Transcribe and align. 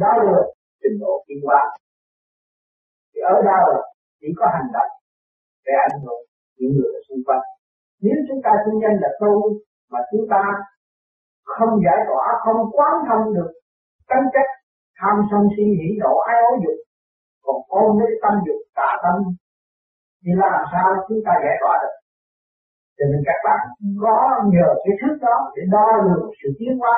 đó 0.00 0.12
là 0.26 0.38
trình 0.82 0.96
độ 1.00 1.24
tiến 1.26 1.38
hóa 1.46 1.60
thì 3.14 3.20
ở 3.34 3.34
đâu 3.50 3.82
chỉ 4.20 4.28
có 4.38 4.46
hành 4.54 4.68
động 4.72 4.92
để 5.64 5.72
ảnh 5.88 5.96
hưởng 6.02 6.22
những 6.58 6.72
người 6.76 6.92
xung 7.08 7.22
quanh. 7.26 7.44
Nếu 8.00 8.16
chúng 8.28 8.40
ta 8.44 8.50
kinh 8.64 8.80
doanh 8.82 8.96
là 9.02 9.08
tu 9.20 9.32
mà 9.90 10.00
chúng 10.10 10.24
ta 10.30 10.42
không 11.44 11.72
giải 11.84 12.00
tỏa, 12.08 12.24
không 12.44 12.60
quán 12.72 12.94
thông 13.08 13.34
được 13.34 13.50
tánh 14.08 14.26
chất 14.32 14.46
tham 14.98 15.16
sân 15.30 15.42
si, 15.56 15.64
hỉ 15.78 15.88
nộ, 16.02 16.14
ái 16.30 16.38
ố 16.50 16.52
dục, 16.64 16.78
còn 17.44 17.56
ôm 17.68 17.98
lấy 18.00 18.10
tâm 18.22 18.34
dục, 18.46 18.60
tà 18.74 18.90
tâm, 19.02 19.16
thì 20.22 20.30
làm 20.42 20.60
sao 20.72 20.86
chúng 21.08 21.20
ta 21.26 21.32
giải 21.44 21.56
tỏa 21.60 21.74
được? 21.82 21.96
Cho 22.96 23.04
nên 23.10 23.20
các 23.28 23.38
bạn 23.46 23.60
có 24.02 24.16
nhờ 24.52 24.68
cái 24.84 24.94
thức 25.00 25.14
đó 25.26 25.36
để 25.56 25.62
đo 25.74 25.86
lường 26.04 26.30
sự 26.42 26.48
tiến 26.58 26.78
hóa 26.78 26.96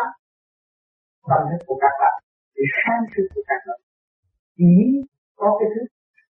tâm 1.29 1.41
thức 1.51 1.65
của 1.67 1.79
các 1.81 1.95
bạn 2.01 2.24
sự 2.55 2.62
sáng 2.80 3.02
suốt 3.12 3.26
của 3.32 3.43
các 3.49 3.61
bạn 3.67 3.81
chỉ 4.58 4.72
có 5.40 5.49
cái 5.58 5.68
thứ 5.72 5.81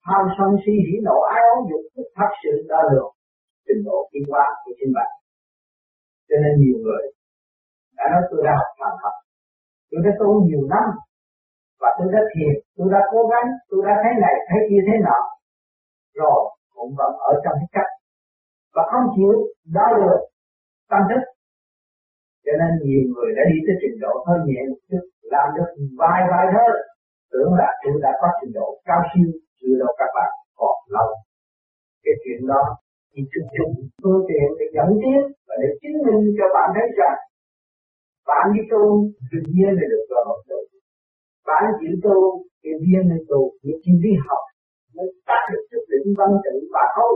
tham 0.07 0.23
sân 0.37 0.51
si, 0.63 0.75
hỉ 0.87 0.97
nộ, 1.07 1.17
ái 1.35 1.43
ố 1.55 1.57
dục 1.71 1.83
thật 2.19 2.31
sự 2.43 2.53
đo 2.71 2.81
lường 2.93 3.13
trình 3.67 3.81
độ 3.87 3.99
tiến 4.11 4.25
hóa 4.31 4.45
của 4.63 4.73
chính 4.79 4.93
bạn. 4.97 5.11
Cho 6.29 6.37
nên 6.43 6.53
nhiều 6.63 6.79
người 6.85 7.05
đã 7.97 8.05
nói, 8.13 8.23
tôi 8.31 8.41
đã 8.47 8.53
học 8.61 8.71
thành 8.79 8.97
học, 9.03 9.17
tôi 9.91 10.01
đã 10.05 10.11
tu 10.21 10.29
nhiều 10.49 10.63
năm, 10.75 10.87
và 11.81 11.89
tôi 11.99 12.09
đã 12.15 12.21
thiền, 12.33 12.55
tôi 12.77 12.87
đã 12.95 13.01
cố 13.13 13.21
gắng, 13.33 13.47
tôi 13.69 13.81
đã 13.87 13.95
thấy 14.03 14.13
này, 14.25 14.35
thấy 14.49 14.61
kia 14.69 14.83
thế 14.87 14.95
nọ, 15.07 15.19
rồi 16.19 16.41
cũng 16.75 16.93
vẫn 16.99 17.13
ở 17.31 17.33
trong 17.45 17.57
cái 17.61 17.71
cách. 17.77 17.91
Và 18.75 18.83
không 18.91 19.07
chịu 19.17 19.33
đo 19.77 19.87
lường 20.01 20.23
tâm 20.91 21.03
thức 21.11 21.23
cho 22.45 22.53
nên 22.61 22.71
nhiều 22.85 23.03
người 23.11 23.31
đã 23.37 23.43
đi 23.51 23.59
tới 23.67 23.77
trình 23.83 23.97
độ 24.05 24.13
hơi 24.27 24.39
nhẹ 24.49 24.61
một 24.71 24.81
chút, 24.89 25.05
làm 25.35 25.47
được 25.57 25.71
vài 26.01 26.21
vài 26.31 26.47
thôi 26.55 26.73
tưởng 27.33 27.53
là 27.61 27.69
tôi 27.83 27.95
đã 28.05 28.13
có 28.21 28.29
trình 28.39 28.53
độ 28.59 28.67
cao 28.89 29.01
siêu, 29.11 29.29
chưa 29.59 29.75
đâu 29.81 29.93
các 30.01 30.11
bạn 30.17 30.31
còn 30.61 30.77
lâu. 30.95 31.09
Cái 32.05 32.15
chuyện 32.23 32.41
đó 32.53 32.63
thì 33.13 33.21
chúng 33.33 33.49
chung 33.57 33.73
phương 34.03 34.23
tiện 34.29 34.47
để 34.59 34.67
dẫn 34.77 34.89
tiến 35.03 35.21
và 35.47 35.55
để 35.63 35.69
chứng 35.81 35.99
minh 36.07 36.23
cho 36.39 36.47
bạn 36.57 36.69
thấy 36.77 36.87
rằng 36.99 37.19
bạn 38.31 38.45
đi 38.55 38.63
tu, 38.73 38.85
tự 39.31 39.39
nhiên 39.55 39.71
là 39.79 39.87
được 39.93 40.05
rồi. 40.13 40.25
Tu 40.49 40.59
bạn 41.49 41.63
chịu 41.79 41.95
tu, 42.05 42.17
tự 42.63 42.73
nhiên 42.85 43.03
là 43.11 43.19
tu 43.31 43.41
những 43.65 43.81
chi 43.83 43.93
đi 44.05 44.13
học 44.27 44.43
mới 44.95 45.09
tác 45.29 45.43
được 45.53 45.63
chút 45.71 45.85
đỉnh 45.93 46.09
văn 46.19 46.31
tự 46.45 46.55
và 46.75 46.85
thôi. 46.97 47.15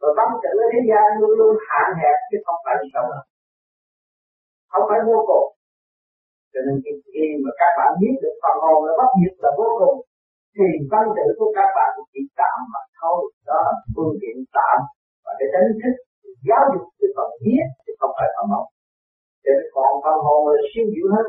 Và 0.00 0.08
văn 0.18 0.28
tự 0.42 0.52
ở 0.64 0.66
thế 0.72 0.80
gian 0.90 1.06
luôn 1.20 1.32
luôn 1.38 1.52
hạn 1.68 1.88
hẹp 2.00 2.16
chứ 2.28 2.36
không 2.44 2.60
phải 2.64 2.74
gì 2.82 2.88
đâu 2.96 3.06
không 4.76 4.88
phải 4.90 5.00
vô 5.10 5.18
cùng. 5.30 5.46
Cho 6.52 6.60
nên 6.66 6.74
khi, 6.82 6.92
khi 7.12 7.24
mà 7.42 7.50
các 7.60 7.70
bạn 7.78 7.90
biết 8.00 8.14
được 8.22 8.34
phần 8.42 8.56
hồn 8.64 8.78
là 8.86 8.92
bất 9.00 9.10
diệt 9.18 9.34
là 9.44 9.50
vô 9.60 9.68
cùng. 9.80 9.96
Thì 10.54 10.66
văn 10.92 11.04
tự 11.16 11.26
của 11.38 11.50
các 11.58 11.68
bạn 11.76 11.90
chỉ 12.12 12.20
tạm 12.40 12.58
mà 12.72 12.80
thôi. 12.98 13.18
Đó 13.48 13.58
là 13.66 13.74
phương 13.94 14.14
tiện 14.20 14.36
tạm. 14.56 14.78
Và 15.24 15.32
để 15.38 15.46
đánh 15.54 15.68
thức 15.80 15.94
giáo 16.48 16.62
dục 16.72 16.84
cái 16.98 17.08
phần 17.16 17.30
biết 17.44 17.66
thì 17.82 17.90
không 18.00 18.12
phải 18.18 18.28
phần 18.36 18.46
hồn. 18.52 18.66
Cho 19.42 19.50
nên 19.56 19.66
còn 19.76 19.90
phần 20.04 20.18
hồn 20.26 20.40
là 20.52 20.60
siêu 20.70 20.86
diệu 20.92 21.08
hơn. 21.14 21.28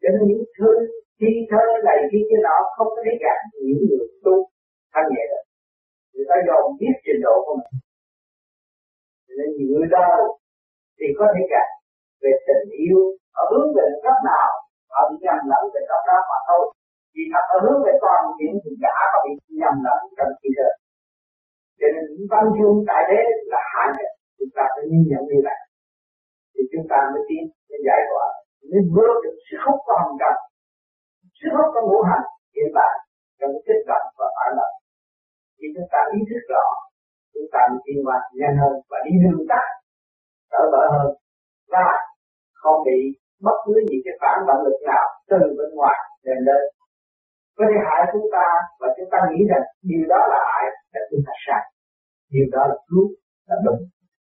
Cho 0.00 0.08
nên 0.14 0.22
những 0.28 0.44
thứ 0.56 0.70
thi 1.18 1.30
thơ 1.50 1.62
này 1.88 1.98
khi 2.10 2.20
cái 2.30 2.40
đó 2.46 2.56
không 2.76 2.90
có 2.94 3.00
thể 3.04 3.12
gạt 3.24 3.38
những 3.66 3.80
người 3.88 4.06
tu 4.24 4.34
thanh 4.92 5.08
nhẹ 5.12 5.24
được 5.30 5.44
người 6.14 6.26
ta 6.30 6.36
dồn 6.46 6.64
biết 6.80 6.94
trình 7.04 7.20
độ 7.26 7.34
của 7.46 7.54
mình. 7.60 7.72
Nên 9.38 9.48
những 9.56 9.70
người 9.72 9.88
đâu 9.96 10.18
thì 10.98 11.06
có 11.18 11.24
thể 11.34 11.42
gạt 11.52 11.68
về 12.22 12.32
tình 12.46 12.66
yêu, 12.84 13.00
ở 13.40 13.42
hướng 13.50 13.68
về 13.76 13.86
cấp 14.04 14.16
nào, 14.30 14.50
họ 14.92 15.00
bị 15.08 15.16
nhầm 15.24 15.40
lẫn 15.50 15.62
về 15.72 15.80
cấp 15.90 16.00
đó 16.08 16.18
mà 16.30 16.38
thôi. 16.48 16.64
Vì 17.14 17.24
thật 17.32 17.44
ở 17.54 17.58
hướng 17.64 17.80
về 17.86 17.92
toàn 18.04 18.22
diện 18.36 18.52
thì 18.62 18.70
giả 18.82 18.96
có 19.12 19.18
bị 19.24 19.32
nhầm 19.60 19.74
lẫn 19.86 20.00
trong 20.16 20.32
khi 20.38 20.48
đời. 20.58 20.74
Cho 21.78 21.86
nên 21.94 22.04
những 22.10 22.26
văn 22.32 22.44
chương 22.54 22.76
tại 22.88 23.02
thế 23.08 23.20
là 23.52 23.60
hạn 23.72 23.88
nhất 23.98 24.10
chúng 24.38 24.52
ta 24.56 24.64
phải 24.74 24.84
nhìn 24.90 25.02
nhận 25.10 25.22
như 25.30 25.38
vậy. 25.46 25.58
Thì 26.52 26.62
chúng 26.72 26.86
ta 26.90 26.98
mới 27.12 27.22
tiến 27.28 27.42
mới 27.68 27.80
giải 27.86 28.00
tỏa. 28.08 28.26
Mới 28.70 28.82
vượt 28.94 29.14
được 29.22 29.36
sức 29.46 29.58
hút 29.64 29.78
của 29.86 29.96
hồng 30.00 30.16
trần. 30.20 30.36
Sức 31.38 31.50
hút 31.56 31.68
của 31.74 31.82
ngũ 31.88 31.98
hành 32.10 32.26
hiện 32.54 32.70
tại 32.78 32.94
trong 33.38 33.52
kích 33.66 33.82
động 33.90 34.06
và 34.18 34.26
phản 34.36 34.50
động. 34.58 34.74
Khi 35.56 35.66
chúng 35.74 35.88
ta 35.92 36.00
ý 36.16 36.18
thức 36.28 36.42
rõ, 36.52 36.64
chúng 37.34 37.48
ta 37.52 37.60
mới 37.70 37.80
tiến 37.84 37.98
qua 38.06 38.16
nhanh 38.38 38.56
hơn 38.60 38.74
và 38.90 38.98
đi 39.06 39.12
đường 39.22 39.42
tắt 39.50 39.64
đỡ 40.52 40.62
đỡ 40.74 40.84
hơn. 40.94 41.08
Và 41.72 41.86
không 42.60 42.78
bị 42.86 42.98
bất 43.46 43.56
cứ 43.64 43.74
những 43.88 44.02
cái 44.04 44.14
phản 44.20 44.36
động 44.48 44.62
lực 44.66 44.78
nào 44.90 45.06
từ 45.30 45.40
bên 45.58 45.70
ngoài 45.76 45.98
đem 46.24 46.38
đến. 46.48 46.62
Có 47.56 47.64
thể 47.70 47.78
hại 47.86 48.00
chúng 48.12 48.26
ta 48.36 48.46
và 48.80 48.88
chúng 48.96 49.08
ta 49.12 49.18
nghĩ 49.28 49.40
rằng 49.50 49.64
điều 49.90 50.04
đó 50.12 50.20
là 50.32 50.40
hại 50.50 50.64
là 50.94 51.00
chúng 51.10 51.22
ta 51.26 51.32
sai. 51.44 51.62
Điều 52.34 52.46
đó 52.54 52.62
là 52.70 52.76
đúng, 52.92 53.10
là 53.48 53.56
đúng. 53.66 53.80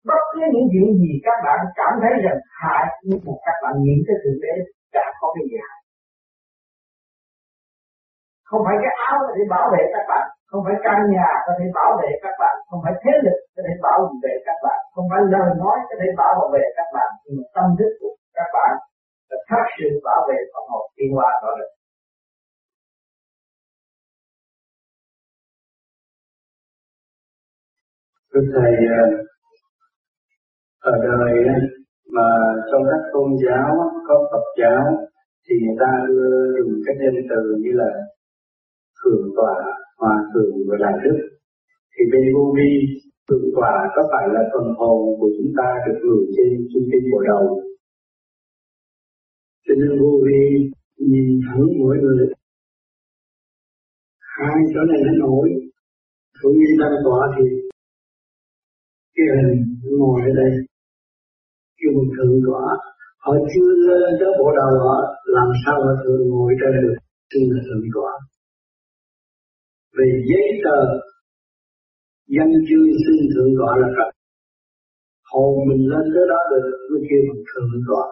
Bất 0.09 0.21
cứ 0.31 0.41
những 0.53 0.67
chuyện 0.71 0.87
gì 1.01 1.11
các 1.25 1.37
bạn 1.45 1.59
cảm 1.79 1.93
thấy 2.01 2.13
rằng 2.25 2.39
hại 2.61 2.85
nhưng 3.07 3.19
mà 3.25 3.33
các 3.45 3.55
bạn 3.63 3.73
nghĩ 3.83 3.95
tới 4.05 4.15
thượng 4.23 4.39
đế 4.43 4.53
đã 4.95 5.05
có 5.19 5.27
cái 5.35 5.43
gì 5.49 5.57
hại 5.67 5.79
không 8.53 8.65
phải 8.67 8.77
cái 8.83 8.93
áo 9.07 9.15
có 9.25 9.31
thể 9.35 9.43
bảo 9.55 9.65
vệ 9.73 9.83
các 9.95 10.05
bạn 10.11 10.25
không 10.49 10.61
phải 10.65 10.75
căn 10.85 10.97
nhà 11.15 11.29
có 11.45 11.51
thể 11.57 11.65
bảo 11.79 11.91
vệ 11.99 12.09
các 12.23 12.35
bạn 12.41 12.55
không 12.69 12.81
phải 12.83 12.93
thế 13.01 13.13
lực 13.25 13.37
có 13.55 13.61
thể 13.65 13.73
bảo 13.85 13.99
vệ 14.23 14.33
các 14.47 14.57
bạn 14.65 14.79
không 14.93 15.07
phải 15.11 15.21
lời 15.33 15.49
nói 15.61 15.77
có 15.89 15.95
thể 15.99 16.07
bảo 16.21 16.35
vệ 16.53 16.63
các 16.77 16.87
bạn 16.95 17.09
nhưng 17.23 17.35
mà 17.37 17.45
tâm 17.55 17.67
thức 17.79 17.91
của 17.99 18.13
các 18.37 18.49
bạn 18.55 18.71
là 19.29 19.37
thật 19.49 19.65
sự 19.77 19.87
bảo 20.07 20.21
vệ 20.29 20.37
phần 20.51 20.63
hồn 20.71 20.85
tiên 20.95 21.09
hoa 21.15 21.31
đó 21.43 21.51
được. 21.59 21.71
Thưa 28.31 28.45
Thầy, 28.55 28.73
à, 29.01 29.03
ở 30.91 30.93
đời 31.07 31.33
mà 32.15 32.27
trong 32.71 32.83
các 32.89 33.01
tôn 33.13 33.29
giáo 33.43 33.71
có 34.07 34.15
Phật 34.31 34.45
giáo 34.61 34.83
thì 35.45 35.55
người 35.63 35.77
ta 35.79 35.91
đưa 36.07 36.27
dùng 36.57 36.73
cái 36.85 36.95
danh 36.99 37.23
từ 37.29 37.41
như 37.63 37.71
là 37.81 37.89
thượng 39.03 39.25
tọa, 39.37 39.55
hòa 39.99 40.15
thượng 40.33 40.55
và 40.67 40.75
đại 40.83 40.95
đức. 41.03 41.17
Thì 41.93 42.01
bên 42.11 42.23
vô 42.35 42.53
vi 42.57 42.69
thượng 43.27 43.47
tọa 43.55 43.73
có 43.95 44.01
phải 44.11 44.25
là 44.33 44.41
phần 44.53 44.67
hồn 44.79 44.99
của 45.19 45.29
chúng 45.37 45.51
ta 45.57 45.67
được 45.85 45.97
gửi 46.03 46.23
trên 46.35 46.49
trung 46.71 46.85
tâm 46.91 47.01
bộ 47.11 47.19
đầu. 47.31 47.43
Cho 49.65 49.73
nên 49.79 49.91
vô 50.01 50.11
vi 50.25 50.41
nhìn 50.97 51.41
thẳng 51.45 51.65
mỗi 51.79 51.97
người. 52.01 52.27
Hai 54.37 54.55
chỗ 54.73 54.81
này 54.91 54.99
nó 55.05 55.13
nổi. 55.27 55.49
Cũng 56.41 56.55
như 56.59 56.69
tâm 56.79 56.91
tọa 57.05 57.21
thì 57.35 57.45
cái 59.15 59.25
hình 59.35 59.53
ngồi 59.99 60.21
ở 60.21 60.31
đây. 60.41 60.51
Kêu 61.77 61.93
thượng 62.15 62.41
tọa. 62.47 62.65
Họ 63.23 63.33
chưa 63.51 63.69
lên 63.87 64.13
tới 64.19 64.29
bộ 64.39 64.47
đầu 64.59 64.71
họ 64.85 64.97
làm 65.25 65.49
sao 65.65 65.75
mà 65.85 65.93
thượng 66.03 66.29
ngồi 66.29 66.53
trên 66.59 66.73
được? 66.81 66.95
Xin 67.33 67.43
là 67.53 67.61
thượng 67.67 67.87
tọa 67.95 68.11
về 69.97 70.07
giấy 70.29 70.47
tờ 70.65 70.79
dân 72.35 72.49
chương 72.67 72.89
xin 73.03 73.19
thượng 73.33 73.53
tọa 73.59 73.71
là 73.81 73.89
thật. 73.97 74.09
Hồn 75.31 75.51
mình 75.69 75.83
lên 75.91 76.05
tới 76.13 76.25
đó 76.31 76.39
được, 76.51 76.65
mới 76.89 77.01
kêu 77.09 77.21
mình 77.29 77.43
thượng 77.49 77.81
tọa. 77.87 78.05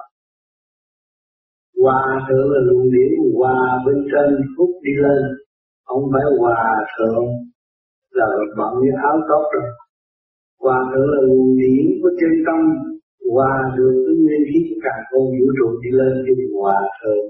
Hòa 1.82 2.04
thượng 2.28 2.48
là 2.54 2.60
luồng 2.68 2.88
điển, 2.96 3.12
hòa 3.38 3.58
bên 3.86 3.98
trên 4.12 4.30
phúc 4.58 4.70
đi 4.86 4.94
lên. 5.06 5.22
Không 5.88 6.04
phải 6.14 6.26
hòa 6.40 6.62
thượng 6.94 7.26
là 8.18 8.28
bận 8.58 8.72
như 8.82 8.92
áo 9.10 9.18
tóc 9.30 9.44
rồi 9.54 9.68
hòa 10.64 10.80
thượng 10.92 11.10
là 11.14 11.22
luồng 11.28 11.52
điển 11.60 11.86
của 12.02 12.12
chân 12.20 12.34
tâm. 12.46 12.60
Hòa 13.34 13.54
được 13.78 13.94
với 14.06 14.16
nguyên 14.24 14.44
khí 14.50 14.58
của 14.70 14.80
cả 14.86 14.96
không 15.10 15.28
vũ 15.38 15.48
trụ 15.58 15.68
đi 15.84 15.90
lên 16.00 16.14
thì 16.26 16.34
hòa 16.60 16.80
thượng 17.00 17.26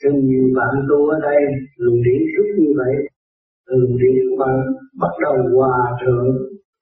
cho 0.00 0.08
nhiều 0.28 0.46
bạn 0.56 0.74
tu 0.88 0.98
ở 1.14 1.16
đây, 1.22 1.40
luồng 1.76 2.02
điển 2.04 2.20
rất 2.36 2.48
như 2.58 2.72
vậy 2.80 2.94
luồng 3.66 3.96
điển 4.00 4.16
mà 4.38 4.46
bạn 4.46 4.56
bắt 5.00 5.12
đầu 5.22 5.34
hòa 5.54 5.78
thượng 6.00 6.28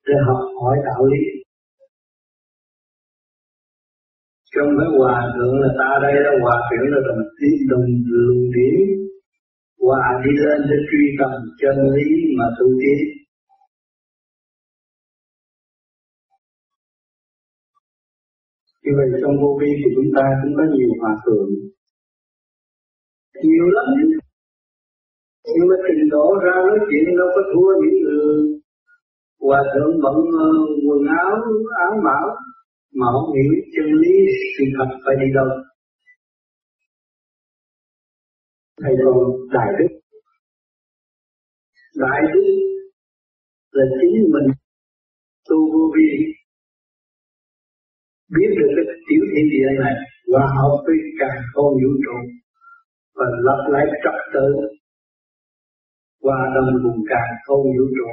để 0.07 0.15
học 0.27 0.41
hỏi 0.61 0.77
đạo 0.85 1.07
lý. 1.07 1.25
Trong 4.55 4.69
cái 4.79 4.89
hòa 4.99 5.33
thượng 5.35 5.55
là 5.61 5.69
ta 5.79 5.91
đây 6.03 6.15
là 6.25 6.31
hòa 6.43 6.57
thượng 6.69 6.87
là 6.93 7.01
đồng 7.09 7.23
tiến 7.39 7.57
đồng 7.71 7.87
luồng 8.07 8.45
điển. 8.55 8.77
Hòa 9.85 10.23
đi 10.25 10.31
lên 10.45 10.61
để 10.71 10.77
truy 10.91 11.05
tầm 11.19 11.33
chân 11.61 11.77
lý 11.95 12.09
mà 12.39 12.45
tu 12.59 12.67
tiến 12.81 12.99
Như 18.83 18.93
vậy 18.97 19.21
trong 19.23 19.37
vô 19.41 19.59
vi 19.61 19.71
của 19.83 19.91
chúng 19.97 20.11
ta 20.17 20.25
cũng 20.43 20.53
có 20.57 20.65
nhiều 20.75 20.91
hòa 21.01 21.13
thượng. 21.25 21.49
Nhiều 23.43 23.67
lắm. 23.77 23.87
Nhưng 25.55 25.69
mà 25.71 25.77
trình 25.87 26.09
độ 26.11 26.35
ra 26.45 26.55
nói 26.67 26.79
chuyện 26.89 27.17
đâu 27.19 27.29
có 27.35 27.43
thua 27.53 27.71
những 27.83 27.99
người 28.03 28.61
hòa 29.41 29.61
thượng 29.73 29.95
bận 30.03 30.17
ờ, 30.45 30.49
quần 30.87 31.01
áo, 31.23 31.37
áo 31.87 31.93
mão 32.05 32.27
mà 32.99 33.07
không 33.13 33.35
hiểu 33.35 33.53
chân 33.75 33.87
lý 34.03 34.15
sự 34.55 34.65
thật 34.77 34.89
phải 35.05 35.15
đi 35.21 35.27
đâu. 35.35 35.49
thầy 38.83 38.95
còn 39.05 39.17
đại 39.55 39.69
đức. 39.79 39.91
Đại 42.03 42.21
đức 42.33 42.45
là 43.73 43.85
chính 44.01 44.17
mình. 44.35 44.49
Tu 45.49 45.57
vô 45.73 45.93
vi. 45.95 46.09
Biết 48.35 48.51
được 48.59 48.71
cái 48.77 48.85
tiểu 49.09 49.23
thiên 49.31 49.47
địa 49.53 49.69
này 49.85 49.95
và 50.33 50.43
học 50.57 50.75
với 50.87 50.97
càng 51.21 51.39
con 51.55 51.71
vũ 51.81 51.91
trụ 52.05 52.17
và 53.17 53.27
lập 53.47 53.61
lại 53.73 53.85
trật 54.03 54.19
tự. 54.35 54.49
Qua 56.25 56.39
đông 56.55 56.71
vùng 56.83 57.01
càng 57.11 57.33
không 57.47 57.63
vũ 57.77 57.87
trụ 57.97 58.09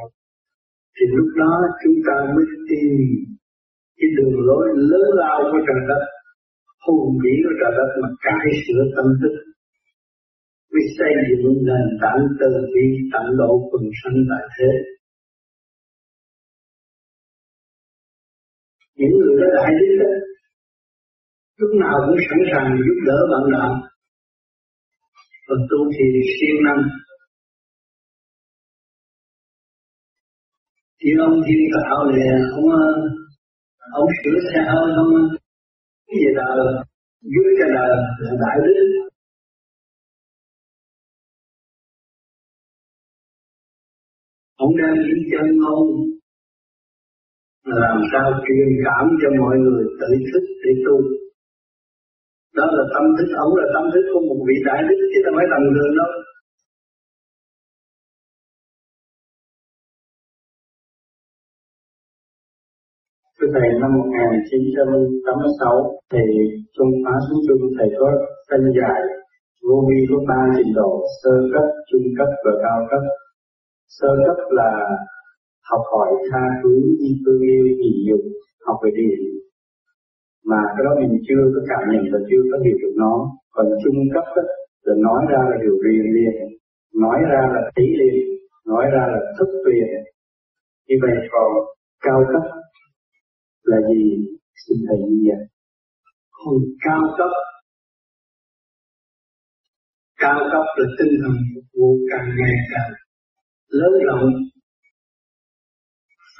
thì 0.95 1.05
lúc 1.17 1.29
đó 1.41 1.53
chúng 1.83 1.97
ta 2.07 2.15
mới 2.33 2.45
tìm 2.69 2.91
cái 3.97 4.09
đường 4.17 4.35
lối 4.47 4.65
lớn 4.89 5.07
lao 5.21 5.39
của 5.51 5.61
trời 5.67 5.81
đất, 5.89 6.03
hùng 6.85 7.17
vĩ 7.23 7.33
của 7.43 7.55
trời 7.59 7.71
đất 7.79 7.89
mà 8.01 8.09
cải 8.25 8.47
sửa 8.63 8.83
tâm 8.95 9.05
thức. 9.21 9.35
Mới 10.71 10.83
xây 10.97 11.13
dựng 11.29 11.57
nền 11.67 11.85
tảng 12.01 12.21
từ 12.39 12.49
bi 12.73 12.85
tận 13.13 13.25
độ 13.39 13.51
quần 13.71 13.83
sanh 13.99 14.17
tại 14.29 14.43
thế. 14.55 14.71
Những 18.97 19.13
người 19.19 19.35
đã 19.41 19.47
đại 19.55 19.71
đức 19.79 19.91
đó. 20.01 20.11
Lúc 21.59 21.71
nào 21.83 21.95
cũng 22.05 22.19
sẵn 22.29 22.39
sàng 22.51 22.67
giúp 22.85 22.97
đỡ 23.07 23.17
bạn 23.31 23.43
đạo 23.53 23.71
và 25.51 25.57
tu 25.69 25.79
thì 25.95 26.05
siêng 26.35 26.59
năng. 26.65 26.81
Thì 30.99 31.09
ông 31.27 31.35
thiên 31.45 31.61
tạo 31.75 31.97
thì 32.11 32.21
ông 32.57 32.67
ờ, 32.81 32.87
ông 33.99 34.07
sửa 34.23 34.37
xe 34.49 34.59
hơi 34.71 34.87
không? 34.95 35.11
Cái 36.07 36.15
gì 36.21 36.29
là 36.39 36.47
dưới 37.21 37.49
cái 37.59 37.69
là, 37.75 37.85
là 38.19 38.31
đại 38.43 38.57
đức? 38.65 39.09
Ông 44.55 44.71
đang 44.77 44.95
đi 45.07 45.17
chân 45.31 45.45
ngôn 45.59 45.87
làm 47.65 47.97
sao 48.11 48.31
truyền 48.45 48.67
cảm 48.85 49.05
cho 49.21 49.29
mọi 49.41 49.57
người 49.57 49.83
tự 49.99 50.07
thức 50.33 50.43
để 50.63 50.71
tu 50.85 51.20
đó 52.57 52.65
là 52.77 52.83
tâm 52.93 53.03
thức 53.17 53.29
ổng 53.43 53.53
là 53.59 53.65
tâm 53.75 53.83
thức 53.93 54.03
của 54.11 54.21
một 54.29 54.39
vị 54.47 54.55
đại 54.67 54.79
đức 54.87 54.97
chứ 55.11 55.19
ta 55.25 55.31
phải 55.37 55.47
tầm 55.51 55.63
thường 55.75 55.93
đâu 55.99 56.11
Thưa 63.37 63.49
Thầy, 63.55 63.69
năm 63.81 63.91
1986, 63.97 65.99
Thầy 66.11 66.27
Trung 66.75 66.91
Phá 67.03 67.13
Xuống 67.25 67.41
Trung, 67.47 67.63
Thầy 67.77 67.89
có 67.99 68.07
tên 68.49 68.61
dài 68.77 69.01
vô 69.67 69.77
vi 69.87 69.99
có 70.09 70.17
ba 70.29 70.41
trình 70.57 70.73
độ, 70.79 70.91
sơ 71.23 71.33
cấp, 71.53 71.65
trung 71.89 72.07
cấp 72.17 72.29
và 72.45 72.51
cao 72.63 72.79
cấp. 72.91 73.03
Sơ 73.87 74.07
cấp 74.25 74.37
là 74.49 74.71
học 75.69 75.81
hỏi 75.91 76.11
tha 76.31 76.43
thứ, 76.63 76.73
y 76.99 77.09
phương 77.25 77.41
yêu, 77.41 77.65
nhị 77.81 77.93
dục, 78.09 78.23
học 78.65 78.77
về 78.83 78.91
điện. 78.97 79.19
Mà 80.49 80.61
cái 80.75 80.83
đó 80.85 80.91
mình 81.01 81.13
chưa 81.27 81.43
có 81.53 81.61
cảm 81.69 81.81
nhận 81.91 82.03
và 82.13 82.19
chưa 82.29 82.41
có 82.51 82.57
hiểu 82.65 82.77
được 82.81 82.93
nó. 83.03 83.13
Còn 83.55 83.65
trung 83.83 83.99
cấp 84.13 84.23
đó, 84.35 84.43
là 84.85 84.93
nói 85.07 85.21
ra 85.31 85.39
là 85.49 85.57
điều 85.63 85.75
riêng 85.83 86.07
liền, 86.15 86.35
nói 87.03 87.19
ra 87.31 87.41
là 87.53 87.61
tí 87.75 87.85
liền, 87.99 88.15
nói 88.65 88.85
ra 88.93 89.03
là 89.13 89.19
thức 89.37 89.51
liền. 89.71 89.89
Như 90.87 90.95
vậy 91.01 91.15
còn 91.31 91.51
cao 92.05 92.21
cấp 92.33 92.43
là 93.63 93.77
gì? 93.89 94.03
Xin 94.67 94.77
thầy 94.87 94.97
như 94.97 95.19
vậy 95.27 95.47
còn 96.31 96.55
cao 96.85 97.01
cấp. 97.17 97.31
Cao 100.19 100.39
cấp 100.51 100.65
là 100.77 100.87
tinh 100.99 101.13
thần 101.21 101.35
phục 101.55 101.63
vụ 101.77 101.97
càng 102.11 102.27
ngày 102.37 102.55
càng 102.71 102.91
lớn 103.67 103.91
rộng. 104.07 104.29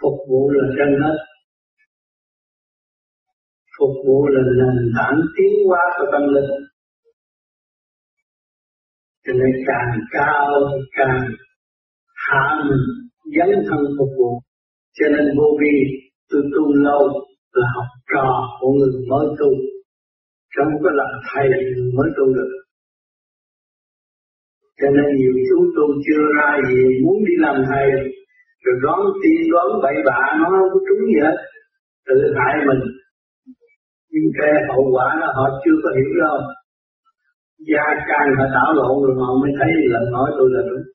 Phục 0.01 0.17
vụ 0.29 0.49
là 0.49 0.67
trên 0.77 1.01
hết 1.01 1.17
phục 3.77 3.93
vụ 4.05 4.27
là 4.27 4.41
nền 4.59 4.91
tảng 4.97 5.17
tiến 5.35 5.53
hóa 5.67 5.83
của 5.97 6.07
tâm 6.11 6.21
linh. 6.33 6.51
Cho 9.25 9.33
nên 9.33 9.51
càng 9.67 9.99
cao, 10.11 10.49
càng 10.97 11.19
hạ 12.15 12.63
mình, 12.69 12.85
dấn 13.37 13.49
thân 13.67 13.79
phục 13.97 14.09
vụ. 14.17 14.39
Cho 14.97 15.05
nên 15.13 15.25
vô 15.37 15.47
vi, 15.59 15.75
tôi 16.29 16.41
tu 16.53 16.73
lâu 16.73 17.01
là 17.53 17.67
học 17.75 17.89
trò 18.13 18.29
của 18.59 18.71
người 18.71 18.93
mới 19.09 19.25
tu. 19.39 19.49
Không 20.55 20.73
có 20.83 20.89
làm 20.93 21.11
thầy 21.29 21.49
mới 21.97 22.09
tu 22.17 22.25
được. 22.33 22.51
Cho 24.81 24.87
nên 24.95 25.05
nhiều 25.17 25.33
chú 25.49 25.57
tu 25.75 25.85
chưa 26.05 26.23
ra 26.37 26.49
gì, 26.69 26.83
muốn 27.03 27.17
đi 27.27 27.33
làm 27.37 27.55
thầy, 27.69 27.85
rồi 28.63 28.75
đoán 28.83 28.99
tiên 29.21 29.51
đoán 29.51 29.67
bậy 29.83 29.95
bạ, 30.05 30.21
nó 30.39 30.45
không 30.49 30.69
có 30.73 30.79
trúng 30.87 31.01
gì 31.07 31.19
hết. 31.23 31.37
Tự 32.07 32.15
hại 32.39 32.55
mình 32.67 33.00
nhưng 34.11 34.27
cái 34.37 34.51
hậu 34.69 34.83
quả 34.93 35.07
đó 35.21 35.27
họ 35.37 35.45
chưa 35.63 35.77
có 35.83 35.89
hiểu 35.97 36.13
đâu. 36.23 36.37
Gia 37.69 37.85
can 38.09 38.25
họ 38.37 38.45
đảo 38.55 38.69
lộn 38.79 38.95
rồi 39.03 39.15
họ 39.19 39.29
mới 39.41 39.51
thấy 39.59 39.71
là 39.91 39.99
nói 40.11 40.29
tôi 40.37 40.49
là 40.53 40.61
đúng. 40.69 40.85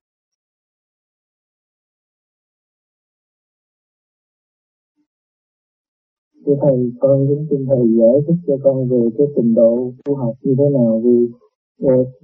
Thưa 6.47 6.57
Thầy, 6.63 6.77
con 7.01 7.27
kính 7.29 7.47
xin 7.51 7.61
Thầy 7.69 7.83
giải 7.99 8.17
thích 8.27 8.41
cho 8.47 8.55
con 8.65 8.89
về 8.91 9.03
cái 9.19 9.27
trình 9.37 9.55
độ 9.55 9.93
tu 10.05 10.15
học 10.15 10.35
như 10.43 10.55
thế 10.59 10.65
nào 10.79 11.01
vì 11.05 11.19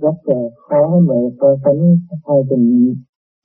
rất 0.05 0.17
là 0.25 0.41
khó 0.69 1.01
mà 1.09 1.15
so 1.41 1.57
sánh 1.65 1.97
hai 2.27 2.39
trình 2.51 2.95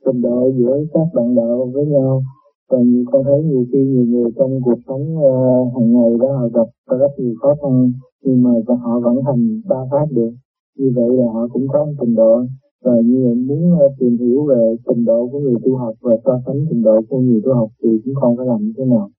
trình 0.06 0.22
độ 0.22 0.52
giữa 0.58 0.78
các 0.94 1.08
bạn 1.14 1.36
đạo 1.36 1.72
với 1.74 1.86
nhau 1.86 2.22
và 2.70 2.78
như 2.80 3.06
con 3.12 3.24
thấy 3.24 3.44
nhiều 3.44 3.66
khi 3.72 3.80
nhiều 3.84 4.06
người 4.06 4.32
trong 4.38 4.62
cuộc 4.66 4.80
sống 4.88 5.18
uh, 5.18 5.74
hàng 5.74 5.94
ngày 5.94 6.12
đó 6.22 6.38
họ 6.38 6.48
gặp 6.48 6.98
rất 7.00 7.12
nhiều 7.18 7.36
khó 7.42 7.56
khăn 7.62 7.92
nhưng 8.24 8.44
mà 8.44 8.50
họ 8.84 9.00
vẫn 9.00 9.16
thành 9.26 9.62
ba 9.70 9.78
pháp 9.92 10.06
được. 10.12 10.32
Như 10.78 10.92
vậy 10.96 11.10
là 11.18 11.32
họ 11.34 11.48
cũng 11.54 11.68
có 11.68 11.88
trình 12.00 12.16
độ. 12.16 12.42
Và 12.84 12.92
như 13.06 13.24
vậy 13.24 13.36
muốn 13.36 13.74
uh, 13.74 13.92
tìm 14.00 14.18
hiểu 14.18 14.46
về 14.46 14.76
trình 14.88 15.06
độ 15.06 15.28
của 15.32 15.40
người 15.40 15.56
tu 15.64 15.76
học 15.76 15.94
và 16.02 16.12
so 16.26 16.42
sánh 16.46 16.66
trình 16.70 16.82
độ 16.82 17.02
của 17.10 17.20
người 17.20 17.42
tu 17.46 17.54
học 17.54 17.70
thì 17.84 17.90
chúng 18.06 18.14
con 18.22 18.38
phải 18.38 18.46
làm 18.46 18.60
như 18.62 18.74
thế 18.78 18.86
nào? 18.86 19.10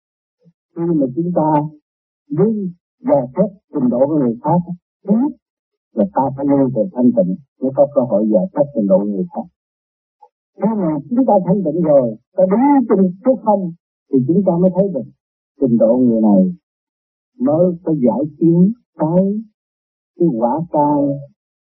Khi 0.76 0.82
mà 0.94 1.06
chúng 1.16 1.32
ta 1.34 1.48
muốn 2.36 2.70
dò 3.08 3.20
xét 3.36 3.50
trình 3.74 3.88
độ 3.90 3.98
của 4.06 4.18
người 4.18 4.36
khác 4.44 4.60
biết 5.08 5.30
là 5.94 6.04
ta 6.14 6.22
phải 6.36 6.46
lưu 6.50 6.68
về 6.74 6.82
thanh 6.94 7.10
tịnh 7.16 7.36
mới 7.60 7.70
có 7.76 7.86
cơ 7.94 8.00
hội 8.00 8.28
dò 8.32 8.40
xét 8.54 8.66
trình 8.74 8.86
độ 8.86 8.98
của 8.98 9.04
người 9.04 9.26
khác 9.34 9.46
nếu 10.60 10.74
mà 10.76 10.90
chúng 11.10 11.26
ta 11.26 11.34
thanh 11.46 11.60
tịnh 11.64 11.82
rồi. 11.82 12.16
Ta 12.36 12.44
đứng 12.50 12.86
trên 12.88 13.12
số 13.24 13.32
không 13.44 13.72
thì 14.12 14.18
chúng 14.28 14.42
ta 14.46 14.52
mới 14.60 14.70
thấy 14.74 14.88
được 14.94 15.08
trình 15.60 15.76
độ 15.78 15.96
người 15.96 16.20
này 16.20 16.42
mới 17.38 17.66
có 17.84 17.92
giải 17.92 18.22
chiến 18.38 18.72
cái 18.98 19.22
cái 20.18 20.28
quả 20.38 20.60
cai 20.72 21.00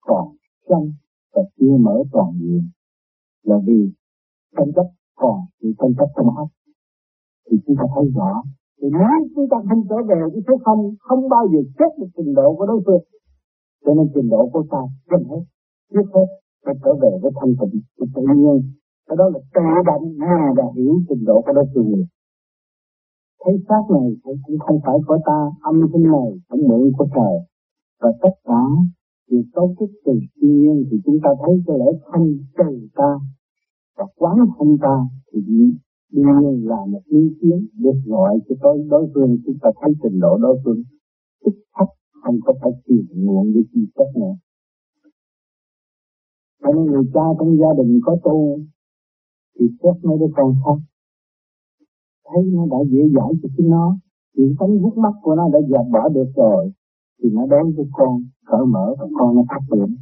còn 0.00 0.28
sanh 0.68 0.86
và 1.34 1.42
chưa 1.58 1.76
mở 1.80 2.02
toàn 2.12 2.32
diện. 2.40 2.62
Là 3.42 3.56
vì 3.66 3.92
tranh 4.56 4.72
chấp 4.76 4.86
còn 5.14 5.38
thì 5.62 5.68
tranh 5.78 5.94
chấp 5.98 6.08
trong 6.16 6.36
óc 6.36 6.48
thì 7.50 7.56
chúng 7.66 7.76
ta 7.76 7.84
thấy 7.94 8.04
rõ. 8.14 8.42
Thì 8.80 8.88
nếu 8.92 9.28
chúng 9.34 9.48
ta 9.50 9.56
không 9.68 9.82
trở 9.88 9.96
về 10.08 10.20
cái 10.32 10.42
số 10.48 10.58
không 10.64 10.94
không 10.98 11.28
bao 11.28 11.48
giờ 11.52 11.58
chết 11.78 11.90
được 11.98 12.10
trình 12.16 12.34
độ 12.34 12.54
của 12.56 12.66
đối 12.66 12.80
phương. 12.86 13.04
Cho 13.84 13.94
nên 13.94 14.06
trình 14.14 14.28
độ 14.30 14.48
của 14.52 14.64
ta 14.70 14.82
gần 15.10 15.22
hết. 15.30 15.42
Trước 15.92 16.08
hết 16.14 16.26
phải 16.64 16.74
trở 16.84 16.94
về 17.02 17.10
với 17.22 17.30
thanh 17.40 17.54
tịnh 17.60 17.80
của 17.98 18.06
tự 18.14 18.22
nhiên 18.36 18.72
cái 19.06 19.16
đó 19.16 19.24
là 19.34 19.40
tự 19.54 19.66
động 19.86 20.04
nghe 20.20 20.38
và 20.56 20.64
hiểu 20.76 20.94
trình 21.08 21.24
độ 21.24 21.42
của 21.46 21.52
đối 21.52 21.66
phương 21.74 21.88
liền 21.88 22.06
thấy 23.46 23.54
xác 23.68 23.82
này 23.90 24.08
cũng 24.22 24.58
không 24.58 24.78
phải 24.86 24.98
của 25.06 25.18
ta, 25.26 25.40
âm 25.60 25.74
thanh 25.92 26.02
này, 26.02 26.30
cũng 26.48 26.68
mượn 26.68 26.92
của 26.98 27.06
trời. 27.14 27.34
Và 28.00 28.10
tất 28.22 28.34
cả 28.44 28.62
thì 29.30 29.36
cấu 29.54 29.74
trúc 29.78 29.90
từ 30.04 30.12
thiên 30.36 30.58
nhiên 30.60 30.84
thì 30.90 30.96
chúng 31.04 31.18
ta 31.24 31.30
thấy 31.42 31.54
cái 31.66 31.76
lẽ 31.78 31.90
không 32.02 32.28
trời 32.58 32.88
ta 32.94 33.10
và 33.96 34.04
quán 34.16 34.36
không 34.58 34.76
ta 34.82 34.96
thì 35.32 35.40
đương 35.46 35.72
nhiên 36.12 36.68
là 36.68 36.80
một 36.92 37.02
ý 37.04 37.22
kiến 37.40 37.66
được 37.82 37.98
gọi 38.06 38.38
cho 38.48 38.54
đối 38.62 38.78
đối 38.90 39.10
phương. 39.14 39.36
Chúng 39.46 39.58
ta 39.62 39.70
thấy 39.80 39.90
trình 40.02 40.20
độ 40.20 40.36
đối 40.36 40.60
phương, 40.64 40.82
tức 41.44 41.52
khắc 41.78 41.88
không 42.22 42.38
có 42.44 42.52
phải 42.60 42.70
tìm 42.86 43.06
nguồn 43.14 43.52
để 43.54 43.60
chi 43.72 43.80
xét 43.96 44.16
nữa. 44.16 44.34
Cho 46.62 46.72
nên 46.72 46.84
người 46.84 47.04
cha 47.14 47.26
trong 47.38 47.56
gia 47.60 47.72
đình 47.78 48.00
có 48.04 48.16
tu 48.24 48.58
thì 49.58 49.66
xét 49.82 50.04
mấy 50.04 50.18
đứa 50.20 50.32
con 50.36 50.54
khác 50.64 50.78
thấy 52.28 52.42
nó 52.54 52.62
đã 52.70 52.78
dễ 52.90 53.02
dãi 53.16 53.30
cho 53.42 53.48
chính 53.56 53.70
nó, 53.70 53.96
thì 54.36 54.42
tánh 54.58 54.78
vút 54.82 54.96
mắt 54.96 55.14
của 55.22 55.34
nó 55.34 55.48
đã 55.52 55.58
dẹp 55.70 55.86
bỏ 55.92 56.08
được 56.08 56.30
rồi, 56.36 56.72
thì 57.22 57.28
nó 57.32 57.46
đối 57.46 57.64
với 57.76 57.86
con 57.92 58.22
cởi 58.46 58.66
mở 58.66 58.94
và 58.98 59.06
con 59.18 59.36
nó 59.36 59.42
phát 59.50 59.62
triển. 59.70 59.96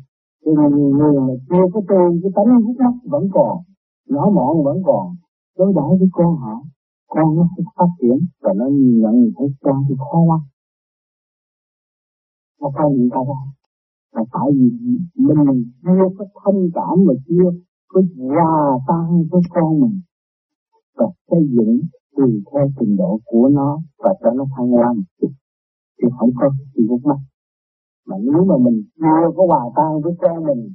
Cho 0.45 0.53
nên 0.59 0.77
nhiều 0.77 0.91
người 0.99 1.21
mà 1.27 1.35
chưa 1.49 1.65
có 1.73 1.81
tu 1.89 2.01
cái 2.23 2.31
tánh 2.37 2.63
vút 2.65 2.77
mắt 2.79 2.95
vẫn 3.05 3.25
còn 3.33 3.59
nó 4.09 4.31
mọn 4.31 4.65
vẫn 4.65 4.79
còn, 4.85 5.15
đối 5.59 5.73
đãi 5.77 5.91
với 5.99 6.09
con 6.13 6.37
họ, 6.37 6.63
con 7.07 7.37
nó 7.37 7.49
sẽ 7.57 7.63
phát 7.77 7.91
triển 8.01 8.19
và 8.43 8.53
nó 8.57 8.67
nhìn 8.67 9.01
nhận 9.01 9.15
người 9.19 9.33
thấy 9.39 9.49
con 9.61 9.77
thì 9.89 9.95
khó 9.99 10.19
quá. 10.29 10.41
Nó 12.61 12.71
phải 12.75 12.87
những 12.97 13.09
ra 13.09 13.21
đó. 13.27 13.41
Là 14.15 14.25
tại 14.33 14.49
vì 14.57 14.71
mình 15.17 15.65
chưa 15.83 16.09
có 16.19 16.25
thông 16.45 16.69
cảm 16.75 16.95
mà 17.07 17.15
chưa 17.29 17.51
với 17.95 18.05
hòa 18.19 18.79
tan 18.89 19.07
với 19.31 19.43
con 19.55 19.81
mình. 19.81 20.01
Và 20.97 21.07
xây 21.31 21.43
dựng 21.55 21.81
tùy 22.17 22.43
theo 22.53 22.67
trình 22.81 22.97
độ 22.97 23.21
của 23.25 23.49
nó 23.49 23.81
và 23.99 24.15
cho 24.21 24.31
nó 24.31 24.45
thăng 24.57 24.69
hoa 24.69 24.93
một 24.93 25.09
chút 25.21 25.33
thì 26.03 26.09
không 26.19 26.31
có 26.37 26.51
gì 26.75 26.87
mất 26.91 26.97
mắt. 27.05 27.21
Mà 28.07 28.17
nếu 28.21 28.45
mà 28.45 28.57
mình 28.65 28.83
chưa 28.97 29.31
có 29.37 29.47
hòa 29.47 29.65
tan 29.77 30.01
với 30.03 30.13
con 30.21 30.45
mình, 30.47 30.73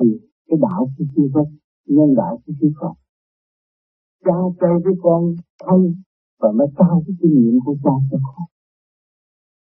thì 0.00 0.06
cái 0.48 0.58
đạo 0.62 0.90
cũng 0.98 1.06
chưa 1.16 1.28
có 1.34 1.44
nhân 1.86 2.14
đạo 2.16 2.38
cũng 2.46 2.54
chưa 2.60 2.72
có 2.80 2.94
cha 4.24 4.38
chơi 4.60 4.74
với 4.84 4.94
con 5.02 5.34
thân 5.64 5.94
và 6.40 6.52
mới 6.52 6.66
trao 6.78 7.02
cái 7.06 7.16
kinh 7.20 7.34
nghiệm 7.34 7.58
của 7.64 7.76
cha 7.84 7.90
cho 8.10 8.18
con. 8.26 8.46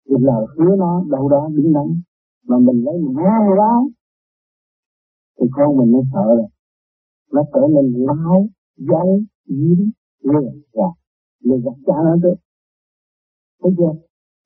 Thì 0.08 0.14
lời 0.18 0.46
hứa 0.58 0.76
nó 0.76 1.04
đâu 1.10 1.28
đó 1.28 1.48
đứng 1.52 1.72
đắn. 1.72 2.00
Mà 2.48 2.58
mình 2.58 2.84
lấy 2.84 2.94
mình 2.98 3.16
nghe 3.16 3.56
đó 3.56 3.88
thì 5.40 5.46
con 5.52 5.76
mình 5.76 5.90
nó 5.92 5.98
sợ 6.12 6.24
rồi 6.36 6.48
nó 7.32 7.42
trở 7.52 7.60
nên 7.74 7.92
láo 8.06 8.46
giấu 8.76 9.20
dính 9.46 9.90
lừa 10.22 10.50
gạt. 10.72 10.94
Lừa 11.44 11.56
gạt 11.64 11.76
cha 11.86 11.94
nó 12.04 12.16
được 12.16 12.34
thấy 13.62 13.72
chưa? 13.78 13.92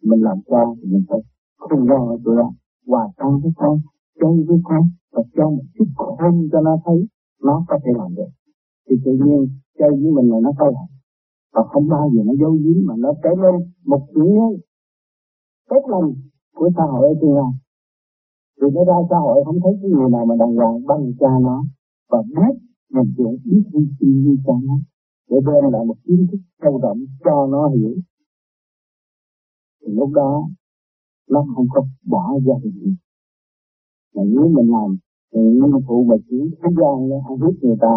Mình 0.02 0.22
làm 0.22 0.38
cha 0.46 0.62
thì 0.76 0.88
mình 0.92 1.04
phải 1.08 1.18
không 1.56 1.88
lo 1.88 2.16
tụi 2.24 2.34
nó. 2.36 2.50
Hòa 2.86 3.08
tan 3.16 3.40
với 3.42 3.52
con 3.56 3.78
chơi 4.20 4.44
với 4.48 4.58
con, 4.64 4.82
và 5.12 5.22
cho 5.36 5.50
một 5.50 5.64
chút 5.78 5.84
khôn 5.96 6.48
cho 6.52 6.60
nó 6.60 6.76
thấy 6.84 7.08
nó 7.42 7.64
có 7.68 7.78
thể 7.84 7.90
làm 7.96 8.14
được. 8.14 8.30
Thì 8.88 8.96
tự 9.04 9.12
nhiên, 9.12 9.48
chơi 9.78 9.90
với 9.90 10.12
mình 10.16 10.30
là 10.32 10.38
nó 10.42 10.50
có 10.58 10.66
làm 10.66 10.88
và 11.54 11.62
không 11.72 11.88
bao 11.88 12.10
giờ 12.14 12.20
nó 12.26 12.32
giấu 12.40 12.52
giếm, 12.52 12.76
mà 12.86 12.94
nó 12.98 13.12
trở 13.22 13.30
nên 13.42 13.72
một 13.84 14.02
chuyện 14.14 14.60
tốt 15.70 15.82
lành 15.88 16.14
của 16.54 16.70
xã 16.76 16.82
hội 16.92 17.08
ở 17.08 17.14
tương 17.20 17.34
lai 17.34 17.52
vì 18.60 18.68
nó 18.74 18.84
ra 18.84 18.94
xã 19.10 19.16
hội, 19.16 19.42
không 19.44 19.58
thấy 19.64 19.72
cái 19.82 19.90
người 19.90 20.10
nào 20.10 20.24
mà 20.26 20.34
đàng 20.38 20.54
hoàng 20.54 20.86
bằng 20.86 21.12
cha 21.20 21.32
nó. 21.42 21.64
Và 22.10 22.22
biết 22.22 22.54
mình 22.94 23.12
chuyện 23.16 23.34
biết 23.44 23.62
đi 23.72 23.80
sinh 24.00 24.22
như 24.22 24.36
cho 24.46 24.52
nó, 24.64 24.76
để 25.30 25.36
đem 25.46 25.72
lại 25.72 25.84
một 25.84 25.96
kiến 26.04 26.26
thức 26.32 26.40
sâu 26.62 26.80
rộng 26.82 26.98
cho 27.24 27.46
nó 27.52 27.68
hiểu. 27.68 27.94
Thì 29.80 29.92
lúc 29.92 30.10
đó, 30.12 30.48
nó 31.30 31.46
không 31.54 31.66
có 31.74 31.86
bỏ 32.10 32.38
gia 32.46 32.54
đình 32.62 32.96
mà 34.14 34.22
nếu 34.26 34.48
mình 34.48 34.70
làm 34.70 34.96
thì 35.32 35.40
nó 35.58 35.80
phụ 35.86 36.04
mà 36.04 36.16
chỉ 36.28 36.36
thế 36.62 36.68
gian 36.80 37.08
nó 37.08 37.16
không 37.28 37.38
biết 37.40 37.56
người 37.62 37.76
ta, 37.80 37.94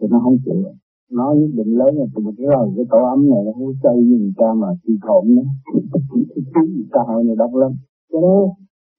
thì 0.00 0.06
nó 0.10 0.20
không 0.22 0.36
chịu. 0.44 0.62
Nó 1.10 1.34
nhất 1.34 1.50
định 1.54 1.78
lớn 1.78 1.96
là 1.96 2.04
từ 2.14 2.22
một 2.22 2.32
cái 2.38 2.46
rồi 2.46 2.72
cái 2.76 2.84
tổ 2.90 2.98
ấm 3.14 3.30
này, 3.30 3.40
nó 3.44 3.52
không 3.52 3.74
xây 3.82 3.96
như 3.96 4.18
người 4.18 4.36
ta 4.36 4.52
mà 4.56 4.68
chi 4.82 4.92
khổn 5.02 5.24
nữa. 5.36 5.48
Cái 6.54 6.64
xã 6.92 7.00
hội 7.06 7.24
này 7.24 7.36
đông 7.36 7.56
lắm 7.56 7.72
cho 8.12 8.18
nên 8.20 8.50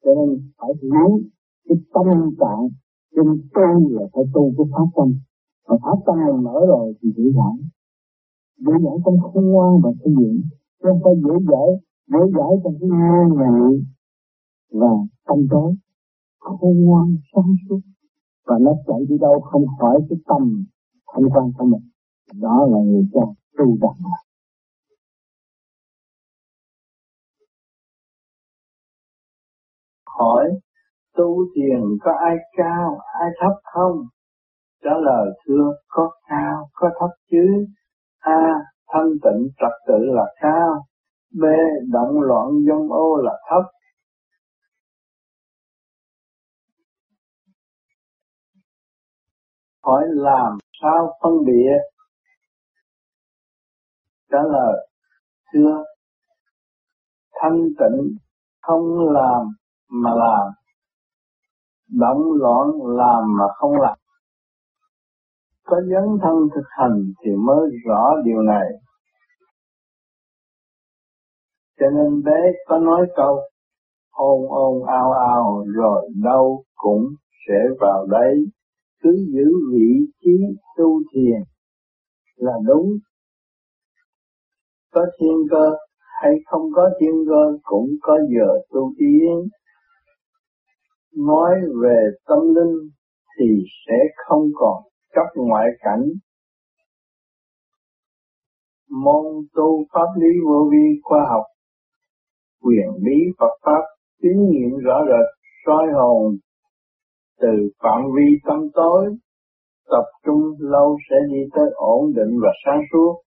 cho 0.03 0.11
nên 0.15 0.51
phải 0.57 0.71
hiểu 0.81 1.21
cái 1.67 1.77
tâm 1.93 2.05
trạng 2.39 2.69
trên 3.15 3.27
tu 3.53 3.89
là 3.95 4.05
phải 4.13 4.23
tu 4.33 4.53
cái 4.57 4.65
pháp 4.71 4.87
tâm 4.95 5.13
mà 5.67 5.75
thả 5.83 5.91
tâm 6.05 6.43
mở 6.43 6.59
rồi 6.67 6.93
thì 7.01 7.09
dễ 7.17 7.23
dãi. 7.37 7.57
Dễ 8.57 8.73
dãi 8.83 8.97
trong 9.05 9.17
khôn 9.19 9.45
ngoan 9.51 9.73
và 9.83 9.89
xây 10.03 10.13
dựng. 10.19 10.41
Chứ 10.79 10.89
không 10.89 10.99
phải 11.03 11.13
dễ 11.23 11.35
dãi 11.51 11.69
dễ 12.07 12.19
dãi 12.37 12.51
trong 12.63 12.73
cái 12.79 12.89
ngoan 12.89 13.27
ngại 13.37 13.71
và 14.71 14.93
tâm 15.27 15.37
tối. 15.51 15.75
Không 16.39 16.85
ngoan, 16.85 17.15
sáng 17.33 17.53
suốt. 17.69 17.79
Và 18.45 18.55
nó 18.61 18.71
chạy 18.87 18.99
đi 19.09 19.17
đâu 19.17 19.39
không 19.39 19.65
khỏi 19.79 19.99
cái 20.09 20.19
tâm 20.27 20.65
thanh 21.13 21.29
quan 21.33 21.51
của 21.57 21.65
mình. 21.65 21.89
Đó 22.41 22.67
là 22.71 22.77
người 22.77 23.05
cha 23.13 23.21
tu 23.57 23.77
đẳng 23.81 24.11
hỏi, 30.17 30.45
tu 31.17 31.45
thiền 31.55 31.81
có 32.01 32.11
ai 32.11 32.35
cao, 32.57 32.97
ai 33.21 33.29
thấp 33.39 33.51
không? 33.63 33.97
Trả 34.87 34.93
lời 35.01 35.31
thưa 35.45 35.73
có 35.87 36.11
cao, 36.29 36.69
có 36.73 36.89
thấp 36.99 37.09
chứ? 37.31 37.65
A 38.19 38.53
thanh 38.87 39.09
tịnh 39.23 39.49
trật 39.59 39.71
tự 39.87 39.93
là 39.99 40.33
cao. 40.41 40.85
B, 41.31 41.43
động 41.91 42.21
loạn 42.21 42.47
dông 42.67 42.91
ô 42.91 43.15
là 43.15 43.31
thấp. 43.49 43.63
Hỏi 49.83 50.03
làm 50.07 50.57
sao 50.81 51.17
phân 51.23 51.33
biệt? 51.45 51.77
Trả 54.31 54.39
lời, 54.51 54.87
thưa 55.53 55.83
thanh 57.41 57.63
tịnh 57.79 58.17
không 58.61 59.09
làm 59.09 59.47
mà 59.89 60.09
làm. 60.15 60.51
Động 61.87 62.23
loạn 62.39 62.67
làm 62.97 63.37
mà 63.37 63.45
không 63.57 63.81
làm 63.81 63.97
có 65.67 65.81
dấn 65.81 66.17
thân 66.23 66.35
thực 66.55 66.67
hành 66.69 67.03
thì 67.23 67.31
mới 67.47 67.69
rõ 67.85 68.13
điều 68.25 68.41
này. 68.41 68.67
Cho 71.79 71.85
nên 71.89 72.23
bé 72.23 72.51
có 72.67 72.79
nói 72.79 73.07
câu, 73.15 73.39
ôn 74.11 74.41
ôn, 74.49 74.87
ao 74.87 75.11
ao, 75.11 75.65
rồi 75.75 76.09
đâu 76.23 76.63
cũng 76.75 77.03
sẽ 77.47 77.59
vào 77.79 78.05
đấy. 78.05 78.35
Cứ 79.03 79.09
giữ 79.33 79.51
vị 79.73 79.89
trí 80.21 80.37
tu 80.77 81.01
thiền 81.13 81.41
là 82.35 82.53
đúng. 82.65 82.89
Có 84.93 85.05
thiên 85.19 85.35
cơ 85.51 85.71
hay 86.21 86.31
không 86.45 86.61
có 86.75 86.89
thiên 86.99 87.25
cơ 87.29 87.57
cũng 87.63 87.89
có 88.01 88.17
giờ 88.29 88.59
tu 88.69 88.93
tiến. 88.97 89.47
Nói 91.17 91.55
về 91.83 92.09
tâm 92.27 92.39
linh 92.55 92.89
thì 93.39 93.45
sẽ 93.87 93.95
không 94.27 94.43
còn 94.55 94.83
cấp 95.13 95.25
ngoại 95.35 95.67
cảnh. 95.79 96.03
Môn 98.89 99.25
tu 99.53 99.85
pháp 99.93 100.07
lý 100.15 100.27
vô 100.45 100.69
vi 100.71 100.99
khoa 101.03 101.19
học. 101.29 101.43
Quyền 102.63 102.87
bí 103.03 103.17
Phật 103.39 103.53
pháp 103.65 103.81
tín 104.21 104.49
nghiệm 104.49 104.77
rõ 104.85 105.01
rệt, 105.07 105.27
soi 105.65 105.85
hồn. 105.93 106.35
Từ 107.41 107.69
phạm 107.83 108.01
vi 108.15 108.37
tâm 108.45 108.59
tối, 108.73 109.05
tập 109.89 110.05
trung 110.25 110.41
lâu 110.59 110.97
sẽ 111.09 111.15
đi 111.29 111.39
tới 111.55 111.65
ổn 111.75 112.13
định 112.15 112.39
và 112.43 112.49
sáng 112.65 112.81
suốt. 112.93 113.21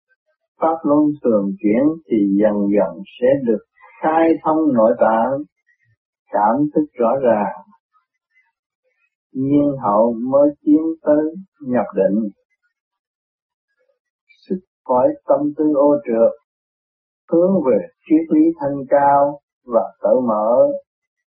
Pháp 0.61 0.77
luân 0.83 1.01
thường 1.25 1.47
chuyển 1.63 1.83
thì 2.11 2.17
dần 2.41 2.55
dần 2.55 3.03
sẽ 3.21 3.27
được 3.47 3.65
khai 4.03 4.29
thông 4.45 4.75
nội 4.75 4.93
tạng. 5.01 5.33
Cảm 6.33 6.57
thức 6.75 6.87
rõ 6.99 7.11
ràng 7.23 7.69
nhiên 9.33 9.77
hậu 9.83 10.13
mới 10.13 10.51
tiến 10.61 10.83
tới 11.03 11.35
nhập 11.61 11.87
định. 11.97 12.29
Sức 14.49 14.59
khỏi 14.85 15.09
tâm 15.27 15.41
tư 15.57 15.65
ô 15.75 15.95
trượt, 16.07 16.33
hướng 17.33 17.53
về 17.67 17.79
triết 18.09 18.37
lý 18.37 18.41
thanh 18.61 18.77
cao 18.89 19.41
và 19.65 19.95
tự 20.03 20.21
mở. 20.29 20.73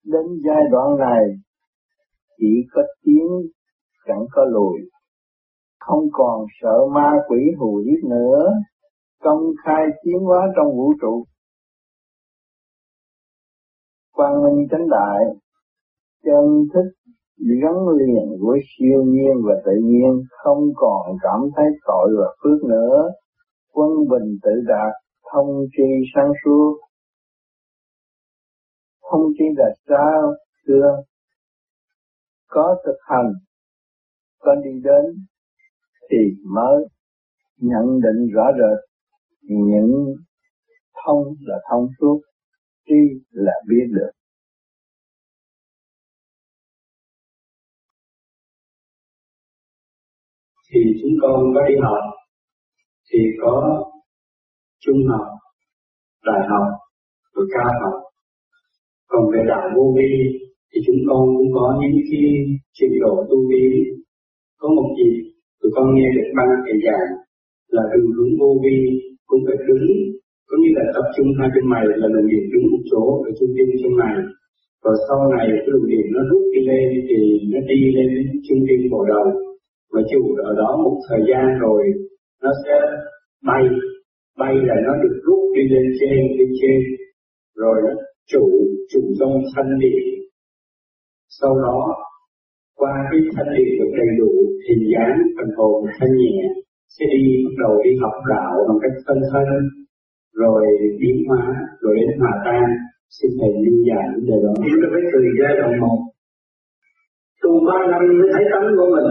Đến 0.04 0.26
giai 0.46 0.64
đoạn 0.72 0.98
này, 0.98 1.24
chỉ 2.38 2.68
có 2.74 2.82
tiến, 3.04 3.28
chẳng 4.08 4.26
có 4.32 4.46
lùi. 4.46 4.80
Không 5.80 6.04
còn 6.12 6.46
sợ 6.62 6.78
ma 6.96 7.12
quỷ 7.28 7.38
hù 7.60 7.82
giết 7.86 8.10
nữa, 8.10 8.52
công 9.22 9.44
khai 9.66 9.86
tiến 10.04 10.20
hóa 10.20 10.48
trong 10.56 10.68
vũ 10.78 10.94
trụ. 11.02 11.24
Quang 14.12 14.44
minh 14.44 14.68
chánh 14.72 14.90
đại, 14.90 15.20
chân 16.24 16.66
thích 16.74 17.14
gắn 17.40 17.76
liền 17.98 18.38
với 18.40 18.60
siêu 18.78 19.04
nhiên 19.04 19.34
và 19.44 19.54
tự 19.66 19.72
nhiên, 19.84 20.24
không 20.30 20.64
còn 20.76 21.18
cảm 21.22 21.40
thấy 21.56 21.66
tội 21.88 22.10
và 22.20 22.36
phước 22.44 22.64
nữa. 22.70 23.12
Quân 23.74 23.90
bình 24.10 24.38
tự 24.44 24.52
đạt, 24.68 24.94
thông 25.32 25.66
tri 25.78 25.84
sáng 26.16 26.32
suốt. 26.46 26.78
Thông 29.12 29.32
tri 29.38 29.46
là 29.58 29.70
sao 29.88 30.34
xưa 30.68 31.04
có 32.48 32.76
thực 32.86 32.98
hành, 33.02 33.34
có 34.40 34.56
đi 34.56 34.72
đến 34.84 35.26
thì 36.10 36.18
mới 36.46 36.86
nhận 37.58 37.86
định 38.02 38.34
rõ 38.34 38.44
rệt. 38.52 38.90
Những 39.42 40.16
thông 41.06 41.24
là 41.40 41.56
thông 41.70 41.88
suốt, 42.00 42.22
tri 42.86 42.96
là 43.32 43.54
biết 43.70 43.86
được. 43.92 44.12
Thì 50.72 50.80
chúng 51.02 51.16
con 51.22 51.38
có 51.56 51.62
đi 51.70 51.76
học, 51.86 52.04
thì 53.10 53.20
có 53.42 53.56
trung 54.86 55.02
học, 55.10 55.26
đại 56.26 56.42
học 56.50 56.68
rồi 57.36 57.46
cao 57.54 57.72
học. 57.82 57.96
Còn 59.12 59.22
về 59.32 59.42
đạo 59.48 59.66
vô 59.76 59.94
vi 59.98 60.12
thì 60.72 60.78
chúng 60.88 61.02
con 61.08 61.22
cũng 61.38 61.52
có 61.58 61.66
những 61.82 61.98
khi 62.08 62.22
trình 62.78 62.94
độ 63.04 63.14
tu 63.30 63.38
vi. 63.50 63.66
Có 64.62 64.68
một 64.76 64.88
gì 64.98 65.10
tụi 65.60 65.72
con 65.76 65.86
nghe 65.96 66.08
được 66.16 66.30
ban 66.38 66.48
thầy 66.66 66.76
giảng 66.86 67.10
là 67.76 67.84
đường 67.94 68.12
hướng 68.16 68.34
vô 68.40 68.50
vi 68.64 68.78
cũng 69.28 69.42
phải 69.48 69.58
đứng, 69.68 69.88
có 70.50 70.58
nghĩa 70.58 70.74
là 70.78 70.84
tập 70.96 71.06
trung 71.16 71.28
hai 71.40 71.50
bên 71.56 71.66
mày 71.74 71.84
là 72.02 72.08
đường 72.14 72.28
điểm 72.32 72.44
đứng 72.54 72.66
một 72.72 72.84
chỗ 72.92 73.04
ở 73.28 73.30
trung 73.40 73.52
tâm 73.58 73.68
trong 73.82 73.98
này 74.04 74.16
rồi 74.84 74.96
sau 75.08 75.20
này 75.36 75.46
cái 75.50 75.64
đường 75.68 75.86
điện 75.92 76.06
nó 76.16 76.22
rút 76.30 76.44
đi 76.54 76.62
lên 76.70 76.88
thì 77.10 77.20
nó 77.52 77.60
đi 77.70 77.80
lên 77.96 78.10
trung 78.46 78.62
tâm 78.68 78.80
bộ 78.92 79.06
đầu 79.12 79.26
mà 79.94 80.02
chủ 80.12 80.36
ở 80.44 80.54
đó 80.58 80.70
một 80.84 80.98
thời 81.10 81.22
gian 81.30 81.60
rồi 81.60 81.84
nó 82.44 82.52
sẽ 82.66 82.74
bay 83.46 83.64
bay 84.38 84.54
là 84.56 84.76
nó 84.86 84.94
được 85.04 85.16
rút 85.26 85.40
đi 85.56 85.64
lên 85.74 85.86
trên 86.00 86.20
lên 86.38 86.50
trên. 86.62 86.80
Rồi 87.56 87.76
nó 87.86 87.92
chủ 88.32 88.44
chủ 88.92 89.02
trong 89.20 89.34
thanh 89.56 89.80
điện 89.80 90.20
sau 91.42 91.54
đó, 91.66 91.80
qua 92.76 92.94
cái 93.12 93.20
thanh 93.36 93.50
điện 93.58 93.70
được 93.80 93.92
đầy 93.98 94.12
đủ 94.20 94.32
hình 94.68 94.84
dáng 94.94 95.18
phần 95.36 95.50
hồn 95.58 95.86
thanh 96.00 96.14
nhẹ 96.22 96.40
sẽ 96.96 97.06
đi 97.14 97.24
bắt 97.46 97.54
đầu 97.64 97.74
đi 97.84 97.92
học 98.02 98.16
đạo 98.34 98.54
bằng 98.68 98.80
cách 98.82 98.96
phân 99.08 99.20
thân. 99.32 99.48
Rồi 100.34 100.66
biến 101.00 101.18
hóa, 101.28 101.44
rồi 101.82 101.96
đến 101.96 102.20
hòa 102.20 102.34
tan 102.46 102.64
xin 103.18 103.32
thầy 103.40 103.52
liên 103.64 103.78
giải 103.88 104.06
vấn 104.14 104.26
đề 104.30 104.38
đó 104.46 104.52
chúng 104.58 104.80
ta 104.82 104.88
phải 104.94 105.02
từ 105.14 105.20
giai 105.40 105.54
đoạn 105.60 105.80
một. 105.82 106.00
Tu 107.42 107.52
ba 107.68 107.80
năm 107.92 108.02
mới 108.20 108.30
thấy 108.34 108.44
tánh 108.52 108.68
của 108.78 108.90
mình 108.96 109.10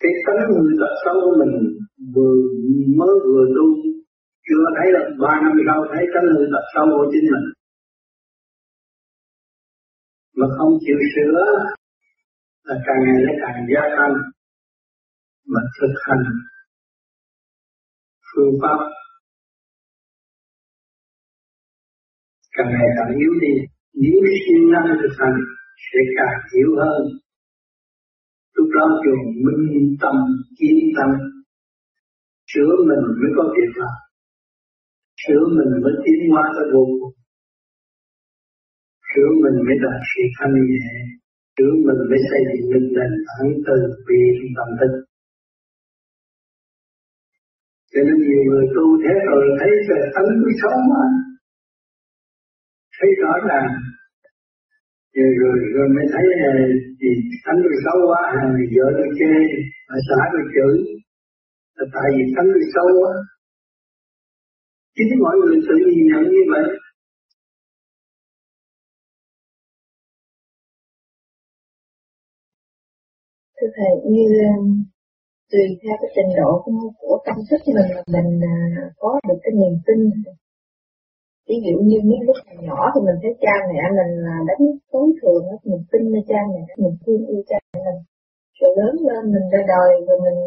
cái 0.00 0.12
tánh 0.26 0.40
người 0.50 0.74
tật 0.80 0.94
của 1.24 1.34
mình 1.40 1.54
vừa 2.14 2.34
mới 2.98 3.14
vừa 3.26 3.44
tu, 3.56 3.66
chưa 4.46 4.64
thấy 4.76 4.88
là 4.94 5.02
ba 5.22 5.34
năm 5.42 5.52
sau 5.66 5.78
thấy 5.92 6.04
tánh 6.14 6.26
người 6.34 6.48
tật 6.52 6.64
sâu 6.74 6.86
của 6.96 7.06
chính 7.12 7.26
mình. 7.32 7.46
Mà 10.38 10.46
không 10.56 10.72
chịu 10.84 10.98
sửa 11.14 11.40
là 12.68 12.76
càng 12.86 13.00
ngày 13.04 13.18
nó 13.26 13.32
càng 13.42 13.66
gia 13.72 13.84
tăng, 13.96 14.14
mà 15.52 15.60
thực 15.76 15.94
hành 16.06 16.24
phương 18.28 18.54
pháp 18.62 18.78
càng 22.56 22.70
ngày 22.72 22.88
càng 22.96 23.18
yếu 23.18 23.32
đi. 23.40 23.52
Nếu 24.02 24.20
siêng 24.42 24.70
năng 24.72 24.98
thực 25.02 25.14
hành 25.18 25.36
sẽ 25.86 26.00
càng 26.16 26.38
hiểu 26.52 26.70
hơn 26.82 27.02
lúc 28.60 28.68
đó 28.76 28.84
dùng 29.04 29.24
minh 29.44 29.96
tâm 30.02 30.16
kiến 30.58 30.78
tâm, 30.96 31.10
sửa 32.52 32.72
mình 32.88 33.02
mới 33.20 33.30
có 33.36 33.44
việc 33.56 33.72
làm 33.82 33.96
sửa 35.22 35.42
mình 35.56 35.70
mới 35.84 35.94
tiến 36.04 36.20
hóa 36.30 36.44
tới 36.54 36.66
vô 36.74 36.82
cùng. 37.00 37.14
Sửa 39.10 39.30
mình 39.42 39.56
mới 39.66 39.76
đạt 39.84 40.00
sự 40.10 40.22
thanh 40.36 40.54
nhẹ. 40.70 40.90
Sửa 41.56 41.72
mình 41.86 42.00
mới 42.10 42.20
xây 42.30 42.42
dựng 42.48 42.66
mình 42.72 42.86
nền 42.96 43.12
tảng 43.26 43.50
từ 43.66 43.76
bi 44.06 44.20
tâm 44.56 44.68
thức. 44.80 44.92
Cho 47.92 48.00
nên 48.06 48.16
nhiều 48.26 48.42
người 48.48 48.66
tu 48.74 48.84
thế 49.02 49.14
rồi 49.28 49.42
thấy 49.58 49.70
về 49.88 50.00
tánh 50.14 50.30
của 50.42 50.52
xấu 50.62 50.76
mà 50.90 51.04
thấy 52.96 53.10
rõ 53.22 53.32
ràng 53.48 53.68
rồi 55.16 55.30
rồi, 55.42 55.56
rồi 55.74 55.88
mới 55.94 56.06
thấy 56.12 56.24
là 56.40 56.50
thì 57.00 57.08
tánh 57.44 57.58
tôi 57.64 57.74
xấu 57.84 57.98
quá 58.08 58.20
à, 58.40 58.42
vợ 58.74 58.86
tôi 58.96 59.08
chê 59.18 59.32
bà 59.88 59.96
xã 60.08 60.20
tôi 60.32 60.44
chửi. 60.54 60.76
Là 61.76 61.84
tại 61.94 62.08
vì 62.16 62.24
tánh 62.36 62.48
tôi 62.54 62.64
xấu 62.74 62.88
quá. 63.00 63.14
Chính 64.96 65.10
mọi 65.22 65.34
người 65.36 65.56
tự 65.68 65.74
nhìn 65.86 66.06
nhận 66.10 66.22
như 66.34 66.42
vậy. 66.52 66.66
Thưa 73.56 73.70
thầy 73.76 73.92
như 74.12 74.26
ờ, 74.48 74.54
tùy 75.50 75.64
theo 75.82 75.96
cái 76.00 76.10
trình 76.14 76.30
độ 76.40 76.62
của, 76.64 76.92
của 76.98 77.16
tâm 77.26 77.36
thức 77.50 77.60
mình 77.66 77.90
mà 77.94 78.02
mình 78.14 78.40
ờ, 78.54 78.82
có 78.96 79.20
được 79.28 79.38
cái 79.42 79.52
niềm 79.60 79.74
tin 79.86 79.98
ví 81.50 81.58
dụ 81.66 81.74
như 81.88 81.98
những 82.08 82.22
lúc 82.28 82.38
nhỏ 82.66 82.80
thì 82.92 82.98
mình 83.06 83.18
thấy 83.22 83.32
cha 83.44 83.54
mẹ 83.70 83.82
mình 83.98 84.12
là 84.26 84.36
đánh 84.48 84.64
tối 84.92 85.08
thường 85.18 85.42
mình 85.70 85.82
tin 85.90 86.02
nơi 86.12 86.22
cha 86.30 86.40
mẹ 86.52 86.62
mình 86.84 86.96
thương 87.02 87.22
yêu 87.30 87.40
cha 87.50 87.58
mẹ 87.72 87.80
mình. 87.86 88.00
Rồi 88.58 88.70
lớn 88.78 88.94
lên 89.08 89.22
mình 89.34 89.46
ra 89.52 89.62
đời 89.74 89.90
rồi 90.06 90.18
mình 90.26 90.38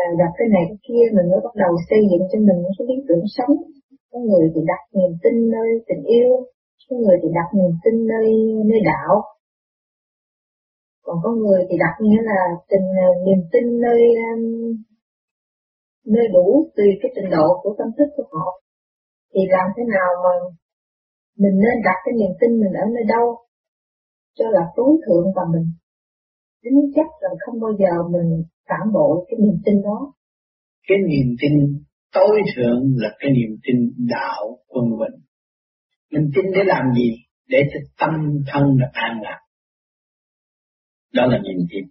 à, 0.00 0.04
gặp 0.20 0.30
cái 0.38 0.48
này 0.54 0.64
cái 0.70 0.78
kia 0.86 1.04
mình 1.16 1.26
mới 1.30 1.40
bắt 1.46 1.54
đầu 1.62 1.72
xây 1.88 2.00
dựng 2.10 2.24
cho 2.30 2.38
mình 2.46 2.58
những 2.62 2.76
cái 2.78 2.86
lý 2.90 2.96
tưởng 3.08 3.26
sống. 3.36 3.52
Có 4.10 4.18
người 4.28 4.44
thì 4.52 4.60
đặt 4.70 4.82
niềm 4.96 5.12
tin 5.22 5.34
nơi 5.54 5.68
tình 5.88 6.02
yêu 6.18 6.30
có 6.88 6.96
người 6.96 7.16
thì 7.22 7.28
đặt 7.38 7.48
niềm 7.58 7.72
tin 7.84 8.06
nơi 8.12 8.26
nơi 8.70 8.80
đạo. 8.90 9.14
Còn 11.04 11.16
có 11.22 11.30
người 11.30 11.60
thì 11.68 11.76
đặt 11.84 11.94
nghĩa 12.00 12.22
là 12.30 12.40
tình 12.70 12.86
à, 13.06 13.08
niềm 13.26 13.40
tin 13.52 13.80
nơi 13.80 14.00
à, 14.26 14.30
nơi 16.06 16.26
đủ 16.34 16.46
tùy 16.76 16.86
cái 17.02 17.10
trình 17.14 17.30
độ 17.30 17.46
của 17.62 17.74
tâm 17.78 17.88
thức 17.98 18.08
của 18.16 18.24
họ 18.32 18.46
thì 19.32 19.40
làm 19.54 19.66
thế 19.76 19.82
nào 19.96 20.10
mà 20.24 20.32
mình 21.42 21.56
nên 21.64 21.76
đặt 21.84 21.98
cái 22.04 22.12
niềm 22.18 22.32
tin 22.40 22.50
mình 22.60 22.72
ở 22.82 22.84
nơi 22.94 23.04
đâu 23.14 23.26
cho 24.38 24.44
là 24.50 24.64
tối 24.76 24.92
thượng 25.04 25.26
và 25.36 25.42
mình 25.52 25.66
tính 26.62 26.78
chắc 26.94 27.06
là 27.20 27.30
không 27.38 27.60
bao 27.60 27.72
giờ 27.80 27.92
mình 28.14 28.42
phản 28.68 28.92
bội 28.92 29.26
cái 29.28 29.36
niềm 29.42 29.56
tin 29.64 29.82
đó. 29.82 30.12
Cái 30.88 30.98
niềm 31.08 31.36
tin 31.40 31.52
tối 32.12 32.40
thượng 32.56 32.82
là 32.96 33.08
cái 33.18 33.30
niềm 33.30 33.58
tin 33.64 33.76
đạo 34.08 34.58
quân 34.68 34.84
bình. 35.00 35.20
Mình 36.12 36.30
tin 36.34 36.44
để 36.54 36.60
làm 36.64 36.84
gì? 36.96 37.10
Để 37.48 37.58
cho 37.72 37.80
tâm 37.98 38.10
thân 38.52 38.76
được 38.78 38.92
an 38.92 39.20
lạc. 39.22 39.40
Đó 41.12 41.26
là 41.26 41.38
niềm 41.38 41.66
tin. 41.70 41.84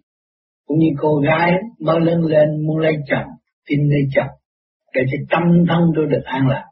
Cũng 0.66 0.78
như 0.78 0.86
cô 0.98 1.16
gái 1.16 1.52
mới 1.80 2.00
lớn 2.00 2.20
lên 2.22 2.66
muốn 2.66 2.78
lấy 2.78 2.92
chồng, 3.10 3.28
tin 3.68 3.80
lấy 3.88 4.00
chồng, 4.14 4.36
để 4.94 5.00
cho 5.10 5.24
tâm 5.30 5.42
thân 5.68 5.92
tôi 5.96 6.06
được 6.06 6.22
an 6.24 6.48
lạc 6.48 6.64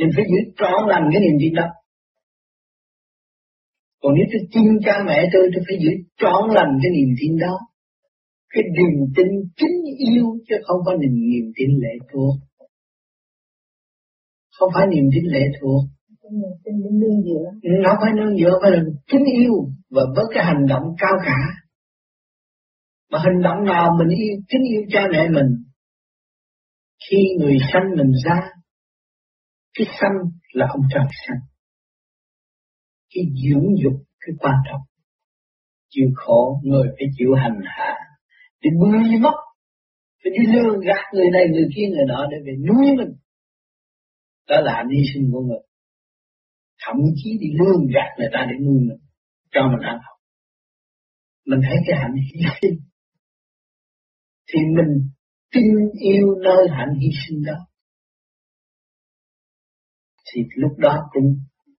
nên 0.00 0.10
phải 0.16 0.24
giữ 0.30 0.40
trọn 0.58 0.88
lành 0.88 1.04
cái 1.12 1.20
niềm 1.20 1.36
tin 1.40 1.54
đó. 1.54 1.68
Còn 4.02 4.12
nếu 4.14 4.26
tôi 4.32 4.42
tin 4.54 4.68
cha 4.84 4.94
mẹ 5.06 5.28
tôi 5.32 5.42
tôi 5.54 5.62
phải 5.68 5.76
giữ 5.82 5.90
trọn 6.20 6.42
lành 6.56 6.72
cái 6.82 6.90
niềm 6.96 7.10
tin 7.20 7.38
đó. 7.38 7.54
Cái 8.50 8.62
niềm 8.76 8.94
tin 9.16 9.26
chính 9.56 9.76
yêu 10.08 10.24
chứ 10.48 10.56
không 10.66 10.80
phải 10.86 10.96
niềm 11.00 11.14
niềm 11.30 11.52
tin 11.56 11.70
lệ 11.82 11.94
thuộc. 12.12 12.34
Không 14.58 14.70
phải 14.74 14.86
niềm 14.86 15.04
tin 15.14 15.24
lệ 15.24 15.44
thuộc. 15.60 15.82
Nó 17.84 17.92
phải 18.00 18.12
nương 18.16 18.36
dựa 18.38 18.58
phải 18.62 18.70
là 18.70 18.82
chính 19.06 19.24
yêu 19.24 19.54
và 19.90 20.02
với 20.16 20.24
cái 20.34 20.44
hành 20.44 20.66
động 20.68 20.82
cao 20.98 21.14
cả. 21.26 21.40
Mà 23.10 23.18
hành 23.18 23.42
động 23.42 23.64
nào 23.64 23.90
mình 23.98 24.18
yêu 24.18 24.36
chính 24.48 24.62
yêu 24.72 24.82
cha 24.92 25.00
mẹ 25.12 25.28
mình? 25.28 25.50
Khi 27.10 27.16
người 27.38 27.58
sanh 27.72 27.90
mình 27.96 28.12
ra 28.24 28.59
cái 29.74 29.86
sanh 30.00 30.16
là 30.52 30.66
ông 30.70 30.82
trời 30.94 31.04
sanh. 31.26 31.40
Cái 33.14 33.24
dưỡng 33.24 33.66
dục, 33.82 34.04
cái 34.20 34.34
quan 34.40 34.54
trọng 34.70 34.80
chịu 35.90 36.06
khổ, 36.14 36.60
người 36.64 36.88
phải 36.88 37.06
chịu 37.18 37.28
hành 37.34 37.60
hạ. 37.64 37.94
Để 38.62 38.70
nuôi 38.80 39.18
mất. 39.20 39.36
Phải 40.24 40.32
đi 40.38 40.52
lừa 40.52 40.72
gạt 40.86 41.04
người 41.14 41.30
này, 41.32 41.44
người 41.52 41.68
kia, 41.76 41.86
người 41.90 42.06
nọ 42.08 42.26
để 42.30 42.36
về 42.46 42.52
nuôi 42.68 42.96
mình. 42.96 43.12
Đó 44.48 44.60
là 44.60 44.84
hy 44.90 45.02
sinh 45.14 45.30
của 45.32 45.40
người. 45.40 45.62
Thậm 46.86 46.96
chí 47.16 47.38
đi 47.40 47.46
lừa 47.58 47.74
gạt 47.94 48.10
người 48.18 48.28
ta 48.32 48.46
để 48.50 48.64
nuôi 48.64 48.78
mình. 48.88 48.98
Cho 49.50 49.60
mình 49.62 49.86
ăn 49.86 49.98
học. 50.02 50.16
Mình 51.46 51.60
thấy 51.62 51.76
cái 51.86 51.98
hạnh 52.00 52.14
hy 52.14 52.40
sinh. 52.60 52.80
Thì 54.52 54.60
mình 54.76 55.08
tin 55.52 55.64
yêu 56.00 56.26
nơi 56.44 56.68
hạnh 56.70 56.94
hy 57.00 57.08
sinh 57.26 57.42
đó 57.46 57.66
thì 60.34 60.42
lúc 60.56 60.72
đó 60.78 60.98
cũng 61.10 61.36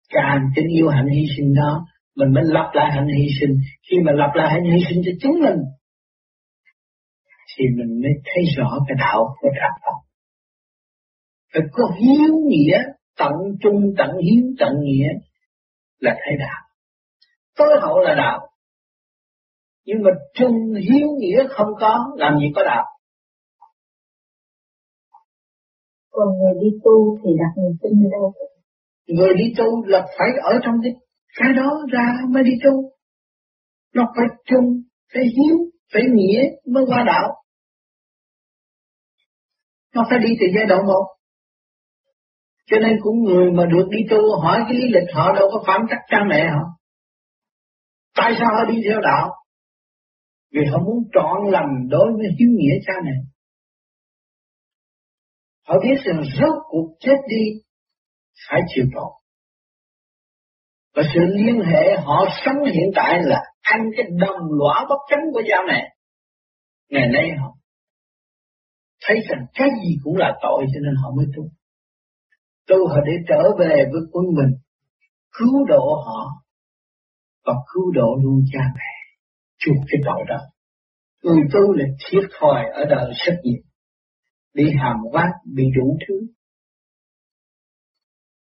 càng 0.10 0.40
tình 0.56 0.68
yêu 0.68 0.88
hạnh 0.90 1.08
hy 1.08 1.26
sinh 1.38 1.54
đó. 1.54 1.86
Mình 2.16 2.34
mới 2.34 2.44
lập 2.46 2.72
lại 2.74 2.92
hạnh 2.92 3.08
hy 3.18 3.28
sinh. 3.40 3.58
Khi 3.90 3.98
mà 4.06 4.12
lập 4.12 4.32
lại 4.36 4.50
hạnh 4.52 4.64
hy 4.64 4.84
sinh 4.90 5.02
cho 5.06 5.12
chúng 5.22 5.40
mình, 5.40 5.60
thì 7.58 7.66
mình 7.78 8.02
mới 8.02 8.12
thấy 8.24 8.44
rõ 8.58 8.80
cái 8.88 8.96
đạo 9.00 9.36
của 9.42 9.50
đạo 9.62 9.72
Phật. 9.82 10.08
Phải 11.54 11.62
có 11.72 11.84
hiếu 12.00 12.34
nghĩa, 12.48 12.78
tận 13.18 13.32
trung, 13.62 13.94
tận 13.98 14.10
hiếu, 14.24 14.44
tận 14.60 14.74
nghĩa 14.84 15.08
là 16.00 16.16
thấy 16.26 16.34
đạo. 16.40 16.62
Tối 17.58 17.80
hậu 17.82 18.00
là 18.00 18.16
đạo. 18.16 18.40
Nhưng 19.86 19.98
mà 20.04 20.10
trung 20.34 20.74
hiếu 20.90 21.08
nghĩa 21.20 21.48
không 21.50 21.68
có, 21.80 22.06
làm 22.18 22.40
gì 22.40 22.46
có 22.56 22.64
đạo? 22.64 22.86
Còn 26.12 26.28
người 26.38 26.54
đi 26.62 26.70
tu 26.84 27.18
thì 27.24 27.30
đặt 27.40 27.62
niềm 27.62 27.78
tin 27.82 27.92
ở 28.06 28.10
đâu? 28.12 28.34
Người 29.08 29.34
đi 29.38 29.54
tu 29.58 29.86
là 29.86 30.08
phải 30.18 30.28
ở 30.44 30.54
trong 30.64 30.76
cái 30.84 30.94
cái 31.36 31.50
đó 31.54 31.70
ra 31.92 32.18
mới 32.30 32.44
đi 32.44 32.52
tu. 32.64 32.92
Nó 33.96 34.04
phải 34.16 34.26
chung, 34.46 34.82
phải 35.14 35.24
hiếu, 35.24 35.58
phải 35.94 36.02
nghĩa 36.14 36.44
mới 36.74 36.84
qua 36.88 37.04
đạo. 37.08 37.34
Nó 39.96 40.06
phải 40.10 40.20
đi 40.20 40.30
từ 40.40 40.46
giai 40.56 40.66
đoạn 40.66 40.82
một. 40.88 41.06
Cho 42.66 42.78
nên 42.80 42.98
cũng 43.02 43.24
người 43.24 43.52
mà 43.52 43.66
được 43.66 43.88
đi 43.90 44.00
tu 44.10 44.40
hỏi 44.44 44.60
cái 44.64 44.74
lý 44.74 44.88
lịch 44.88 45.14
họ 45.14 45.34
đâu 45.34 45.50
có 45.52 45.64
phản 45.68 45.82
trách 45.90 46.02
cha 46.08 46.18
mẹ 46.30 46.50
họ. 46.50 46.64
Tại 48.16 48.34
sao 48.40 48.48
họ 48.56 48.72
đi 48.72 48.82
theo 48.90 49.00
đạo? 49.02 49.32
Vì 50.54 50.62
họ 50.72 50.78
muốn 50.86 51.04
trọn 51.14 51.52
lành 51.52 51.88
đối 51.90 52.12
với 52.18 52.28
hiếu 52.40 52.50
nghĩa 52.52 52.74
cha 52.86 52.94
mẹ. 53.04 53.12
Họ 55.68 55.76
biết 55.84 56.02
rằng 56.06 56.24
rốt 56.40 56.56
cuộc 56.70 56.96
chết 57.00 57.18
đi 57.28 57.62
phải 58.50 58.62
chịu 58.76 58.86
tội. 58.96 59.12
và 60.96 61.04
sự 61.14 61.20
liên 61.20 61.62
hệ 61.62 61.98
họ 62.04 62.26
sống 62.46 62.64
hiện 62.66 62.92
tại 62.96 63.20
là 63.24 63.40
ăn 63.62 63.80
cái 63.98 64.06
đồng 64.20 64.40
lõa 64.60 64.86
bất 64.90 64.98
chánh 65.10 65.20
của 65.34 65.42
cha 65.48 65.58
mẹ. 65.68 65.96
Ngày 66.90 67.10
nay 67.14 67.30
họ 67.40 67.56
thấy 69.06 69.18
rằng 69.30 69.46
cái 69.54 69.70
gì 69.84 69.96
cũng 70.04 70.18
là 70.18 70.32
tội 70.42 70.66
cho 70.74 70.80
nên 70.84 70.96
họ 71.04 71.12
mới 71.18 71.26
tu. 71.36 71.44
Tu 72.68 72.88
họ 72.88 72.96
để 73.06 73.14
trở 73.28 73.42
về 73.60 73.76
với 73.92 74.02
quân 74.12 74.26
mình, 74.38 74.58
cứu 75.32 75.66
độ 75.68 76.04
họ 76.06 76.28
và 77.46 77.54
cứu 77.74 77.92
độ 77.92 78.18
luôn 78.24 78.44
cha 78.54 78.60
mẹ, 78.76 79.18
chuộc 79.58 79.78
cái 79.88 80.02
tội 80.06 80.26
đó. 80.28 80.38
Người 81.24 81.44
tu 81.54 81.74
là 81.74 81.86
thiệt 82.06 82.24
thòi 82.40 82.66
ở 82.74 82.86
đời 82.90 83.12
rất 83.26 83.36
nhiều, 83.44 83.62
bị 84.54 84.64
hàm 84.80 84.98
quát, 85.12 85.32
bị 85.56 85.64
đủ 85.76 85.98
thứ. 86.08 86.16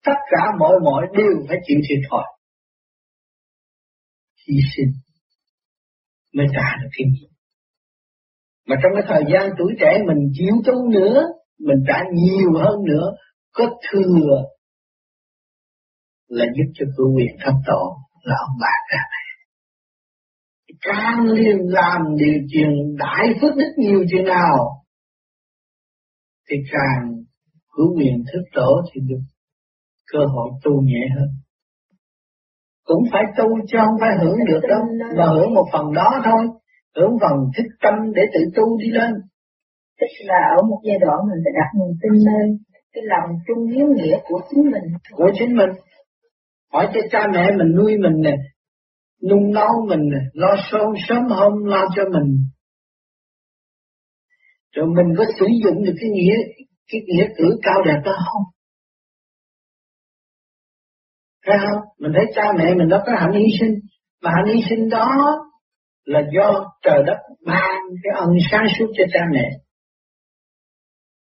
Tất 0.05 0.19
cả 0.31 0.43
mọi 0.59 0.75
mọi 0.85 1.07
đều 1.17 1.47
phải 1.49 1.57
chịu 1.67 1.81
thiệt 1.89 2.11
thòi. 2.11 2.25
Hy 4.49 4.57
sinh 4.77 4.93
mới 6.35 6.47
trả 6.53 6.77
được 6.83 6.89
cái 6.93 7.07
gì. 7.11 7.27
Mà 8.67 8.77
trong 8.83 8.93
cái 8.95 9.05
thời 9.09 9.23
gian 9.33 9.51
tuổi 9.59 9.73
trẻ 9.81 9.99
mình 10.07 10.33
chịu 10.33 10.55
tu 10.67 10.91
nữa, 10.91 11.23
mình 11.59 11.85
trả 11.89 11.99
nhiều 12.13 12.53
hơn 12.55 12.85
nữa, 12.85 13.13
có 13.53 13.65
thừa 13.91 14.43
là 16.29 16.45
giúp 16.57 16.73
cho 16.75 16.87
cử 16.97 17.05
quyền 17.17 17.37
thấp 17.45 17.55
tổ 17.67 17.97
là 18.23 18.35
ông 18.47 18.57
bà 18.61 18.73
cả 18.89 18.99
càng 20.81 21.27
liên 21.27 21.57
làm 21.61 22.01
điều 22.17 22.35
chuyện 22.53 22.97
đại 22.99 23.27
phước 23.41 23.57
đức 23.57 23.73
nhiều 23.77 24.05
chuyện 24.11 24.25
nào 24.25 24.84
thì 26.49 26.57
càng 26.73 27.03
hữu 27.77 27.99
quyền 27.99 28.25
thức 28.33 28.43
tổ 28.55 28.83
thì 28.93 29.01
được 29.09 29.23
cơ 30.13 30.19
hội 30.19 30.51
tu 30.65 30.73
nhẹ 30.83 31.09
hơn. 31.17 31.29
Cũng 32.85 33.03
phải 33.13 33.23
tu 33.37 33.47
chứ 33.69 33.79
không 33.81 33.97
phải 34.01 34.11
hưởng 34.21 34.39
được 34.47 34.61
đâu 34.69 34.81
mà 35.17 35.27
hưởng 35.27 35.55
một 35.55 35.67
phần 35.73 35.93
đó 35.95 36.21
thôi. 36.25 36.47
Hưởng 36.97 37.17
phần 37.21 37.39
thích 37.57 37.71
tâm 37.83 37.95
để 38.15 38.23
tự 38.35 38.41
tu 38.57 38.79
đi 38.79 38.91
lên. 38.91 39.13
Tức 40.01 40.07
là 40.25 40.41
ở 40.57 40.63
một 40.63 40.81
giai 40.85 40.99
đoạn 40.99 41.19
mình 41.29 41.41
phải 41.45 41.53
đặt 41.61 41.71
niềm 41.79 41.97
tin 42.03 42.25
nơi 42.25 42.47
cái 42.93 43.03
lòng 43.07 43.39
trung 43.47 43.67
hiếu 43.67 43.87
nghĩa 43.97 44.19
của 44.29 44.41
chính 44.51 44.65
mình. 44.65 44.87
Của 45.13 45.31
chính 45.39 45.57
mình. 45.57 45.71
Hỏi 46.73 46.89
cho 46.95 47.01
cha 47.11 47.27
mẹ 47.33 47.51
mình 47.59 47.77
nuôi 47.77 47.97
mình 47.99 48.21
nè 48.23 48.37
nung 49.31 49.53
nấu 49.53 49.87
mình 49.89 50.09
nè 50.13 50.19
lo 50.33 50.49
sớm 50.71 50.89
sớm 51.09 51.23
hôm 51.29 51.65
lo 51.65 51.85
cho 51.97 52.03
mình 52.13 52.47
rồi 54.75 54.87
mình 54.97 55.15
có 55.19 55.25
sử 55.39 55.47
dụng 55.65 55.85
được 55.85 55.95
cái 56.01 56.11
nghĩa 56.11 56.37
cái 56.89 57.01
nghĩa 57.07 57.27
cử 57.37 57.59
cao 57.63 57.83
đẹp 57.87 58.01
đó 58.05 58.13
không 58.33 58.43
Thấy 61.47 61.57
không? 61.59 61.81
Mình 61.99 62.13
thấy 62.15 62.25
cha 62.35 62.43
mẹ 62.59 62.75
mình 62.75 62.89
đó 62.89 63.03
có 63.07 63.13
hạnh 63.19 63.33
hy 63.33 63.47
sinh. 63.61 63.75
Mà 64.23 64.31
hạnh 64.37 64.55
hy 64.55 64.63
sinh 64.71 64.89
đó 64.89 65.09
là 66.05 66.21
do 66.35 66.65
trời 66.83 67.03
đất 67.07 67.17
ban 67.47 67.81
cái 68.03 68.13
ân 68.15 68.29
sáng 68.51 68.67
suốt 68.79 68.87
cho 68.97 69.05
cha 69.13 69.21
mẹ. 69.33 69.51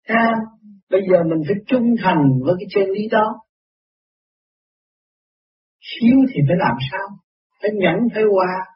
Thấy 0.08 0.16
không? 0.24 0.44
Bây 0.90 1.00
giờ 1.10 1.18
mình 1.30 1.42
phải 1.46 1.56
trung 1.66 1.94
thành 2.04 2.24
với 2.44 2.54
cái 2.58 2.66
chân 2.74 2.94
lý 2.94 3.08
đó. 3.10 3.40
thiếu 6.00 6.16
thì 6.28 6.40
phải 6.48 6.56
làm 6.58 6.76
sao? 6.90 7.08
Phải 7.62 7.70
nhẫn, 7.74 7.96
phải 8.14 8.22
qua. 8.22 8.73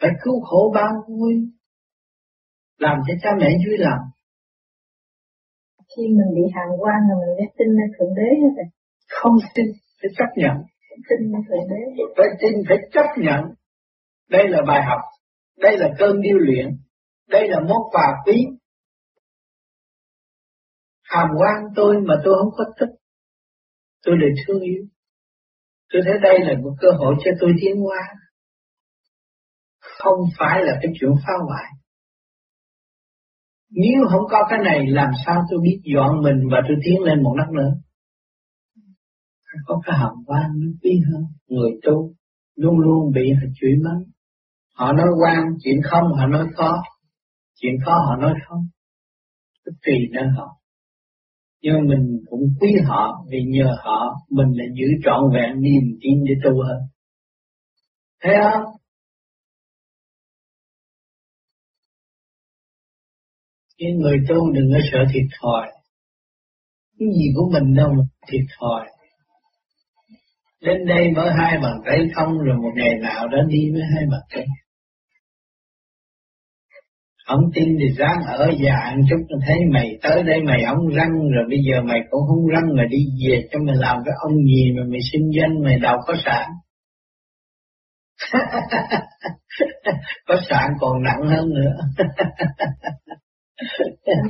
Phải 0.00 0.10
cứu 0.22 0.40
khổ 0.40 0.72
bao 0.74 0.92
vui. 1.08 1.34
Làm 2.78 2.98
cho 3.06 3.14
cha 3.22 3.30
mẹ 3.40 3.48
vui 3.66 3.76
lòng. 3.78 4.02
Khi 5.96 6.02
mình 6.02 6.34
bị 6.34 6.42
hàng 6.54 6.72
quan 6.80 6.98
là 7.08 7.14
mình 7.20 7.34
phải 7.38 7.54
tin 7.58 7.68
nơi 7.76 7.88
thượng 7.98 8.14
đế 8.16 8.28
hết 8.42 8.52
rồi. 8.56 8.68
Không 9.08 9.36
tin 9.54 9.66
phải 10.02 10.10
chấp 10.18 10.30
nhận. 10.36 10.56
Tin 11.08 11.32
nơi 11.32 11.42
thượng 11.48 11.68
đế. 11.70 12.02
Phải 12.16 12.28
tin 12.40 12.52
phải 12.68 12.78
chấp 12.92 13.06
nhận. 13.16 13.40
Đây 14.30 14.48
là 14.48 14.62
bài 14.66 14.82
học 14.88 15.00
đây 15.56 15.78
là 15.78 15.94
cơn 15.98 16.20
điêu 16.20 16.38
luyện 16.38 16.66
đây 17.28 17.48
là 17.48 17.60
món 17.60 17.78
quà 17.90 18.14
quý. 18.26 18.46
Hàm 21.02 21.28
quan 21.38 21.64
tôi 21.76 22.00
mà 22.00 22.14
tôi 22.24 22.34
không 22.38 22.52
có 22.56 22.64
thích 22.80 22.94
tôi 24.04 24.16
để 24.20 24.26
thương 24.46 24.60
yêu. 24.60 24.84
Tôi 25.92 26.02
thấy 26.04 26.18
đây 26.22 26.38
là 26.40 26.60
một 26.62 26.74
cơ 26.80 26.88
hội 26.98 27.14
cho 27.24 27.30
tôi 27.40 27.52
tiến 27.60 27.76
hóa 27.76 27.98
không 29.98 30.18
phải 30.38 30.64
là 30.64 30.72
cái 30.82 30.92
chuyện 31.00 31.10
phá 31.26 31.32
hoại 31.48 31.76
nếu 33.70 34.08
không 34.10 34.22
có 34.30 34.38
cái 34.50 34.58
này 34.64 34.86
làm 34.86 35.10
sao 35.26 35.42
tôi 35.50 35.60
biết 35.62 35.80
dọn 35.94 36.22
mình 36.22 36.48
và 36.50 36.58
tôi 36.68 36.76
tiến 36.84 37.02
lên 37.02 37.22
một 37.22 37.34
nấc 37.36 37.48
nữa. 37.54 37.72
Có 39.66 39.80
cái 39.84 39.96
hàm 39.98 40.12
quan 40.26 40.50
nó 40.56 40.66
quý 40.82 40.90
hơn. 41.12 41.22
Người 41.48 41.70
tu 41.82 42.12
luôn 42.56 42.78
luôn 42.78 43.12
bị 43.14 43.32
họ 43.32 43.46
chửi 43.60 43.70
mắng. 43.84 44.02
Họ 44.74 44.92
nói 44.92 45.08
quan, 45.22 45.44
chuyện 45.64 45.76
không 45.84 46.04
họ 46.18 46.26
nói 46.26 46.46
khó. 46.56 46.72
Chuyện 47.60 47.74
khó 47.84 47.92
họ 47.92 48.16
nói 48.16 48.34
không. 48.48 48.66
Cứ 49.64 49.72
tùy 49.86 49.94
nơi 50.12 50.24
họ. 50.36 50.60
Nhưng 51.62 51.76
mình 51.88 52.20
cũng 52.30 52.40
quý 52.60 52.68
họ 52.84 53.24
vì 53.30 53.38
nhờ 53.46 53.76
họ 53.84 54.14
mình 54.30 54.48
lại 54.52 54.66
giữ 54.74 54.86
trọn 55.04 55.20
vẹn 55.34 55.60
niềm 55.60 55.98
tin 56.00 56.24
để 56.28 56.34
tu 56.44 56.62
hơn. 56.62 56.78
Thấy 58.22 58.34
không? 58.42 58.62
Cái 63.78 63.92
người 63.92 64.18
tu 64.28 64.52
đừng 64.52 64.70
có 64.72 64.78
sợ 64.92 64.98
thiệt 65.12 65.26
thòi. 65.40 65.66
Cái 66.98 67.08
gì 67.18 67.26
của 67.34 67.50
mình 67.52 67.74
đâu 67.74 67.88
mà 67.88 68.02
thiệt 68.28 68.44
thòi. 68.58 68.86
Đến 70.62 70.86
đây 70.86 71.10
mới 71.16 71.30
hai 71.38 71.58
bàn 71.62 71.74
tay 71.86 71.98
không 72.14 72.38
rồi 72.38 72.56
một 72.56 72.72
ngày 72.74 72.94
nào 73.02 73.28
đó 73.28 73.38
đi 73.48 73.70
với 73.72 73.82
hai 73.94 74.04
bàn 74.10 74.20
tay. 74.34 74.44
Ông 77.26 77.40
tin 77.54 77.64
thì 77.80 77.94
ráng 77.96 78.18
ở 78.26 78.50
già 78.64 78.74
ăn 78.74 79.00
chút 79.10 79.36
thấy 79.46 79.56
mày 79.72 79.98
tới 80.02 80.22
đây 80.22 80.42
mày 80.42 80.62
ông 80.62 80.88
răng 80.88 81.12
rồi, 81.34 81.44
bây 81.48 81.58
giờ 81.70 81.82
mày 81.82 82.00
cũng 82.10 82.20
không 82.28 82.46
răng 82.46 82.76
mà 82.76 82.82
đi 82.90 82.98
về 83.26 83.48
cho 83.52 83.58
mày 83.66 83.76
làm 83.76 83.96
cái 84.04 84.14
ông 84.18 84.34
gì 84.44 84.72
mà 84.76 84.82
mày 84.90 85.00
sinh 85.12 85.30
danh, 85.36 85.62
mày 85.64 85.78
đâu 85.78 85.96
có 86.06 86.14
sản 86.24 86.50
có 90.26 90.36
sản 90.50 90.70
còn 90.80 91.02
nặng 91.02 91.22
hơn 91.22 91.48
nữa. 91.54 91.76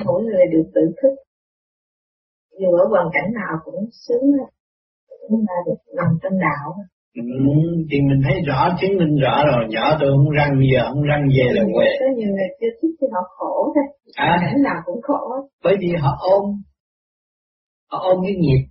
mỗi 0.05 0.23
người 0.23 0.45
đều 0.53 0.63
tự 0.75 0.81
thức. 1.03 1.15
Dù 2.61 2.69
ở 2.73 2.85
hoàn 2.91 3.07
cảnh 3.13 3.29
nào 3.35 3.55
cũng 3.65 3.85
sướng 3.93 4.27
cũng 5.29 5.41
là 5.49 5.55
được 5.67 5.81
làm 5.87 6.09
trong 6.23 6.39
đạo. 6.41 6.75
Ừ, 7.15 7.23
thì 7.91 7.97
mình 8.01 8.21
thấy 8.25 8.35
rõ 8.47 8.77
chứng 8.81 8.97
minh 8.99 9.17
rõ 9.23 9.45
rồi. 9.47 9.65
Nhỏ 9.69 9.97
tôi 10.01 10.11
không 10.11 10.31
răng 10.31 10.61
giờ 10.73 10.83
không 10.89 11.03
răng 11.03 11.29
về 11.37 11.47
là 11.53 11.63
quê. 11.75 11.87
Có 12.01 12.07
nhiều 12.17 12.29
người 12.29 12.49
chưa 12.61 12.73
thích 12.83 12.95
thì 13.01 13.07
họ 13.13 13.21
khổ 13.37 13.73
thôi. 13.75 13.85
À, 14.15 14.39
cảnh 14.41 14.63
nào 14.63 14.83
cũng 14.85 15.03
khổ. 15.03 15.49
Bởi 15.65 15.77
vì 15.81 15.89
họ 16.01 16.11
ôm 16.19 16.45
họ 17.91 17.99
ôm 17.99 18.19
cái 18.25 18.35
nghiệp. 18.39 18.63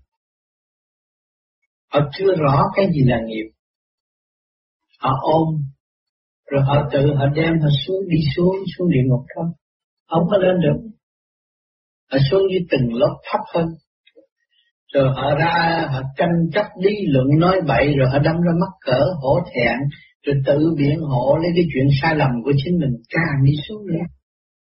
Họ 1.94 2.00
chưa 2.18 2.36
rõ 2.36 2.62
cái 2.76 2.86
gì 2.94 3.02
là 3.06 3.20
nghiệp. 3.26 3.50
Họ 5.00 5.12
ôm 5.22 5.48
rồi 6.52 6.64
họ 6.64 6.90
tự 6.92 7.16
họ 7.16 7.26
đem 7.36 7.54
họ 7.62 7.70
xuống 7.88 8.02
đi 8.10 8.18
xuống 8.36 8.56
xuống 8.78 8.90
địa 8.90 9.04
ngục 9.06 9.26
thôi 9.36 9.46
không 10.08 10.24
có 10.32 10.38
lên 10.38 10.56
được. 10.62 10.90
Họ 12.12 12.18
xuống 12.32 12.42
dưới 12.52 12.60
từng 12.72 12.94
lớp 12.94 13.16
thấp 13.32 13.42
hơn. 13.54 13.66
Rồi 14.94 15.10
họ 15.16 15.36
ra, 15.36 15.88
họ 15.92 16.02
tranh 16.18 16.50
chấp 16.54 16.66
lý 16.82 16.92
luận, 17.08 17.28
nói 17.40 17.56
bậy, 17.68 17.94
rồi 17.98 18.10
họ 18.10 18.20
đâm 18.20 18.36
ra 18.36 18.52
mắc 18.62 18.74
cỡ, 18.86 19.06
hổ 19.22 19.40
thẹn, 19.56 19.78
rồi 20.26 20.36
tự 20.46 20.74
biện 20.78 21.00
hộ 21.00 21.38
lấy 21.42 21.52
cái 21.56 21.66
chuyện 21.74 21.88
sai 22.02 22.16
lầm 22.16 22.30
của 22.44 22.52
chính 22.64 22.80
mình, 22.80 22.94
càng 23.10 23.44
đi 23.46 23.52
xuống 23.68 23.88
nữa. 23.88 24.04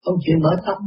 Không 0.05 0.15
chịu 0.25 0.37
mở 0.43 0.49
tâm. 0.65 0.77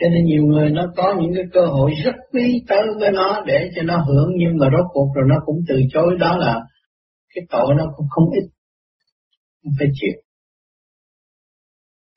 Cho 0.00 0.08
nên 0.08 0.24
nhiều 0.24 0.42
người 0.44 0.70
nó 0.70 0.86
có 0.96 1.16
những 1.20 1.32
cái 1.34 1.44
cơ 1.52 1.66
hội 1.66 1.90
rất 2.04 2.14
quý 2.32 2.64
tới 2.68 2.82
với 3.00 3.12
nó 3.12 3.42
để 3.46 3.70
cho 3.76 3.82
nó 3.82 3.96
hưởng, 3.96 4.28
nhưng 4.36 4.56
mà 4.60 4.66
rốt 4.72 4.86
cuộc 4.92 5.12
rồi 5.14 5.24
nó 5.28 5.36
cũng 5.46 5.56
từ 5.68 5.80
chối. 5.92 6.16
Đó 6.20 6.36
là 6.36 6.60
cái 7.34 7.44
tội 7.50 7.74
nó 7.78 7.84
cũng 7.96 8.06
không 8.10 8.24
ít 8.30 8.57
không 9.62 9.72
phải 9.78 9.88
chịu 9.94 10.16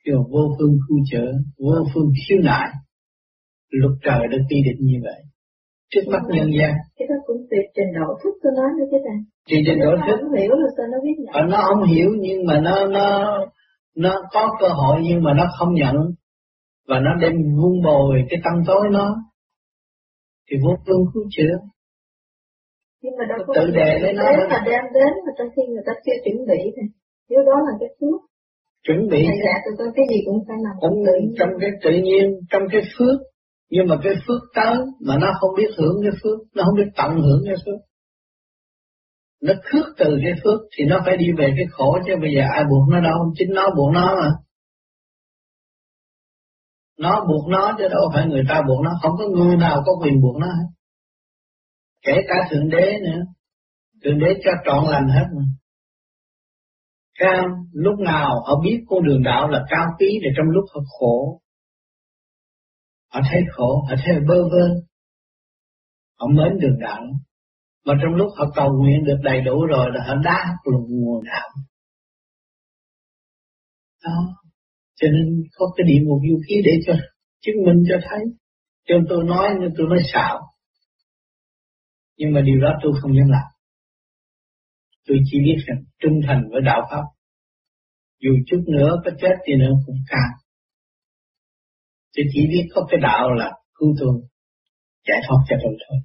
kêu 0.03 0.17
vô 0.31 0.55
phương 0.57 0.75
khu 0.87 0.95
trợ 1.11 1.25
vô 1.57 1.73
phương 1.93 2.09
khiếu 2.21 2.39
nại 2.43 2.69
luật 3.69 3.91
trời 4.03 4.21
đã 4.31 4.37
quy 4.49 4.57
định 4.67 4.79
như 4.79 4.97
vậy. 5.03 5.21
Trước 5.91 6.01
mắt 6.07 6.21
nhân 6.27 6.49
gian. 6.59 6.73
cái 6.97 7.07
đó 7.09 7.15
cũng 7.25 7.37
tùy 7.49 7.59
trình 7.75 7.91
độ 7.95 8.07
thức 8.23 8.33
tôi 8.43 8.51
nói 8.55 8.69
nữa 8.77 8.85
chứ 8.91 8.97
ta. 9.05 9.15
Tùy 9.49 9.59
trình 9.65 9.79
độ 9.79 9.91
thức. 10.07 10.17
Không 10.21 10.39
hiểu 10.39 10.51
là 10.51 10.69
sao 10.77 10.85
nó 10.91 10.97
biết 11.03 11.17
nhận 11.19 11.49
nó 11.49 11.57
không 11.67 11.83
hiểu 11.93 12.09
nhưng 12.19 12.45
mà 12.45 12.59
nó 12.59 12.87
nó 12.87 13.37
nó 13.95 14.21
có 14.31 14.57
cơ 14.59 14.67
hội 14.67 15.01
nhưng 15.03 15.23
mà 15.23 15.33
nó 15.33 15.45
không 15.59 15.73
nhận. 15.73 15.95
Và 16.87 16.99
nó 16.99 17.11
đem 17.21 17.33
vun 17.33 17.81
bồi 17.83 18.23
cái 18.29 18.39
tâm 18.43 18.53
tối 18.67 18.87
nó. 18.91 19.15
Thì 20.49 20.57
vô 20.63 20.75
phương 20.85 21.03
cứu 21.13 21.23
chữa 21.29 21.55
nhưng 23.03 23.13
mà 23.19 23.25
đâu 23.29 23.39
có 23.47 23.53
tự 23.55 23.71
đề 23.71 23.99
lấy 23.99 24.13
nó 24.13 24.23
mà 24.49 24.63
đem 24.65 24.83
đến 24.93 25.11
mà 25.25 25.31
trong 25.37 25.47
khi 25.55 25.61
người 25.67 25.83
ta 25.85 25.93
chưa 26.05 26.17
chuẩn 26.23 26.37
bị 26.47 26.59
thì 26.75 26.81
Điều 27.31 27.43
đó 27.49 27.57
là 27.67 27.73
cái 27.79 27.89
phước. 27.99 28.19
chuẩn 28.85 28.99
bị. 29.11 29.21
Dạ 29.45 29.55
tôi 29.63 29.73
có 29.77 29.85
cái 29.95 30.05
gì 30.11 30.19
cũng 30.25 30.39
phải 30.47 30.57
nằm 30.65 30.75
cũng 30.81 30.95
trong 31.39 31.49
cái 31.61 31.71
tự 31.83 31.91
nhiên 32.07 32.23
trong 32.49 32.63
cái 32.71 32.81
phước. 32.97 33.17
Nhưng 33.69 33.87
mà 33.87 33.95
cái 34.03 34.13
phước 34.27 34.41
tới 34.55 34.75
mà 35.07 35.17
nó 35.17 35.27
không 35.39 35.49
biết 35.57 35.69
hưởng 35.77 35.95
cái 36.03 36.11
phước 36.23 36.39
nó 36.55 36.63
không 36.63 36.75
biết 36.77 36.89
tận 36.97 37.11
hưởng 37.25 37.41
cái 37.45 37.55
phước. 37.65 37.79
Nó 39.41 39.53
khước 39.63 39.85
từ 39.97 40.19
cái 40.23 40.33
phước 40.43 40.59
thì 40.77 40.85
nó 40.85 41.01
phải 41.05 41.17
đi 41.17 41.25
về 41.37 41.47
cái 41.57 41.65
khổ 41.71 41.99
chứ 42.05 42.13
bây 42.21 42.31
giờ 42.35 42.41
ai 42.53 42.63
buộc 42.69 42.89
nó 42.91 42.99
đâu 42.99 43.33
chính 43.37 43.53
nó 43.53 43.69
buộc 43.77 43.93
nó 43.93 44.15
mà. 44.21 44.29
Nó 46.99 47.25
buộc 47.29 47.49
nó 47.49 47.75
chứ 47.77 47.87
đâu 47.87 48.03
phải 48.13 48.25
người 48.27 48.43
ta 48.49 48.61
buộc 48.67 48.81
nó 48.83 48.91
không 49.01 49.11
có 49.17 49.25
người 49.27 49.57
nào 49.57 49.83
có 49.85 49.91
quyền 50.01 50.21
buộc 50.21 50.37
nó 50.37 50.47
hết. 50.47 50.67
Kể 52.05 52.13
cả 52.27 52.35
thượng 52.51 52.69
đế 52.69 52.99
nữa. 53.05 53.21
Thượng 54.03 54.19
đế 54.19 54.33
cho 54.43 54.51
trọn 54.65 54.83
lành 54.91 55.07
hết 55.07 55.25
mà 55.35 55.43
cao 57.21 57.47
lúc 57.73 57.99
nào 57.99 58.29
họ 58.45 58.61
biết 58.63 58.83
con 58.87 59.03
đường 59.03 59.23
đạo 59.23 59.47
là 59.49 59.65
cao 59.69 59.85
quý 59.99 60.19
để 60.23 60.29
trong 60.37 60.45
lúc 60.49 60.65
họ 60.73 60.81
khổ. 60.99 61.41
Họ 63.13 63.21
thấy 63.31 63.41
khổ, 63.51 63.85
họ 63.89 63.95
thấy 64.05 64.15
bơ 64.27 64.43
vơ. 64.43 64.67
Họ 66.19 66.27
mến 66.27 66.59
đường 66.59 66.79
đạo. 66.79 67.01
Mà 67.85 67.93
trong 68.03 68.15
lúc 68.15 68.27
họ 68.37 68.45
cầu 68.55 68.69
nguyện 68.81 69.03
được 69.03 69.17
đầy 69.23 69.41
đủ 69.41 69.65
rồi 69.65 69.89
là 69.93 70.03
họ 70.07 70.15
đá 70.23 70.45
luôn 70.65 70.85
nguồn 70.89 71.23
đạo. 71.25 71.49
Đó. 74.03 74.35
Cho 74.95 75.07
nên 75.07 75.43
có 75.55 75.65
cái 75.77 75.85
địa 75.87 75.99
ngục 76.03 76.19
vũ 76.29 76.39
khí 76.47 76.55
để 76.65 76.71
cho 76.85 76.93
chứng 77.41 77.55
minh 77.65 77.83
cho 77.89 77.95
thấy. 78.09 78.19
Cho 78.87 78.95
tôi 79.09 79.23
nói 79.23 79.49
nhưng 79.59 79.71
tôi 79.77 79.87
nói 79.89 79.99
xạo. 80.13 80.39
Nhưng 82.17 82.33
mà 82.33 82.41
điều 82.41 82.61
đó 82.61 82.69
tôi 82.83 82.93
không 83.01 83.17
dám 83.17 83.27
làm. 83.29 83.60
Tôi 85.07 85.17
chỉ 85.25 85.37
biết 85.45 85.57
rằng 85.67 85.83
trung 85.99 86.19
thành 86.27 86.41
với 86.51 86.61
đạo 86.65 86.81
Pháp. 86.91 87.05
Dù 88.23 88.31
chút 88.47 88.63
nữa 88.67 89.01
có 89.05 89.11
chết 89.21 89.35
thì 89.45 89.53
nữa 89.55 89.73
cũng 89.85 89.99
càng. 90.07 90.33
Tôi 92.15 92.25
chỉ 92.33 92.41
biết 92.49 92.65
có 92.73 92.87
cái 92.89 92.99
đạo 93.03 93.31
là 93.31 93.51
cứu 93.73 93.95
tôi, 93.99 94.21
giải 95.07 95.19
thoát 95.27 95.41
cho 95.49 95.55
tôi 95.63 95.73
thôi. 95.87 95.97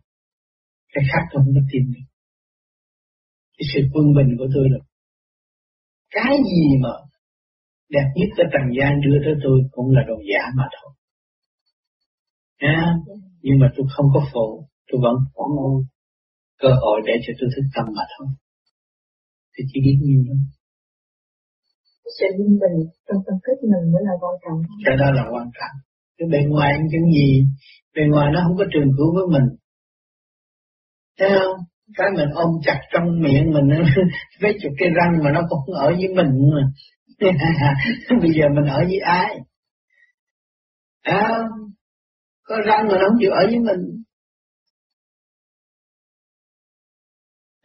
Cái 0.93 1.05
khác 1.13 1.23
tôi 1.33 1.43
không 1.45 1.55
có 1.55 1.61
tin 1.73 1.83
được. 1.95 2.07
Cái 3.59 3.67
sự 3.75 3.81
quân 3.93 4.07
bình 4.17 4.37
của 4.39 4.49
tôi 4.55 4.67
là 4.71 4.79
cái 6.11 6.37
gì 6.51 6.65
mà 6.83 6.93
đẹp 7.89 8.09
nhất 8.17 8.29
cái 8.37 8.47
trần 8.53 8.67
gian 8.79 9.01
đưa 9.05 9.19
tới 9.25 9.35
tôi 9.45 9.61
cũng 9.71 9.89
là 9.91 10.03
đồ 10.09 10.17
giả 10.31 10.43
mà 10.57 10.65
thôi. 10.77 10.93
À, 12.57 12.95
nhưng 13.43 13.59
mà 13.61 13.73
tôi 13.77 13.87
không 13.91 14.07
có 14.15 14.21
phụ, 14.33 14.69
tôi 14.89 15.01
vẫn 15.05 15.15
có 15.35 15.45
cơ 16.59 16.69
hội 16.83 17.01
để 17.07 17.13
cho 17.27 17.33
tôi 17.41 17.49
thức 17.57 17.63
tâm 17.75 17.85
mà 17.97 18.03
thôi. 18.19 18.29
Thì 19.57 19.65
chỉ 19.71 19.81
biết 19.85 19.99
nhiều 20.03 20.23
lắm. 20.29 20.39
Sự 22.19 22.27
yên 22.39 22.59
bình 22.63 22.77
trong 23.07 23.21
tâm 23.27 23.37
thức 23.45 23.57
mình 23.63 23.93
mới 23.93 24.03
là 24.09 24.15
quan 24.21 24.35
trọng. 24.43 24.59
Cái 24.85 24.97
đó 24.97 25.11
là 25.11 25.25
quan 25.33 25.49
trọng. 25.59 25.77
Cái 26.19 26.29
bên 26.33 26.51
ngoài 26.51 26.73
những 26.91 27.11
gì, 27.13 27.47
bên 27.95 28.11
ngoài 28.11 28.31
nó 28.33 28.41
không 28.45 28.57
có 28.57 28.65
trường 28.73 28.91
cứu 28.97 29.15
với 29.17 29.27
mình. 29.35 29.49
Thấy 31.19 31.29
không? 31.39 31.57
Cái 31.97 32.09
mình 32.17 32.29
ôm 32.35 32.51
chặt 32.63 32.81
trong 32.93 33.05
miệng 33.23 33.53
mình 33.55 33.69
với 34.41 34.53
chục 34.63 34.73
cái 34.79 34.89
răng 34.89 35.25
mà 35.25 35.31
nó 35.31 35.41
cũng 35.49 35.75
ở 35.75 35.87
với 35.87 36.09
mình 36.09 36.31
mà. 36.55 36.63
Bây 38.23 38.31
giờ 38.31 38.45
mình 38.55 38.65
ở 38.65 38.79
với 38.89 38.99
ai? 38.99 39.39
À, 41.03 41.29
có 42.43 42.57
răng 42.67 42.87
mà 42.89 42.95
nó 42.99 43.05
không 43.09 43.19
chịu 43.21 43.31
ở 43.31 43.47
với 43.47 43.59
mình. 43.59 44.03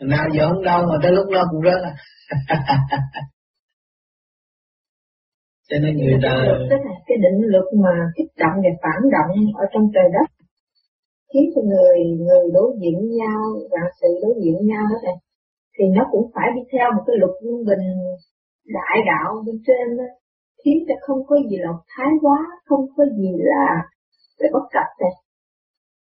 Nào 0.02 0.26
giờ 0.36 0.50
không 0.50 0.64
đâu 0.64 0.82
mà 0.90 0.98
tới 1.04 1.12
lúc 1.12 1.26
nó 1.30 1.42
cũng 1.52 1.62
rớt. 1.66 1.82
À. 1.84 1.94
Cho 5.70 5.78
nên 5.84 5.98
người 5.98 6.20
ta... 6.24 6.34
Tức 6.70 6.82
là 6.88 6.94
cái 7.08 7.18
định 7.26 7.40
lực 7.54 7.68
mà 7.84 7.94
kích 8.16 8.32
động 8.38 8.58
và 8.64 8.72
phản 8.84 9.02
động 9.16 9.32
ở 9.64 9.66
trong 9.74 9.86
trời 9.94 10.08
đất. 10.16 10.28
Khiến 11.34 11.46
cho 11.56 11.62
người 11.62 11.98
người 12.26 12.46
đối 12.54 12.70
diện 12.82 13.00
nhau 13.20 13.42
và 13.72 13.82
sự 14.02 14.08
đối 14.24 14.34
diện 14.44 14.68
nhau 14.68 14.84
đó 14.92 14.98
này 15.04 15.18
thì 15.76 15.84
nó 15.98 16.04
cũng 16.12 16.32
phải 16.36 16.48
đi 16.56 16.62
theo 16.72 16.88
một 16.96 17.04
cái 17.08 17.16
luật 17.20 17.34
quân 17.42 17.58
bình 17.70 17.86
đại 18.78 18.98
đạo 19.12 19.30
bên 19.46 19.56
trên 19.68 19.98
đó 19.98 20.08
khiến 20.64 20.78
cho 20.88 20.96
không 21.02 21.20
có 21.28 21.36
gì 21.50 21.58
là 21.66 21.72
thái 21.92 22.12
quá 22.22 22.40
không 22.66 22.86
có 22.96 23.04
gì 23.18 23.32
là 23.38 23.68
là 24.40 24.50
bất 24.54 24.66
cập 24.76 24.90
này. 25.02 25.14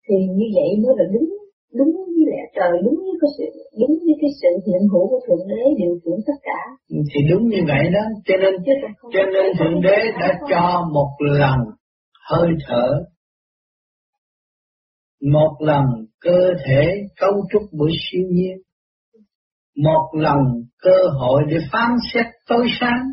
Thì 0.05 0.15
như 0.37 0.47
vậy 0.55 0.69
mới 0.83 0.93
là 0.97 1.05
đúng 1.13 1.29
đúng 1.77 1.93
với 2.13 2.25
lẽ 2.31 2.41
trời 2.55 2.71
đúng 2.85 2.95
với 2.95 3.15
cái 3.21 3.31
sự 3.37 3.45
đúng 3.79 3.93
với 4.05 4.15
cái 4.21 4.31
sự 4.41 4.49
hiện 4.65 4.81
hữu 4.91 5.07
của 5.09 5.19
thượng 5.27 5.47
đế 5.47 5.63
điều 5.77 5.93
khiển 6.01 6.17
tất 6.27 6.39
cả. 6.43 6.59
Thì 6.89 7.19
đúng 7.31 7.43
như 7.49 7.61
vậy 7.67 7.83
đó. 7.95 8.03
Cho 8.25 8.35
nên 8.41 8.53
cho 9.13 9.23
nên 9.33 9.45
thượng 9.59 9.81
đế 9.81 9.97
đã 10.19 10.39
cho 10.49 10.89
một 10.93 11.11
lần 11.19 11.57
hơi 12.29 12.49
thở. 12.67 12.87
Một 15.21 15.55
lần 15.59 15.83
cơ 16.19 16.53
thể 16.65 16.83
cấu 17.19 17.33
trúc 17.51 17.61
bởi 17.71 17.91
siêu 18.01 18.23
nhiên. 18.31 18.57
Một 19.75 20.09
lần 20.13 20.37
cơ 20.81 20.97
hội 21.19 21.43
để 21.49 21.57
phán 21.71 21.89
xét 22.13 22.25
tối 22.47 22.67
sáng. 22.79 23.03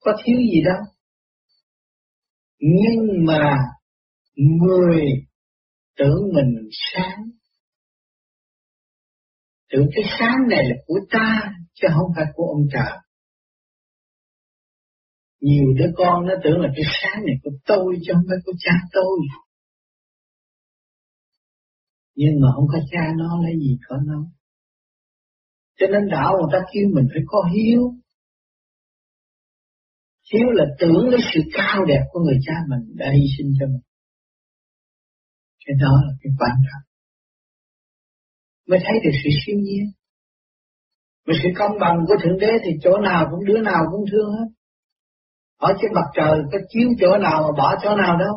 Có 0.00 0.12
thiếu 0.24 0.36
gì 0.36 0.62
đâu. 0.64 0.82
Nhưng 2.60 3.24
mà 3.26 3.56
người 4.36 5.04
tưởng 6.00 6.22
mình 6.34 6.68
sáng. 6.92 7.22
Tưởng 9.72 9.86
cái 9.94 10.04
sáng 10.18 10.36
này 10.50 10.64
là 10.64 10.76
của 10.86 10.98
ta, 11.10 11.52
chứ 11.74 11.88
không 11.94 12.12
phải 12.16 12.24
của 12.34 12.46
ông 12.46 12.62
trời. 12.72 12.98
Nhiều 15.40 15.64
đứa 15.78 15.92
con 15.96 16.26
nó 16.26 16.34
tưởng 16.44 16.60
là 16.60 16.68
cái 16.76 16.84
sáng 17.02 17.22
này 17.26 17.36
của 17.42 17.50
tôi, 17.66 17.96
chứ 18.06 18.12
không 18.14 18.24
phải 18.28 18.38
của 18.44 18.52
cha 18.58 18.72
tôi. 18.92 19.18
Nhưng 22.14 22.34
mà 22.42 22.48
không 22.54 22.66
có 22.72 22.78
cha 22.90 23.04
nó, 23.18 23.42
lấy 23.42 23.52
gì 23.58 23.78
có 23.88 23.96
nó? 24.06 24.24
Cho 25.78 25.86
nên 25.86 26.08
đạo 26.10 26.32
người 26.32 26.50
ta 26.52 26.58
kêu 26.72 26.88
mình 26.94 27.06
phải 27.12 27.22
có 27.26 27.38
hiếu. 27.54 27.94
Hiếu 30.32 30.46
là 30.52 30.64
tưởng 30.78 31.08
lấy 31.08 31.20
sự 31.34 31.40
cao 31.52 31.84
đẹp 31.84 32.02
của 32.10 32.20
người 32.20 32.38
cha 32.46 32.54
mình. 32.68 32.96
Đã 32.96 33.06
hy 33.14 33.24
sinh 33.38 33.52
cho 33.60 33.66
mình 33.66 33.89
cái 35.70 35.76
đó 35.80 35.94
là 36.06 36.12
cái 36.22 36.32
quan 36.38 36.56
trọng. 36.66 36.84
Mới 38.68 38.78
thấy 38.84 39.00
được 39.04 39.18
sự 39.24 39.30
siêu 39.46 39.56
nhiên. 39.58 39.84
Mà 41.26 41.34
sự 41.42 41.48
công 41.58 41.78
bằng 41.80 41.98
của 42.08 42.14
thượng 42.22 42.38
đế 42.38 42.52
thì 42.64 42.70
chỗ 42.82 42.98
nào 42.98 43.28
cũng 43.30 43.44
đứa 43.44 43.60
nào 43.60 43.82
cũng 43.90 44.04
thương 44.12 44.32
hết. 44.32 44.48
Ở 45.58 45.72
trên 45.82 45.90
mặt 45.94 46.08
trời 46.14 46.38
có 46.52 46.58
chiếu 46.68 46.88
chỗ 47.00 47.16
nào 47.18 47.42
mà 47.42 47.48
bỏ 47.58 47.76
chỗ 47.82 47.96
nào 47.96 48.18
đâu. 48.18 48.34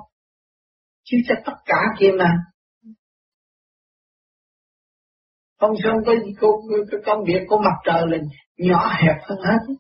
Chiếu 1.04 1.20
cho 1.28 1.36
tất 1.46 1.58
cả 1.66 1.82
kia 2.00 2.12
mà. 2.20 2.38
Không 5.60 5.76
xong 5.84 5.98
cái, 6.06 6.16
cái, 6.42 6.50
cái 6.92 7.02
công 7.06 7.24
việc 7.28 7.42
của 7.48 7.58
mặt 7.58 7.78
trời 7.86 8.02
là 8.08 8.18
nhỏ 8.58 8.94
hẹp 8.96 9.16
hơn 9.24 9.38
hết. 9.40 9.74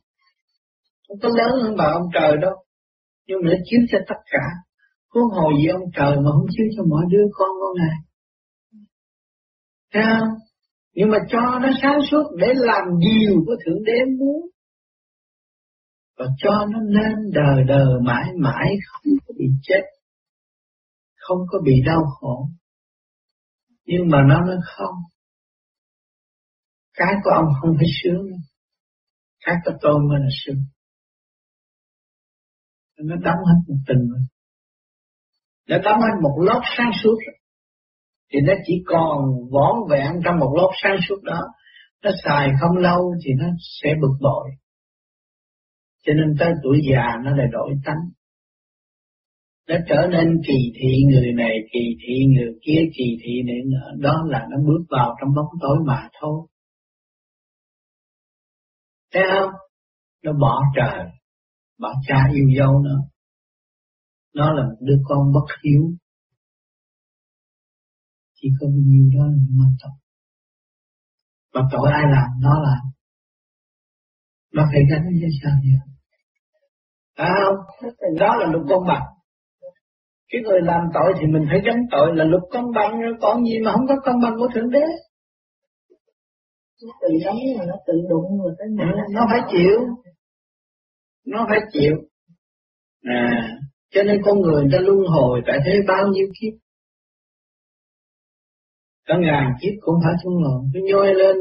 Không 1.07 1.17
có 1.21 1.29
lớn 1.29 1.63
hơn 1.63 1.75
bà 1.77 1.85
ông 1.85 2.09
trời 2.13 2.37
đâu. 2.41 2.53
Nhưng 3.27 3.37
mà 3.43 3.49
nó 3.51 3.57
chiếu 3.65 3.79
cho 3.91 3.97
tất 4.07 4.21
cả 4.25 4.45
huống 5.13 5.29
hồ 5.31 5.51
gì 5.57 5.67
ông 5.67 5.91
trời 5.95 6.15
mà 6.15 6.31
không 6.31 6.47
chiếu 6.49 6.67
cho 6.77 6.83
mọi 6.89 7.05
đứa 7.11 7.23
con 7.33 7.49
con 7.61 7.77
này 7.77 7.97
Thấy 9.93 10.03
không? 10.19 10.29
Nhưng 10.93 11.09
mà 11.09 11.17
cho 11.29 11.59
nó 11.61 11.69
sáng 11.81 11.99
suốt 12.11 12.23
để 12.39 12.47
làm 12.55 12.83
điều 12.99 13.43
của 13.45 13.55
Thượng 13.65 13.83
Đế 13.83 14.05
muốn. 14.19 14.49
Và 16.17 16.25
cho 16.37 16.65
nó 16.71 16.79
nên 16.79 17.31
đời 17.33 17.63
đời 17.67 17.85
mãi 18.05 18.31
mãi 18.39 18.77
không 18.87 19.13
có 19.27 19.33
bị 19.37 19.45
chết. 19.61 19.81
Không 21.15 21.37
có 21.47 21.59
bị 21.65 21.73
đau 21.85 22.03
khổ. 22.19 22.49
Nhưng 23.85 24.01
mà 24.11 24.17
nó 24.27 24.41
nói 24.41 24.57
không. 24.63 24.95
Cái 26.93 27.13
của 27.23 27.31
ông 27.31 27.45
không 27.61 27.75
phải 27.77 27.87
sướng. 28.03 28.25
Cái 29.45 29.55
của 29.65 29.71
tôi 29.81 29.93
mới 30.09 30.19
là 30.19 30.29
sướng. 30.45 30.63
Nó 32.97 33.15
đóng 33.15 33.37
hết 33.45 33.59
một 33.67 33.77
tình 33.87 34.09
rồi. 34.09 34.21
Nó 35.67 35.77
đóng 35.83 35.99
hết 36.01 36.21
một 36.21 36.37
lớp 36.45 36.61
sáng 36.77 36.91
suốt. 37.03 37.17
Thì 38.33 38.39
nó 38.47 38.53
chỉ 38.65 38.73
còn 38.85 39.19
vón 39.51 39.75
vẹn 39.89 40.11
trong 40.25 40.39
một 40.39 40.53
lớp 40.57 40.69
sáng 40.83 40.97
suốt 41.07 41.23
đó. 41.23 41.41
Nó 42.03 42.11
xài 42.23 42.49
không 42.61 42.77
lâu 42.77 43.13
thì 43.25 43.31
nó 43.37 43.45
sẽ 43.81 43.89
bực 44.01 44.17
bội. 44.21 44.49
Cho 46.05 46.13
nên 46.13 46.35
tới 46.39 46.51
tuổi 46.63 46.81
già 46.91 47.17
nó 47.23 47.35
lại 47.35 47.47
đổi 47.51 47.73
tánh. 47.85 48.09
Nó 49.67 49.75
trở 49.89 50.07
nên 50.11 50.41
kỳ 50.47 50.71
thị 50.75 51.03
người 51.11 51.31
này, 51.33 51.55
kỳ 51.73 51.79
thị 52.01 52.25
người 52.35 52.53
kia, 52.61 52.81
kỳ 52.97 53.17
thị 53.23 53.41
này 53.45 53.57
nữa. 53.65 53.91
Đó 53.99 54.23
là 54.27 54.45
nó 54.51 54.57
bước 54.67 54.85
vào 54.89 55.15
trong 55.21 55.35
bóng 55.35 55.59
tối 55.61 55.77
mà 55.85 56.09
thôi. 56.21 56.47
Thấy 59.13 59.23
không? 59.31 59.51
Nó 60.23 60.31
bỏ 60.41 60.61
trời, 60.75 61.05
bỏ 61.79 61.93
cha 62.07 62.23
yêu 62.33 62.45
dâu 62.57 62.79
nữa. 62.79 62.99
Nó 64.33 64.53
là 64.53 64.63
một 64.63 64.75
đứa 64.81 64.97
con 65.03 65.33
bất 65.33 65.45
hiếu. 65.63 65.81
Chỉ 68.35 68.47
có 68.59 68.67
bao 68.67 68.81
nhiêu 68.85 69.09
đó 69.13 69.25
là 69.25 69.43
mà 69.49 69.65
tội. 69.83 69.91
Và 71.53 71.61
tội 71.71 71.91
ai 71.91 72.03
làm, 72.11 72.29
nó 72.41 72.53
làm. 72.63 72.83
Nó 74.53 74.63
phải 74.71 74.81
gánh 74.91 75.05
với 75.21 75.29
sao 75.43 75.51
vậy? 75.51 75.79
À 77.15 77.35
không? 77.45 77.91
Đó 78.19 78.35
là 78.35 78.45
luật 78.51 78.63
công 78.69 78.87
bằng. 78.87 79.03
Cái 80.29 80.41
người 80.41 80.61
làm 80.61 80.81
tội 80.93 81.13
thì 81.19 81.27
mình 81.27 81.45
phải 81.49 81.61
gánh 81.65 81.81
tội 81.91 82.15
là 82.15 82.23
luật 82.23 82.43
công 82.51 82.65
bằng, 82.75 82.91
còn 83.21 83.43
gì 83.43 83.59
mà 83.65 83.71
không 83.71 83.87
có 83.87 83.95
công 84.05 84.21
bằng 84.23 84.33
của 84.37 84.47
Thượng 84.55 84.69
Đế. 84.69 84.85
Nó 86.83 86.93
tự 87.01 87.07
đóng 87.25 87.37
mà 87.59 87.65
nó 87.65 87.75
tự 87.87 87.93
đụng 88.09 88.39
rồi 88.43 88.55
tới 88.57 88.67
nó, 88.71 88.85
nó 89.11 89.21
phải 89.29 89.39
chịu. 89.51 89.79
Nó 91.25 91.45
phải 91.49 91.59
chịu. 91.71 91.95
À, 93.01 93.52
cho 93.93 94.03
nên 94.03 94.21
con 94.25 94.41
người 94.41 94.63
ta 94.71 94.77
luân 94.81 94.99
hồi 95.07 95.41
tại 95.47 95.57
thế 95.65 95.73
bao 95.87 96.07
nhiêu 96.13 96.27
kiếp. 96.39 96.53
Cả 99.05 99.15
ngàn 99.19 99.53
kiếp 99.61 99.73
cũng 99.81 99.95
phải 100.03 100.13
luân 100.23 100.43
hồi. 100.43 100.61
Cứ 100.73 100.79
nhoi 100.89 101.13
lên, 101.13 101.35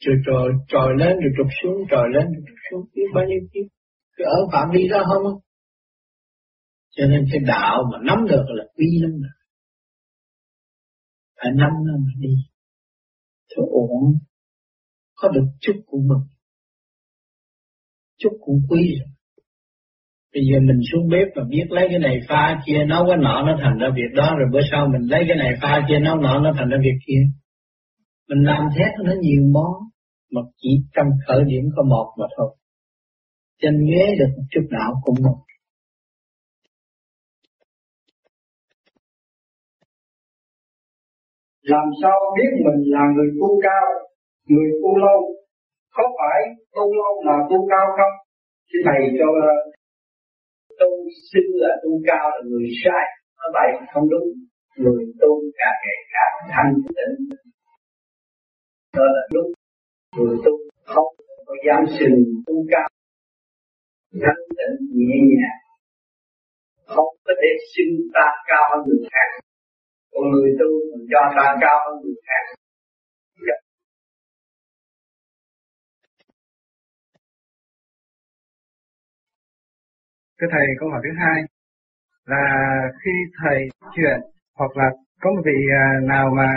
rồi 0.00 0.16
trồi, 0.26 0.52
trồi 0.68 0.90
lên 0.98 1.16
rồi 1.22 1.32
trục 1.38 1.46
xuống, 1.62 1.78
trồi 1.90 2.06
lên 2.14 2.24
rồi 2.32 2.42
trục 2.48 2.58
xuống, 2.70 2.84
biết 2.94 3.08
bao 3.14 3.24
nhiêu 3.28 3.40
kiếp. 3.52 3.66
Cứ 4.16 4.24
ở 4.24 4.38
phạm 4.52 4.68
vi 4.74 4.88
đó 4.88 5.04
không 5.08 5.40
Cho 6.90 7.04
nên 7.06 7.24
cái 7.32 7.40
đạo 7.46 7.82
mà 7.92 7.98
nắm 8.02 8.18
được 8.28 8.44
là 8.48 8.64
quý 8.76 8.86
lắm 9.02 9.10
rồi. 9.10 9.36
Phải 11.36 11.50
nắm 11.54 11.70
nó 11.86 11.92
mà 11.98 12.12
đi. 12.18 12.34
Thôi 13.56 13.66
ổn. 13.70 14.14
Có 15.14 15.28
được 15.28 15.46
chút 15.60 15.72
cũng 15.86 16.08
mừng. 16.08 16.26
Chút 18.18 18.38
cũng 18.40 18.60
quý 18.68 18.80
rồi. 18.98 19.19
Bây 20.34 20.42
giờ 20.52 20.58
mình 20.60 20.80
xuống 20.92 21.08
bếp 21.08 21.28
mà 21.36 21.42
biết 21.48 21.66
lấy 21.68 21.86
cái 21.90 21.98
này 21.98 22.20
pha 22.28 22.62
kia 22.66 22.84
nấu 22.88 23.06
cái 23.08 23.16
nọ 23.16 23.42
nó 23.46 23.58
thành 23.62 23.78
ra 23.78 23.88
việc 23.94 24.10
đó 24.14 24.34
rồi 24.38 24.48
bữa 24.52 24.60
sau 24.70 24.88
mình 24.92 25.02
lấy 25.10 25.24
cái 25.28 25.36
này 25.36 25.52
pha 25.62 25.84
kia 25.88 25.98
nấu 25.98 26.16
nọ 26.16 26.38
nó 26.38 26.52
thành 26.58 26.68
ra 26.68 26.78
việc 26.82 26.98
kia. 27.06 27.22
Mình 28.28 28.42
làm 28.44 28.62
thế 28.76 28.84
nó 29.04 29.12
nhiều 29.20 29.42
món 29.52 29.72
mà 30.32 30.40
chỉ 30.56 30.68
trong 30.94 31.06
khởi 31.26 31.44
điểm 31.46 31.64
có 31.76 31.82
một 31.82 32.14
mà 32.18 32.26
thôi. 32.36 32.56
Chân 33.62 33.74
ghế 33.90 34.14
được 34.18 34.30
một 34.36 34.44
chút 34.50 34.66
nào 34.70 34.90
cũng 35.04 35.14
một. 35.22 35.38
Làm 41.62 41.86
sao 42.02 42.12
biết 42.36 42.50
mình 42.64 42.80
là 42.94 43.02
người 43.14 43.30
tu 43.40 43.60
cao, 43.62 43.86
người 44.46 44.70
tu 44.82 44.98
lâu? 44.98 45.20
Có 45.94 46.02
phải 46.18 46.40
tu 46.74 46.94
lâu 46.94 47.22
là 47.26 47.36
tu 47.50 47.68
cao 47.70 47.86
không? 47.96 48.14
Thầy 48.84 49.00
cho 49.18 49.26
tu 50.80 50.90
sư 51.30 51.42
là 51.62 51.72
tu 51.82 51.90
cao 52.08 52.24
là 52.34 52.40
người 52.48 52.68
sai. 52.84 53.06
Nó 53.38 53.46
vậy 53.56 53.70
không 53.92 54.06
đúng. 54.10 54.28
Người 54.82 55.04
tu 55.20 55.32
càng 55.58 55.76
ngày 55.84 56.00
càng 56.14 56.34
thanh 56.52 56.74
tịnh. 56.96 57.16
Đó 58.96 59.04
là 59.16 59.22
đúng. 59.34 59.50
Người 60.16 60.36
tu 60.44 60.52
không 60.84 61.10
có 61.46 61.54
dám 61.66 61.82
sinh 61.98 62.16
tu 62.46 62.54
cao 62.70 62.88
thanh 64.24 64.42
tịnh, 64.56 64.76
nhẹ 64.98 65.18
nhàng 65.30 65.60
không 66.94 67.10
có 67.26 67.32
thể 67.40 67.50
sinh 67.72 67.92
ta 68.14 68.26
cao 68.48 68.64
hơn 68.70 68.80
người 68.86 69.02
khác 69.12 69.28
còn 70.12 70.24
người 70.32 70.50
tu 70.60 70.70
mình 70.90 71.06
cho 71.12 71.20
ta 71.36 71.46
cao 71.64 71.76
hơn 71.84 71.94
người 72.02 72.18
khác 72.26 72.44
gặp 73.48 73.60
Thưa 80.40 80.46
Thầy, 80.50 80.66
câu 80.80 80.88
hỏi 80.90 81.00
thứ 81.04 81.10
hai 81.22 81.42
là 82.26 82.44
khi 83.04 83.10
Thầy 83.42 83.68
chuyện 83.96 84.20
hoặc 84.58 84.76
là 84.76 84.90
có 85.20 85.30
một 85.30 85.42
vị 85.44 85.58
à, 85.72 85.84
nào 86.02 86.30
mà 86.36 86.48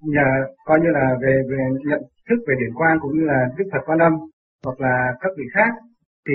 nhờ 0.00 0.28
coi 0.64 0.80
như 0.80 0.88
là 0.92 1.14
về, 1.22 1.42
về 1.50 1.58
nhận 1.84 2.02
thức 2.28 2.38
về 2.46 2.54
điển 2.60 2.74
quan 2.74 2.98
cũng 3.00 3.12
như 3.14 3.24
là 3.24 3.40
Đức 3.56 3.64
Phật 3.72 3.78
Quan 3.86 3.98
Âm 3.98 4.12
hoặc 4.64 4.80
là 4.80 5.12
các 5.20 5.32
vị 5.38 5.44
khác 5.54 5.72
thì 6.26 6.34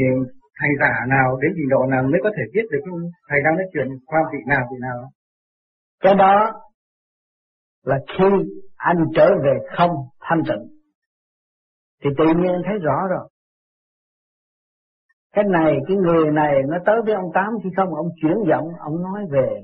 thầy 0.60 0.70
giả 0.80 0.94
nào 1.08 1.38
đến 1.42 1.52
trình 1.56 1.70
độ 1.70 1.86
nào 1.86 2.04
mới 2.04 2.20
có 2.24 2.30
thể 2.38 2.44
biết 2.54 2.66
được 2.72 2.80
thầy 3.30 3.40
đang 3.44 3.56
nói 3.56 3.66
chuyện 3.74 3.88
qua 4.06 4.20
vị 4.34 4.40
nào 4.48 4.68
vị 4.72 4.78
nào? 4.82 5.10
Cái 6.04 6.16
đó 6.16 6.52
là 7.84 7.98
khi 8.18 8.26
anh 8.76 8.98
trở 9.16 9.28
về 9.44 9.54
không 9.78 9.92
thanh 10.20 10.42
tịnh. 10.48 10.64
Thì 12.04 12.10
tự 12.18 12.26
nhiên 12.26 12.62
thấy 12.66 12.76
rõ 12.84 13.08
rồi 13.10 13.30
cái 15.36 15.46
này 15.50 15.78
cái 15.88 15.98
người 15.98 16.32
này 16.32 16.54
nó 16.68 16.78
tới 16.86 16.96
với 17.06 17.14
ông 17.14 17.32
tám 17.34 17.48
thì 17.64 17.70
không 17.78 17.96
ông 17.96 18.08
chuyển 18.22 18.36
giọng 18.50 18.68
ông 18.80 19.04
nói 19.04 19.22
về 19.32 19.62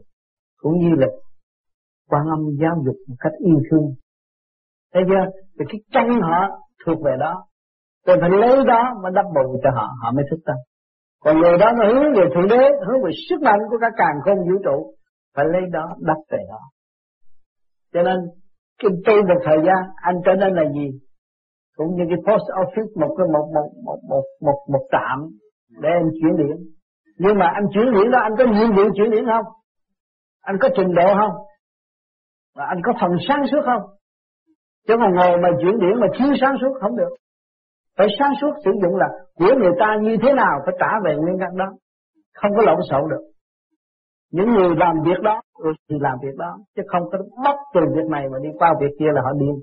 cũng 0.57 0.73
như 0.79 0.95
là 0.97 1.07
quan 2.09 2.23
âm 2.27 2.39
giáo 2.61 2.75
dục 2.85 2.95
một 3.07 3.15
cách 3.19 3.33
yêu 3.39 3.59
thương 3.71 3.85
thấy 4.93 5.03
chưa 5.09 5.25
thì 5.59 5.65
cái 5.69 5.81
chân 5.93 6.21
họ 6.21 6.47
thuộc 6.85 7.03
về 7.03 7.11
đó 7.19 7.45
Tôi 8.05 8.17
phải 8.21 8.29
lấy 8.29 8.63
đó 8.67 8.81
mà 9.03 9.09
đắp 9.09 9.25
bù 9.35 9.59
cho 9.63 9.69
họ, 9.71 9.87
họ 10.01 10.11
mới 10.11 10.25
thức 10.31 10.39
tâm. 10.45 10.55
Còn 11.23 11.39
người 11.39 11.57
đó 11.57 11.71
nó 11.79 11.85
hướng 11.87 12.13
về 12.17 12.23
Thượng 12.33 12.47
Đế, 12.47 12.63
hướng 12.87 13.03
về 13.03 13.11
sức 13.29 13.41
mạnh 13.41 13.59
của 13.69 13.77
cả 13.81 13.89
càng 13.97 14.15
không 14.25 14.37
vũ 14.37 14.55
trụ, 14.63 14.93
phải 15.35 15.45
lấy 15.45 15.61
đó 15.71 15.95
đắp 15.99 16.17
về 16.31 16.39
đó. 16.49 16.59
Cho 17.93 18.01
nên, 18.03 18.17
cái 18.83 18.91
tu 19.05 19.13
một 19.27 19.41
thời 19.45 19.57
gian, 19.57 19.81
anh 19.95 20.15
trở 20.25 20.31
nên 20.33 20.53
là 20.53 20.63
gì? 20.73 20.87
Cũng 21.75 21.95
như 21.95 22.03
cái 22.09 22.17
post 22.27 22.45
office, 22.61 23.01
một 23.01 23.15
cái 23.17 23.27
một 23.33 23.45
một 23.55 23.69
một 23.85 23.99
một 24.09 24.23
một, 24.41 24.57
một 24.71 24.87
trạm 24.91 25.29
để 25.79 25.89
anh 25.89 26.09
chuyển 26.21 26.37
điện. 26.37 26.57
Nhưng 27.17 27.37
mà 27.39 27.45
anh 27.53 27.65
chuyển 27.73 27.93
điện 27.93 28.11
đó, 28.11 28.19
anh 28.19 28.31
có 28.37 28.45
nhiệm 28.45 28.75
vụ 28.75 28.83
chuyển 28.95 29.11
điện 29.11 29.25
không? 29.25 29.45
Anh 30.41 30.55
có 30.61 30.69
trình 30.75 30.93
độ 30.95 31.07
không? 31.19 31.35
Và 32.55 32.65
anh 32.65 32.81
có 32.83 32.93
phần 33.01 33.11
sáng 33.27 33.43
suốt 33.51 33.61
không? 33.65 33.81
Chứ 34.87 34.97
mà 34.99 35.07
ngồi 35.15 35.37
mà 35.37 35.49
chuyển 35.61 35.79
điện 35.79 35.99
mà 36.01 36.07
thiếu 36.17 36.33
sáng 36.41 36.55
suốt 36.61 36.73
không 36.81 36.95
được. 36.95 37.09
Phải 37.97 38.07
sáng 38.19 38.33
suốt 38.41 38.51
sử 38.65 38.71
dụng 38.81 38.95
là 38.95 39.07
của 39.35 39.53
người 39.59 39.71
ta 39.79 39.95
như 40.01 40.17
thế 40.21 40.33
nào 40.33 40.59
phải 40.65 40.75
trả 40.79 40.99
về 41.05 41.15
nguyên 41.15 41.37
căn 41.39 41.57
đó. 41.57 41.65
Không 42.33 42.51
có 42.57 42.63
lộn 42.63 42.79
xộn 42.89 43.09
được. 43.09 43.23
Những 44.31 44.53
người 44.53 44.75
làm 44.75 44.95
việc 45.05 45.21
đó 45.21 45.41
thì 45.89 45.95
làm 45.99 46.17
việc 46.23 46.35
đó. 46.37 46.57
Chứ 46.75 46.81
không 46.87 47.03
có 47.11 47.17
bắt 47.43 47.55
từ 47.73 47.81
việc 47.95 48.09
này 48.09 48.29
mà 48.31 48.37
đi 48.43 48.49
qua 48.59 48.73
việc 48.79 48.95
kia 48.99 49.11
là 49.13 49.21
họ 49.21 49.31
điên. 49.39 49.55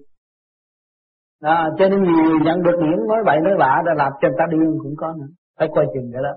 À, 1.42 1.68
cho 1.78 1.88
nên 1.88 2.02
nhiều 2.02 2.24
người 2.24 2.40
nhận 2.44 2.62
được 2.62 2.76
điểm 2.80 3.06
nói 3.08 3.18
bậy 3.26 3.40
nói 3.40 3.54
bạ 3.58 3.82
đã 3.86 3.92
làm 3.96 4.12
cho 4.20 4.28
người 4.28 4.36
ta 4.38 4.44
điên 4.50 4.78
cũng 4.82 4.94
có 4.96 5.12
nữa. 5.18 5.26
Phải 5.58 5.68
coi 5.74 5.86
chừng 5.94 6.10
cái 6.12 6.22
đó. 6.22 6.34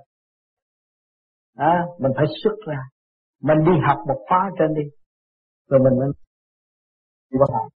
À, 1.56 1.86
mình 2.00 2.12
phải 2.16 2.26
xuất 2.44 2.56
ra. 2.68 2.80
Mình 3.42 3.58
đi 3.66 3.72
học 3.88 3.98
một 4.08 4.26
khóa 4.28 4.52
trên 4.60 4.74
đi. 4.74 4.90
Rồi 5.70 5.80
mình 5.80 6.00
mới 6.00 6.10
qua 7.40 7.48
họ. 7.52 7.70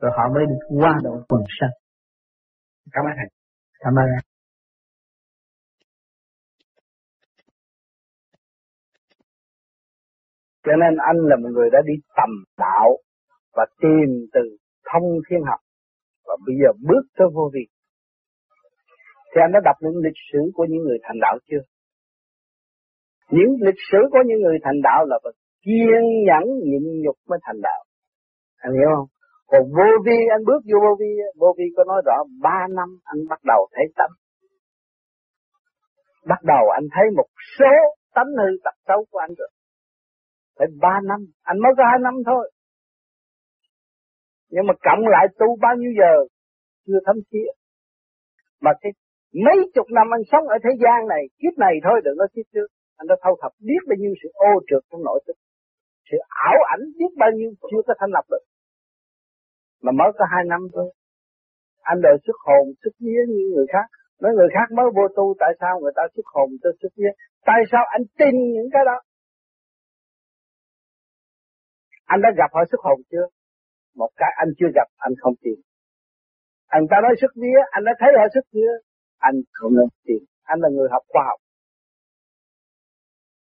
Rồi 0.00 0.12
họ 0.16 0.24
mới 0.34 0.44
được 0.46 0.76
qua 0.80 0.92
độ 1.04 1.10
quần 1.28 1.42
sanh. 1.60 1.70
Cảm 2.92 3.04
ơn 3.04 3.12
thầy. 3.16 3.30
Cảm 3.80 3.94
ơn 3.94 4.04
em. 4.04 4.24
Cho 10.64 10.72
nên 10.82 10.92
anh 11.08 11.16
là 11.30 11.36
một 11.42 11.48
người 11.52 11.70
đã 11.72 11.78
đi 11.86 11.94
tầm 12.16 12.30
đạo 12.56 12.90
và 13.52 13.66
tìm 13.80 14.08
từ 14.32 14.40
thông 14.92 15.08
thiên 15.30 15.40
học 15.50 15.60
và 16.26 16.34
bây 16.46 16.54
giờ 16.60 16.68
bước 16.88 17.02
tới 17.16 17.28
vô 17.34 17.50
vi. 17.54 17.77
Thì 19.38 19.42
anh 19.46 19.52
đã 19.52 19.60
đọc 19.64 19.76
những 19.80 19.98
lịch 20.06 20.20
sử 20.32 20.38
của 20.54 20.66
những 20.70 20.82
người 20.84 20.98
thành 21.02 21.18
đạo 21.20 21.38
chưa? 21.48 21.62
Những 23.30 23.50
lịch 23.66 23.80
sử 23.92 23.98
của 24.12 24.22
những 24.26 24.40
người 24.44 24.58
thành 24.64 24.80
đạo 24.82 25.00
là 25.10 25.16
phải 25.22 25.32
kiên 25.64 26.02
nhẫn 26.28 26.44
nhịn 26.66 26.84
nhục 27.02 27.16
mới 27.28 27.38
thành 27.42 27.60
đạo. 27.62 27.80
Anh 28.56 28.72
hiểu 28.72 28.90
không? 28.96 29.08
Còn 29.46 29.62
vô 29.76 29.90
vi 30.06 30.18
anh 30.34 30.42
bước 30.48 30.60
vô 30.70 30.78
vô 30.84 30.92
vi, 31.00 31.10
vô 31.40 31.54
vi 31.58 31.64
có 31.76 31.84
nói 31.84 32.02
rõ 32.06 32.16
ba 32.42 32.58
năm 32.78 32.88
anh 33.04 33.20
bắt 33.28 33.40
đầu 33.44 33.60
thấy 33.72 33.84
tâm. 33.96 34.10
Bắt 36.26 36.40
đầu 36.42 36.64
anh 36.78 36.86
thấy 36.94 37.04
một 37.16 37.28
số 37.58 37.74
tánh 38.14 38.30
hư 38.38 38.48
tật 38.64 38.76
xấu 38.88 39.04
của 39.10 39.18
anh 39.18 39.30
rồi. 39.38 39.50
Phải 40.58 40.68
ba 40.80 40.94
năm, 41.08 41.20
anh 41.42 41.58
mới 41.62 41.72
có 41.76 41.82
hai 41.90 41.98
năm 42.02 42.14
thôi. 42.26 42.50
Nhưng 44.50 44.66
mà 44.66 44.74
cộng 44.86 45.02
lại 45.14 45.26
tu 45.38 45.46
bao 45.60 45.74
nhiêu 45.76 45.92
giờ 46.00 46.12
chưa 46.86 46.98
thấm 47.06 47.16
thía. 47.30 47.48
Mà 48.60 48.70
cái 48.80 48.92
mấy 49.44 49.56
chục 49.74 49.86
năm 49.96 50.06
anh 50.16 50.24
sống 50.32 50.44
ở 50.48 50.56
thế 50.64 50.70
gian 50.82 50.98
này, 51.08 51.22
kiếp 51.40 51.54
này 51.58 51.74
thôi 51.84 52.00
đừng 52.04 52.16
có 52.18 52.26
kiếp 52.34 52.46
trước. 52.54 52.68
Anh 52.96 53.06
đã 53.10 53.16
thâu 53.22 53.34
thập 53.42 53.52
biết 53.68 53.82
bao 53.88 53.96
nhiêu 54.00 54.14
sự 54.22 54.28
ô 54.34 54.52
trượt 54.68 54.82
trong 54.90 55.02
nội 55.04 55.20
thức. 55.26 55.36
Sự 56.10 56.16
ảo 56.50 56.58
ảnh 56.74 56.82
biết 56.98 57.12
bao 57.22 57.30
nhiêu 57.38 57.50
chưa 57.70 57.82
có 57.86 57.94
thành 58.00 58.10
lập 58.16 58.24
được. 58.30 58.44
Mà 59.82 59.92
mới 59.92 60.10
có 60.18 60.24
hai 60.32 60.44
năm 60.52 60.60
thôi. 60.74 60.88
Anh 61.82 61.98
đợi 62.02 62.16
xuất 62.24 62.38
hồn 62.46 62.64
xuất 62.82 62.94
vía 63.00 63.22
như 63.28 63.42
người 63.54 63.66
khác. 63.72 63.86
Nói 64.20 64.32
người 64.34 64.48
khác 64.54 64.66
mới 64.76 64.86
vô 64.96 65.04
tu 65.16 65.34
tại 65.40 65.52
sao 65.60 65.80
người 65.80 65.92
ta 65.96 66.02
xuất 66.14 66.26
hồn 66.34 66.48
tôi 66.62 66.72
xuất 66.80 66.92
vía? 66.96 67.12
Tại 67.46 67.60
sao 67.72 67.82
anh 67.90 68.02
tin 68.18 68.34
những 68.54 68.68
cái 68.72 68.82
đó? 68.86 68.96
Anh 72.04 72.20
đã 72.22 72.28
gặp 72.36 72.50
họ 72.52 72.62
xuất 72.70 72.80
hồn 72.80 73.00
chưa? 73.10 73.26
Một 73.94 74.10
cái 74.16 74.30
anh 74.36 74.48
chưa 74.58 74.70
gặp 74.74 74.88
anh 74.96 75.12
không 75.22 75.34
tin. 75.42 75.54
Anh 76.66 76.84
ta 76.90 76.96
nói 77.02 77.14
xuất 77.20 77.32
vía 77.42 77.58
anh 77.70 77.84
đã 77.84 77.92
thấy 78.00 78.10
họ 78.18 78.26
xuất 78.34 78.46
vía 78.52 78.72
anh 79.18 79.36
không 79.52 79.72
nên 79.78 79.88
tìm 80.06 80.22
anh 80.42 80.58
là 80.60 80.68
người 80.68 80.88
học 80.94 81.02
khoa 81.08 81.24
học 81.30 81.40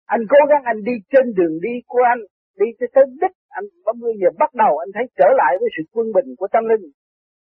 anh 0.07 0.23
cố 0.33 0.41
gắng 0.51 0.63
anh 0.65 0.81
đi 0.89 0.93
trên 1.13 1.27
đường 1.39 1.55
đi 1.67 1.75
của 1.87 2.03
anh 2.13 2.21
đi 2.61 2.67
tới 2.95 3.05
đích 3.23 3.37
anh 3.49 3.65
bây 4.05 4.15
giờ 4.21 4.29
bắt 4.39 4.51
đầu 4.63 4.73
anh 4.79 4.91
thấy 4.95 5.05
trở 5.19 5.29
lại 5.41 5.53
với 5.61 5.69
sự 5.77 5.83
quân 5.93 6.07
bình 6.17 6.29
của 6.39 6.49
tâm 6.53 6.65
linh 6.71 6.85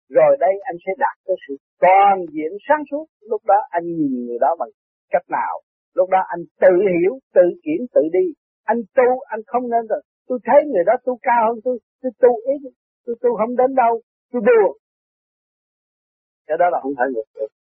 rồi 0.09 0.37
đây 0.39 0.53
anh 0.69 0.75
sẽ 0.85 0.91
đạt 0.97 1.17
tới 1.25 1.35
sự 1.47 1.53
toàn 1.79 2.15
diện 2.33 2.51
sáng 2.67 2.83
suốt 2.91 3.05
lúc 3.31 3.41
đó 3.45 3.59
anh 3.69 3.85
nhìn 3.85 4.25
người 4.25 4.39
đó 4.41 4.55
bằng 4.59 4.69
cách 5.13 5.27
nào. 5.29 5.53
Lúc 5.97 6.09
đó 6.09 6.21
anh 6.33 6.41
tự 6.63 6.73
hiểu, 6.93 7.13
tự 7.33 7.45
kiểm, 7.63 7.81
tự 7.93 8.01
đi. 8.17 8.25
Anh 8.63 8.79
tu, 8.97 9.09
anh 9.33 9.41
không 9.47 9.63
nên 9.73 9.83
rồi. 9.91 10.01
Tôi 10.27 10.39
thấy 10.45 10.59
người 10.71 10.83
đó 10.89 10.93
tu 11.05 11.13
cao 11.21 11.41
hơn 11.47 11.57
tôi, 11.65 11.77
tôi 12.01 12.11
tu 12.21 12.31
ít, 12.53 12.61
tôi 13.05 13.15
tu 13.21 13.29
không 13.39 13.55
đến 13.55 13.75
đâu, 13.75 13.93
tôi 14.31 14.41
buồn. 14.47 14.71
Cái 16.47 16.57
đó 16.59 16.65
là 16.71 16.79
không 16.83 16.95
thể 16.97 17.05
ngược 17.13 17.29
được. 17.35 17.51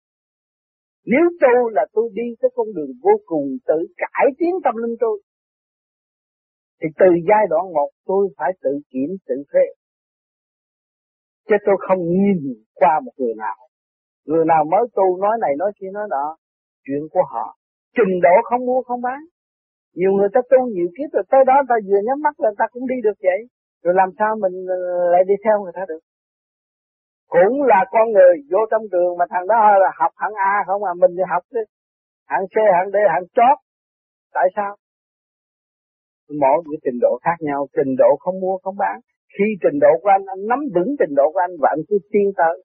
Nếu 1.05 1.25
tu 1.41 1.69
là 1.69 1.85
tôi 1.93 2.09
đi 2.13 2.27
tới 2.41 2.51
con 2.55 2.67
đường 2.75 2.91
vô 3.03 3.11
cùng 3.25 3.57
tự 3.67 3.87
cải 3.97 4.25
tiến 4.37 4.53
tâm 4.63 4.75
linh 4.75 4.95
tôi. 4.99 5.21
Thì 6.81 6.87
từ 6.99 7.05
giai 7.29 7.45
đoạn 7.49 7.73
một 7.73 7.89
tôi 8.05 8.27
phải 8.37 8.51
tự 8.63 8.79
kiểm, 8.89 9.09
tự 9.27 9.35
phê. 9.53 9.65
Chứ 11.49 11.55
tôi 11.65 11.75
không 11.87 11.99
nhìn 11.99 12.39
qua 12.73 12.99
một 13.05 13.11
người 13.17 13.35
nào. 13.37 13.57
Người 14.25 14.45
nào 14.45 14.63
mới 14.71 14.81
tu 14.95 15.17
nói 15.21 15.37
này 15.41 15.51
nói 15.57 15.71
kia 15.79 15.91
nói 15.93 16.07
đó. 16.09 16.37
Chuyện 16.85 17.01
của 17.11 17.23
họ. 17.31 17.57
Trình 17.97 18.21
độ 18.21 18.35
không 18.43 18.65
mua 18.65 18.81
không 18.81 19.01
bán. 19.01 19.19
Nhiều 19.95 20.11
người 20.11 20.29
ta 20.33 20.41
tu 20.49 20.67
nhiều 20.67 20.87
kiếp 20.97 21.09
rồi 21.13 21.23
tới 21.31 21.41
đó 21.47 21.53
ta 21.69 21.75
vừa 21.87 22.01
nhắm 22.03 22.21
mắt 22.21 22.39
là 22.39 22.49
ta 22.57 22.65
cũng 22.71 22.87
đi 22.87 22.95
được 23.03 23.17
vậy. 23.23 23.39
Rồi 23.83 23.93
làm 23.93 24.09
sao 24.19 24.35
mình 24.35 24.65
ờ, 24.69 25.11
lại 25.11 25.23
đi 25.27 25.33
theo 25.43 25.63
người 25.63 25.71
ta 25.75 25.85
được. 25.87 25.99
Cũng 27.35 27.55
là 27.71 27.79
con 27.93 28.05
người 28.15 28.33
vô 28.51 28.61
trong 28.71 28.83
trường 28.91 29.17
mà 29.19 29.25
thằng 29.29 29.47
đó 29.47 29.61
là 29.83 29.91
học 30.01 30.11
hạng 30.21 30.37
A 30.51 30.55
không 30.67 30.83
à. 30.83 30.93
Mình 31.01 31.11
thì 31.17 31.23
học 31.33 31.43
hạng 32.31 32.45
C, 32.53 32.55
hạng 32.77 32.89
D, 32.93 32.95
hạng 33.13 33.27
chót. 33.37 33.57
Tại 34.33 34.47
sao? 34.55 34.71
Mỗi 36.41 36.57
cái 36.65 36.77
trình 36.83 36.99
độ 37.01 37.19
khác 37.23 37.37
nhau, 37.39 37.67
trình 37.75 37.91
độ 38.01 38.09
không 38.19 38.39
mua 38.43 38.57
không 38.63 38.77
bán. 38.83 38.95
Khi 39.35 39.47
trình 39.63 39.77
độ 39.79 39.91
của 40.01 40.09
anh, 40.09 40.25
anh 40.33 40.41
nắm 40.49 40.59
vững 40.75 40.91
trình 40.99 41.13
độ 41.19 41.25
của 41.33 41.41
anh 41.47 41.53
và 41.61 41.67
anh 41.75 41.83
cứ 41.89 41.97
tiến 42.11 42.27
tới, 42.39 42.55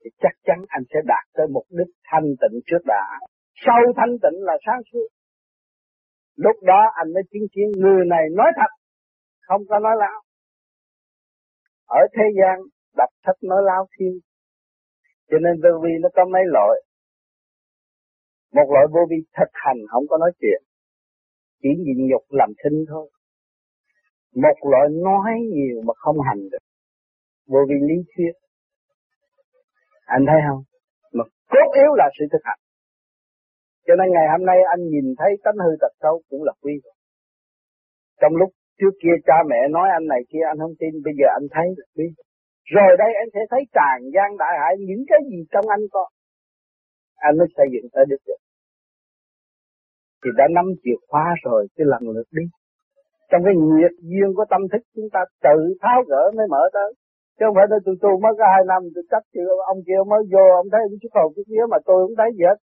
thì 0.00 0.10
chắc 0.22 0.34
chắn 0.46 0.58
anh 0.68 0.82
sẽ 0.90 0.98
đạt 1.04 1.24
tới 1.36 1.46
mục 1.54 1.66
đích 1.78 1.92
thanh 2.08 2.26
tịnh 2.40 2.56
trước 2.66 2.82
đã. 2.86 3.04
Sau 3.66 3.80
thanh 3.96 4.14
tịnh 4.22 4.38
là 4.48 4.54
sáng 4.66 4.80
suốt. 4.92 5.08
Lúc 6.36 6.56
đó 6.62 6.80
anh 6.94 7.08
mới 7.14 7.22
chứng 7.30 7.48
kiến 7.52 7.68
người 7.82 8.04
này 8.06 8.24
nói 8.36 8.50
thật, 8.56 8.72
không 9.46 9.62
có 9.68 9.78
nói 9.78 9.94
láo. 9.98 10.20
Ở 11.86 12.00
thế 12.16 12.24
gian 12.38 12.56
đọc 12.96 13.10
sách 13.26 13.36
nói 13.42 13.62
láo 13.64 13.86
thiên. 13.98 14.18
Cho 15.30 15.38
nên 15.38 15.54
vô 15.62 15.80
vi 15.82 15.90
nó 16.00 16.08
có 16.14 16.24
mấy 16.32 16.42
loại. 16.46 16.74
Một 18.52 18.68
loại 18.74 18.86
vô 18.90 19.00
vi 19.10 19.16
thực 19.38 19.50
hành 19.52 19.76
không 19.90 20.04
có 20.08 20.18
nói 20.18 20.32
chuyện. 20.40 20.62
Chỉ 21.62 21.68
nhịn 21.78 22.06
nhục 22.10 22.24
làm 22.28 22.50
thinh 22.64 22.84
thôi. 22.88 23.10
Một 24.34 24.58
loại 24.70 24.88
nói 24.90 25.32
nhiều 25.54 25.82
mà 25.86 25.94
không 25.96 26.16
hành 26.28 26.42
được. 26.50 26.64
Vô 27.46 27.58
vi 27.68 27.74
lý 27.88 27.96
thuyết. 28.16 28.32
Anh 30.06 30.24
thấy 30.26 30.40
không? 30.48 30.62
Mà 31.12 31.24
cốt 31.50 31.68
yếu 31.74 31.92
là 31.96 32.08
sự 32.18 32.24
thực 32.32 32.42
hành. 32.44 32.60
Cho 33.86 33.94
nên 33.98 34.08
ngày 34.14 34.26
hôm 34.32 34.46
nay 34.46 34.58
anh 34.74 34.82
nhìn 34.92 35.14
thấy 35.18 35.30
tánh 35.44 35.58
hư 35.64 35.72
tật 35.80 35.92
xấu 36.02 36.22
cũng 36.30 36.42
là 36.44 36.52
quy. 36.62 36.72
rồi. 36.84 36.94
Trong 38.20 38.36
lúc 38.36 38.50
trước 38.78 38.94
kia 39.02 39.16
cha 39.26 39.34
mẹ 39.50 39.60
nói 39.70 39.88
anh 39.98 40.06
này 40.06 40.20
kia 40.30 40.44
anh 40.50 40.58
không 40.58 40.74
tin, 40.80 40.92
bây 41.04 41.14
giờ 41.18 41.26
anh 41.38 41.46
thấy 41.54 41.66
là 41.76 41.86
quý. 41.96 42.06
Rồi 42.74 42.90
đây 43.02 43.10
anh 43.22 43.28
sẽ 43.34 43.40
thấy 43.50 43.62
tràn 43.76 43.98
gian 44.14 44.36
đại 44.42 44.54
hại 44.60 44.72
những 44.88 45.04
cái 45.10 45.20
gì 45.30 45.38
trong 45.52 45.64
anh 45.68 45.84
có. 45.90 46.04
Anh 47.16 47.38
mới 47.38 47.48
xây 47.56 47.66
dựng 47.72 47.86
tới 47.92 48.04
được 48.10 48.22
được. 48.26 48.40
Thì 50.20 50.30
đã 50.36 50.44
nắm 50.56 50.66
chìa 50.82 50.98
khóa 51.08 51.26
rồi, 51.44 51.66
cái 51.76 51.86
lần 51.92 52.02
lượt 52.14 52.28
đi. 52.30 52.44
Trong 53.30 53.42
cái 53.44 53.54
nhiệt 53.56 53.94
duyên 54.10 54.28
của 54.36 54.44
tâm 54.50 54.62
thức 54.72 54.82
chúng 54.94 55.08
ta 55.14 55.20
tự 55.46 55.58
tháo 55.82 55.98
gỡ 56.10 56.22
mới 56.36 56.46
mở 56.50 56.62
tới. 56.72 56.90
Chứ 57.36 57.42
không 57.46 57.56
phải 57.58 57.66
tôi 57.84 57.94
tu 58.02 58.10
mới 58.22 58.32
có 58.38 58.44
hai 58.54 58.62
năm, 58.72 58.82
tôi 58.94 59.04
chấp 59.10 59.22
chữ 59.34 59.44
ông 59.72 59.80
kia 59.86 60.00
mới 60.10 60.22
vô, 60.32 60.44
ông 60.60 60.68
thấy 60.72 60.80
chút 61.02 61.12
hồn 61.16 61.32
chút 61.36 61.46
vía 61.52 61.64
mà 61.70 61.78
tôi 61.86 61.98
không 62.04 62.16
thấy 62.20 62.30
gì 62.36 62.44
hết. 62.48 62.58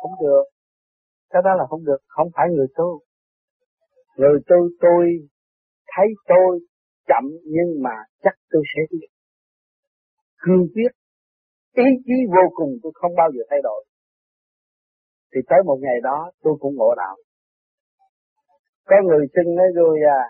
Không 0.00 0.14
được. 0.22 0.44
Cái 1.30 1.42
đó 1.44 1.50
là 1.58 1.64
không 1.70 1.84
được, 1.84 2.00
không 2.08 2.28
phải 2.36 2.46
người 2.50 2.66
tu. 2.78 3.00
Người 4.16 4.38
tu 4.48 4.58
tôi 4.80 5.02
thấy 5.92 6.06
tôi 6.28 6.60
chậm 7.08 7.24
nhưng 7.44 7.82
mà 7.82 7.94
chắc 8.22 8.34
tôi 8.50 8.62
sẽ 8.72 8.82
biết. 8.90 9.08
Cương 10.42 10.66
quyết, 10.74 10.92
ý 11.74 11.84
chí 12.04 12.16
vô 12.34 12.44
cùng 12.54 12.70
tôi 12.82 12.92
không 12.94 13.14
bao 13.16 13.28
giờ 13.34 13.42
thay 13.50 13.58
đổi. 13.62 13.84
Thì 15.34 15.40
tới 15.48 15.58
một 15.64 15.78
ngày 15.80 15.98
đó 16.02 16.30
tôi 16.42 16.54
cũng 16.60 16.74
ngộ 16.76 16.94
đạo. 16.96 17.16
Có 18.86 18.96
người 19.04 19.26
xưng 19.34 19.54
nói 19.56 19.66
rồi 19.74 19.98
à, 20.18 20.20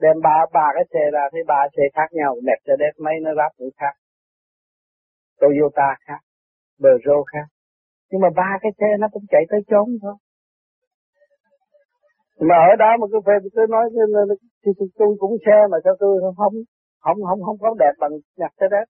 đem 0.00 0.16
ba 0.22 0.36
ba 0.52 0.66
cái 0.74 0.84
xe 0.92 1.00
ra 1.12 1.24
thấy 1.32 1.42
ba 1.46 1.60
xe 1.76 1.82
khác 1.94 2.08
nhau, 2.12 2.36
đẹp 2.42 2.60
cho 2.66 2.76
đẹp 2.76 2.92
mấy 2.98 3.14
nó 3.22 3.30
ráp 3.36 3.52
cũng 3.58 3.70
khác. 3.76 3.94
Toyota 5.40 5.96
khác, 6.06 6.20
Peugeot 6.82 7.24
khác. 7.32 7.46
Nhưng 8.10 8.20
mà 8.20 8.28
ba 8.36 8.58
cái 8.62 8.72
xe 8.78 8.86
nó 9.00 9.06
cũng 9.12 9.24
chạy 9.28 9.42
tới 9.50 9.60
chốn 9.70 9.88
thôi. 10.02 10.14
Mà 12.48 12.56
ở 12.70 12.70
đó 12.82 12.90
mà 13.00 13.06
cứ 13.12 13.18
phê 13.26 13.32
tôi 13.56 13.66
nói 13.74 13.84
thì 14.62 14.70
tôi 14.98 15.08
cũng 15.18 15.34
xe 15.46 15.56
mà 15.70 15.78
sao 15.84 15.94
tôi 15.98 16.20
không 16.22 16.36
không 16.36 16.54
không 17.04 17.18
không, 17.28 17.40
không 17.46 17.58
có 17.60 17.74
đẹp 17.78 17.94
bằng 17.98 18.10
Mercedes. 18.40 18.88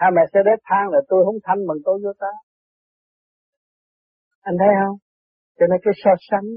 Hai 0.00 0.10
Mercedes 0.16 0.58
than 0.68 0.84
là 0.94 1.00
tôi 1.08 1.24
không 1.24 1.38
thanh 1.44 1.66
bằng 1.68 1.76
Toyota. 1.84 2.32
Anh 4.40 4.56
thấy 4.58 4.68
không? 4.80 4.96
Cho 5.58 5.66
nên 5.66 5.78
cái 5.84 5.94
so 6.02 6.10
sánh 6.30 6.48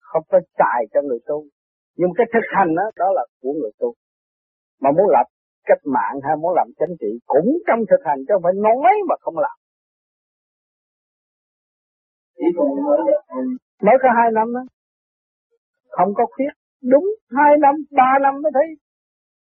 không 0.00 0.22
có 0.28 0.38
chạy 0.60 0.80
cho 0.92 1.00
người 1.02 1.18
tu. 1.26 1.44
Nhưng 1.96 2.10
cái 2.16 2.26
thực 2.32 2.46
hành 2.56 2.74
đó, 2.78 2.86
đó 2.96 3.08
là 3.14 3.24
của 3.40 3.52
người 3.60 3.70
tu. 3.78 3.94
Mà 4.80 4.90
muốn 4.96 5.08
lập 5.16 5.26
cách 5.64 5.82
mạng 5.84 6.16
hay 6.22 6.36
muốn 6.36 6.52
làm 6.54 6.68
chính 6.78 6.96
trị 7.00 7.10
cũng 7.26 7.48
trong 7.66 7.80
thực 7.90 8.02
hành 8.04 8.18
chứ 8.18 8.32
không 8.34 8.42
phải 8.42 8.52
nói 8.56 8.92
mà 9.08 9.14
không 9.20 9.38
làm. 9.38 9.56
Mới 13.82 13.96
có 14.02 14.08
hai 14.16 14.28
năm 14.34 14.48
đó. 14.54 14.60
Không 15.96 16.10
có 16.14 16.24
khuyết. 16.32 16.52
Đúng 16.92 17.06
hai 17.36 17.52
năm, 17.64 17.74
ba 17.90 18.10
năm 18.22 18.34
mới 18.42 18.52
thấy 18.54 18.66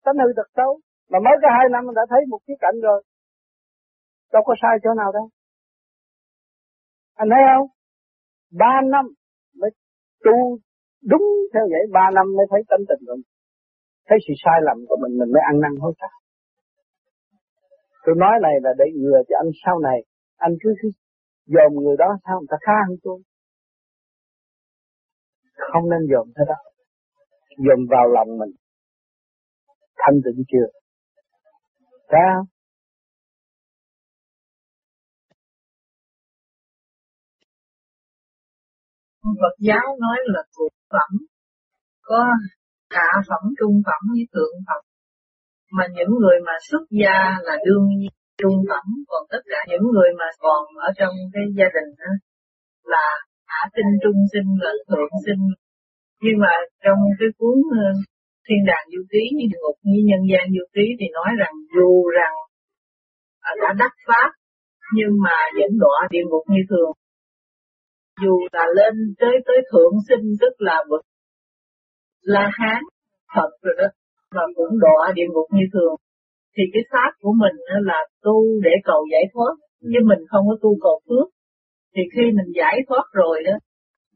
tánh 0.03 0.17
hư 0.23 0.29
thật 0.35 0.49
xấu. 0.55 0.79
Mà 1.11 1.19
mới 1.25 1.35
có 1.41 1.47
hai 1.57 1.65
năm 1.71 1.83
đã 1.95 2.01
thấy 2.09 2.21
một 2.29 2.39
cái 2.47 2.57
cạnh 2.59 2.77
rồi. 2.81 3.03
Đâu 4.33 4.43
có 4.45 4.53
sai 4.61 4.77
chỗ 4.83 4.89
nào 4.93 5.11
đâu. 5.11 5.29
Anh 7.15 7.29
thấy 7.31 7.43
không? 7.49 7.67
Ba 8.61 8.81
năm 8.93 9.05
mới 9.59 9.69
tu 10.23 10.57
đúng 11.11 11.25
theo 11.53 11.65
vậy 11.73 11.83
ba 11.91 12.05
năm 12.17 12.25
mới 12.37 12.45
thấy 12.51 12.61
tánh 12.69 12.83
tình 12.89 13.01
của 13.07 13.15
mình 13.15 13.31
thấy 14.07 14.17
sự 14.27 14.33
sai 14.43 14.57
lầm 14.67 14.77
của 14.87 14.97
mình 15.01 15.13
mình 15.19 15.31
mới 15.33 15.43
ăn 15.49 15.55
năn 15.63 15.73
hối 15.81 15.93
cải 15.99 16.15
tôi 18.05 18.15
nói 18.23 18.35
này 18.41 18.55
là 18.63 18.71
để 18.79 18.85
ngừa 18.95 19.19
cho 19.27 19.35
anh 19.43 19.51
sau 19.65 19.79
này 19.79 19.99
anh 20.37 20.53
cứ, 20.61 20.69
cứ 20.81 20.89
dòm 21.53 21.71
người 21.83 21.97
đó 21.97 22.09
sao 22.25 22.35
người 22.39 22.51
ta 22.51 22.57
khá 22.65 22.77
hơn 22.87 22.97
tôi 23.03 23.19
không 25.56 25.89
nên 25.89 25.99
dồn 26.12 26.28
thế 26.36 26.43
đó. 26.47 26.56
Dồn 27.58 27.80
vào 27.89 28.08
lòng 28.08 28.38
mình. 28.39 28.51
Thanh 29.97 30.16
tịnh 30.26 30.43
chưa? 30.51 30.68
Sao 32.12 32.45
Phật 39.41 39.56
giáo 39.60 39.86
nói 39.99 40.18
là 40.34 40.41
thuộc 40.58 40.74
phẩm, 40.91 41.12
có 42.01 42.26
hạ 42.89 43.12
phẩm, 43.30 43.43
trung 43.60 43.82
phẩm 43.86 44.01
với 44.14 44.26
thượng 44.34 44.56
phẩm. 44.68 44.82
Mà 45.72 45.84
những 45.95 46.12
người 46.22 46.38
mà 46.47 46.53
xuất 46.70 46.84
gia 46.89 47.18
là 47.47 47.56
đương 47.66 47.88
nhiên 47.97 48.14
trung 48.38 48.58
phẩm, 48.70 48.86
còn 49.08 49.24
tất 49.30 49.43
cả 49.51 49.60
những 49.70 49.86
người 49.93 50.10
mà 50.20 50.26
còn 50.39 50.64
ở 50.88 50.89
trong 50.97 51.14
cái 51.34 51.43
gia 51.58 51.66
đình 51.76 51.89
đó, 52.01 52.12
là 52.84 53.08
hạ 53.51 53.61
tinh 53.75 53.91
trung 54.03 54.19
sinh 54.33 54.49
và 54.61 54.71
thượng 54.89 55.13
sinh. 55.25 55.43
Nhưng 56.23 56.37
mà 56.43 56.53
trong 56.83 56.99
cái 57.19 57.29
cuốn 57.37 57.57
ờ, 57.83 57.87
thiên 58.45 58.61
đàng 58.69 58.85
du 58.93 59.01
ký, 59.11 59.23
như 59.37 59.45
địa 59.51 59.59
ngục, 59.61 59.77
như 59.89 59.99
nhân 60.09 60.21
gian 60.31 60.45
du 60.55 60.65
ký 60.75 60.85
thì 60.99 61.05
nói 61.17 61.29
rằng 61.41 61.53
dù 61.75 61.91
rằng 62.17 62.35
ờ, 63.47 63.51
đã 63.61 63.69
đắc 63.81 63.93
pháp, 64.07 64.29
nhưng 64.95 65.13
mà 65.25 65.37
vẫn 65.57 65.71
đọa 65.83 65.99
địa 66.13 66.25
ngục 66.29 66.45
như 66.53 66.61
thường. 66.69 66.91
Dù 68.23 68.35
là 68.55 68.65
lên 68.77 68.93
tới 69.19 69.35
tới 69.47 69.59
thượng 69.71 69.95
sinh, 70.07 70.25
tức 70.41 70.53
là 70.67 70.77
bậc 70.89 71.01
la 72.21 72.45
hán 72.57 72.81
thật 73.35 73.49
rồi 73.61 73.75
đó, 73.77 73.87
mà 74.35 74.41
cũng 74.55 74.79
đọa 74.79 75.11
địa 75.15 75.29
ngục 75.33 75.47
như 75.57 75.65
thường, 75.73 75.95
thì 76.57 76.63
cái 76.73 76.83
pháp 76.91 77.11
của 77.21 77.33
mình 77.41 77.55
là 77.89 77.99
tu 78.23 78.35
để 78.63 78.73
cầu 78.83 79.01
giải 79.11 79.25
thoát. 79.33 79.53
Chứ 79.81 79.99
mình 80.09 80.21
không 80.31 80.45
có 80.49 80.55
tu 80.61 80.71
cầu 80.81 81.01
phước 81.07 81.27
thì 81.95 82.01
khi 82.13 82.23
mình 82.37 82.49
giải 82.59 82.77
thoát 82.87 83.05
rồi 83.13 83.43
đó, 83.47 83.55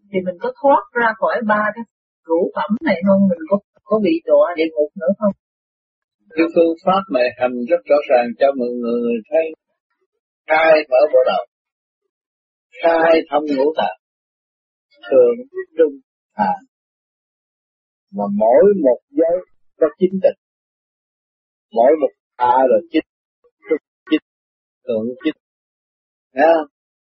thì 0.09 0.17
mình 0.25 0.37
có 0.43 0.49
thoát 0.61 0.83
ra 0.93 1.07
khỏi 1.19 1.35
ba 1.47 1.63
cái 1.75 1.83
rũ 2.27 2.51
phẩm 2.55 2.71
này 2.81 2.97
không? 3.07 3.21
Mình 3.29 3.43
có 3.49 3.57
có 3.83 3.99
bị 4.03 4.13
đọa 4.25 4.53
địa 4.57 4.69
ngục 4.73 4.91
nữa 5.01 5.11
không? 5.19 5.33
Cái 6.35 6.45
phương 6.55 6.73
pháp 6.85 7.03
này 7.13 7.27
hành 7.37 7.55
rất 7.69 7.81
rõ 7.89 7.95
ràng 8.09 8.27
cho 8.39 8.47
mọi 8.59 8.69
người 8.83 9.13
thấy. 9.29 9.45
Khai 10.47 10.73
mở 10.89 11.01
bộ 11.13 11.19
đầu. 11.31 11.43
Khai 12.83 13.21
thông 13.29 13.45
ngũ 13.45 13.73
tạng. 13.77 13.99
Thường 15.09 15.35
trung 15.77 15.95
hạ. 16.33 16.53
Mà 18.11 18.23
mỗi 18.37 18.63
một 18.83 18.99
giới 19.09 19.37
có 19.79 19.87
chính 19.99 20.19
tịch 20.23 20.39
mỗi 21.71 21.91
một 22.01 22.13
hạ 22.37 22.55
rồi 22.69 22.81
chính 22.91 23.07
trung, 23.69 23.83
chính, 24.11 24.21
thượng, 24.87 25.05
chính. 25.23 25.37
Không? 26.33 26.67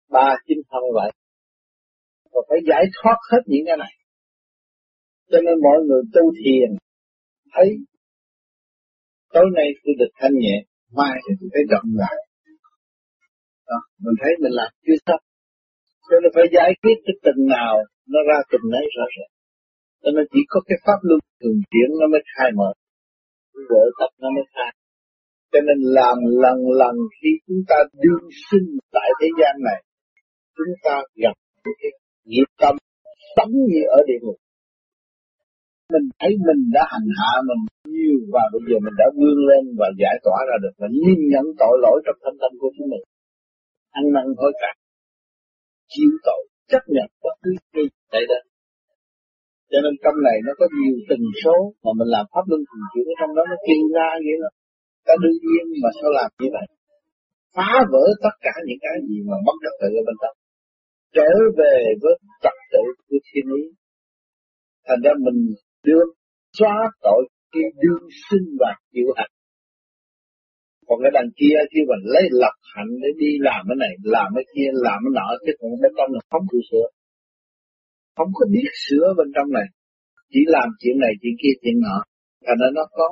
Ba 0.10 0.28
chính 0.48 0.62
thân 0.70 0.84
vậy. 0.94 1.12
Và 2.32 2.42
phải 2.50 2.60
giải 2.70 2.86
thoát 2.96 3.18
hết 3.32 3.42
những 3.46 3.64
cái 3.68 3.78
này. 3.78 3.94
Cho 5.32 5.40
nên 5.46 5.56
mọi 5.66 5.78
người 5.88 6.02
tu 6.14 6.24
thiền 6.40 6.70
thấy 7.54 7.68
tối 9.34 9.46
nay 9.56 9.68
tôi 9.84 9.94
được 10.00 10.12
thanh 10.20 10.36
nhẹ 10.44 10.56
mai 10.98 11.16
thì 11.24 11.32
tôi 11.40 11.50
thấy 11.54 11.64
rộng 11.72 11.90
lại 12.02 12.18
đó, 13.70 13.80
mình 14.04 14.18
thấy 14.22 14.32
mình 14.44 14.54
làm 14.60 14.72
chưa 14.86 14.98
xong. 15.06 15.22
Cho 16.08 16.16
nên 16.22 16.32
phải 16.36 16.48
giải 16.58 16.72
quyết 16.82 16.98
cái 17.06 17.16
từng 17.24 17.42
nào 17.58 17.76
nó 18.14 18.20
ra 18.30 18.38
từng 18.52 18.66
nấy 18.74 18.86
rõ 18.96 19.06
ràng. 19.16 19.32
Cho 20.02 20.10
nên 20.16 20.26
chỉ 20.34 20.42
có 20.52 20.60
cái 20.68 20.78
pháp 20.86 21.00
luân 21.08 21.20
thường 21.40 21.60
chuyển 21.72 21.90
nó 22.00 22.06
mới 22.14 22.22
khai 22.34 22.50
mở. 22.60 22.70
Vỡ 23.70 23.84
tập 24.00 24.12
nó 24.22 24.28
mới 24.36 24.46
khai. 24.54 24.72
Cho 25.52 25.60
nên 25.68 25.78
làm 25.98 26.18
lần 26.44 26.58
lần 26.82 26.96
khi 27.18 27.32
chúng 27.48 27.62
ta 27.70 27.78
đương 28.04 28.26
sinh 28.48 28.68
tại 28.96 29.10
thế 29.20 29.28
gian 29.40 29.56
này 29.70 29.80
chúng 30.58 30.74
ta 30.86 30.96
gặp 31.24 31.36
cái 31.64 31.92
nghiệp 32.30 32.50
tâm 32.62 32.76
sống 33.36 33.52
như 33.70 33.82
ở 33.98 34.00
địa 34.08 34.20
ngục. 34.22 34.40
Mình 35.94 36.08
thấy 36.20 36.32
mình 36.48 36.62
đã 36.76 36.84
hành 36.94 37.10
hạ 37.20 37.34
mình 37.50 37.62
nhiều 37.94 38.18
và 38.34 38.44
bây 38.52 38.62
giờ 38.68 38.78
mình 38.86 38.96
đã 39.02 39.08
vươn 39.18 39.38
lên 39.50 39.64
và 39.80 39.88
giải 40.02 40.16
tỏa 40.26 40.40
ra 40.50 40.56
được 40.64 40.74
và 40.82 40.88
nhìn 41.04 41.20
nhận 41.32 41.46
tội 41.62 41.76
lỗi 41.84 41.98
trong 42.06 42.18
thân 42.24 42.36
tâm 42.42 42.52
của 42.62 42.72
chúng 42.76 42.90
mình. 42.92 43.04
Ăn 44.00 44.04
năn 44.16 44.26
hối 44.38 44.52
cải, 44.62 44.76
chịu 45.94 46.12
tội, 46.28 46.42
chấp 46.72 46.84
nhận 46.96 47.08
bất 47.24 47.36
cứ 47.44 47.52
gì 47.74 47.86
tại 48.12 48.24
đó 48.30 48.40
cho 49.72 49.80
nên 49.84 49.94
trong 50.04 50.18
này 50.28 50.38
nó 50.46 50.52
có 50.60 50.66
nhiều 50.78 50.96
tần 51.10 51.22
số 51.44 51.56
mà 51.84 51.92
mình 52.00 52.10
làm 52.16 52.26
pháp 52.32 52.46
luân 52.50 52.62
thường 52.68 52.86
chuyển, 52.92 53.08
trong 53.20 53.32
đó 53.38 53.44
nó 53.52 53.58
kêu 53.68 53.84
ra 53.98 54.10
vậy 54.26 54.36
đó. 54.44 54.50
Ta 55.08 55.14
đương 55.24 55.40
nhiên 55.46 55.64
mà 55.84 55.90
sao 56.00 56.10
làm 56.18 56.30
như 56.42 56.50
vậy? 56.56 56.68
Phá 57.56 57.72
vỡ 57.92 58.04
tất 58.26 58.36
cả 58.46 58.54
những 58.68 58.82
cái 58.86 58.96
gì 59.08 59.18
mà 59.30 59.38
bất 59.46 59.58
trật 59.64 59.76
tự 59.82 59.90
ở 60.00 60.04
bên 60.08 60.16
trong 60.22 60.37
trở 61.18 61.30
về 61.60 61.78
với 62.02 62.16
trật 62.44 62.58
tự 62.72 62.84
của 63.08 63.20
thiên 63.28 63.46
lý. 63.54 63.64
Thành 64.88 65.02
ra 65.04 65.12
mình 65.26 65.40
được 65.84 66.08
xóa 66.58 66.76
tội 67.02 67.24
khi 67.54 67.62
đương 67.84 68.08
sinh 68.30 68.48
và 68.60 68.72
chịu 68.94 69.08
hạnh 69.18 69.34
còn 70.88 70.98
cái 71.04 71.12
đằng 71.18 71.30
kia 71.40 71.58
khi 71.72 71.82
mình 71.90 72.04
lấy 72.14 72.26
lập 72.42 72.56
hạnh 72.74 72.92
để 73.02 73.10
đi 73.22 73.32
làm 73.48 73.62
cái 73.70 73.78
này, 73.84 73.94
làm 74.16 74.30
cái 74.36 74.46
kia, 74.54 74.70
làm 74.86 75.00
cái 75.04 75.14
nọ, 75.18 75.28
chứ 75.44 75.52
còn 75.60 75.70
bên 75.82 75.92
trong 75.98 76.10
là 76.16 76.22
không 76.32 76.46
chịu 76.52 76.64
sửa. 76.70 76.88
Không 78.18 78.32
có 78.38 78.44
biết 78.54 78.72
sửa 78.86 79.08
bên 79.18 79.28
trong 79.36 79.50
này. 79.58 79.68
Chỉ 80.32 80.42
làm 80.56 80.68
chuyện 80.82 80.96
này, 81.04 81.14
chuyện 81.22 81.36
kia, 81.42 81.54
chuyện 81.62 81.78
nọ. 81.86 81.98
Thành 82.46 82.60
ra 82.62 82.68
nó 82.78 82.84
có 82.98 83.08